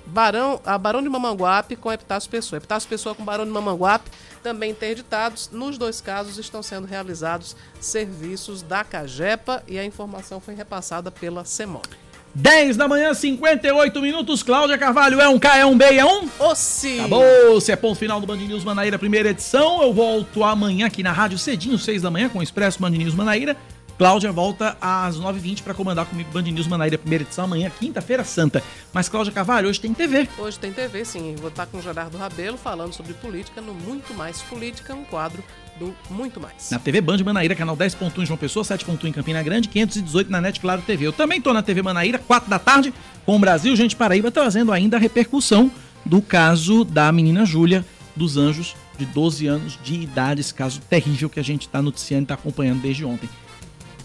[0.07, 2.59] Barão, a Barão de Mamanguape com Epitácio Pessoa.
[2.59, 4.11] Epitácio Pessoa com Barão de Mamanguape
[4.43, 5.51] também interditados.
[5.53, 11.45] Nos dois casos estão sendo realizados serviços da Cagepa e a informação foi repassada pela
[11.45, 11.89] CEMOB.
[12.37, 14.43] 10 da manhã, 58 minutos.
[14.43, 16.29] Cláudia Carvalho, é um K, é um B, é um?
[16.39, 17.01] Ossi!
[17.01, 19.83] Acabou, se é ponto final do Band News Manaíra, primeira edição.
[19.83, 23.15] Eu volto amanhã aqui na rádio cedinho, 6 da manhã, com o Expresso Band News
[23.15, 23.57] Manaíra.
[23.99, 28.63] Cláudia volta às 9h20 para comandar comigo Band News Manaíra, primeira edição, amanhã, quinta-feira santa.
[28.93, 30.29] Mas, Cláudia Carvalho, hoje tem TV.
[30.37, 31.35] Hoje tem TV, sim.
[31.39, 35.43] Vou estar com o Gerardo Rabelo falando sobre política no Muito Mais Política, um quadro
[35.79, 36.71] do Muito Mais.
[36.71, 40.43] Na TV Band Manaíra, canal 10.1 em João Pessoa, 7.1 em Campina Grande, 518 na
[40.43, 41.07] Net Claro TV.
[41.07, 42.93] Eu também tô na TV Manaíra, 4 da tarde,
[43.25, 45.71] com o Brasil Gente Paraíba, trazendo ainda a repercussão
[46.05, 47.83] do caso da menina Júlia
[48.15, 52.23] dos Anjos, de 12 anos de idade, esse caso terrível que a gente está noticiando
[52.23, 53.29] e está acompanhando desde ontem.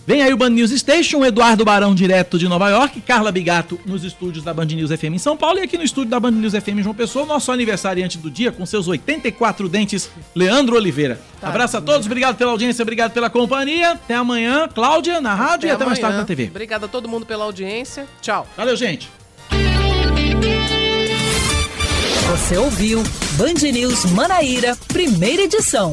[0.06, 4.03] Vem aí o Band News Station, Eduardo Barão direto de Nova York, Carla Bigato nos
[4.03, 6.53] estúdios da Band News FM em São Paulo e aqui no estúdio da Band News
[6.53, 11.22] FM João Pessoa, nosso aniversariante do dia com seus 84 dentes, Leandro Oliveira.
[11.40, 13.91] Tá, Abraço a todos, obrigado pela audiência, obrigado pela companhia.
[13.91, 15.86] Até amanhã, Cláudia, na rádio até e até amanhã.
[15.88, 16.48] mais tarde na TV.
[16.49, 18.07] Obrigado a todo mundo pela audiência.
[18.22, 18.48] Tchau.
[18.57, 19.07] Valeu, gente.
[22.32, 23.03] Você ouviu
[23.34, 25.91] Band News Manaíra, primeira edição.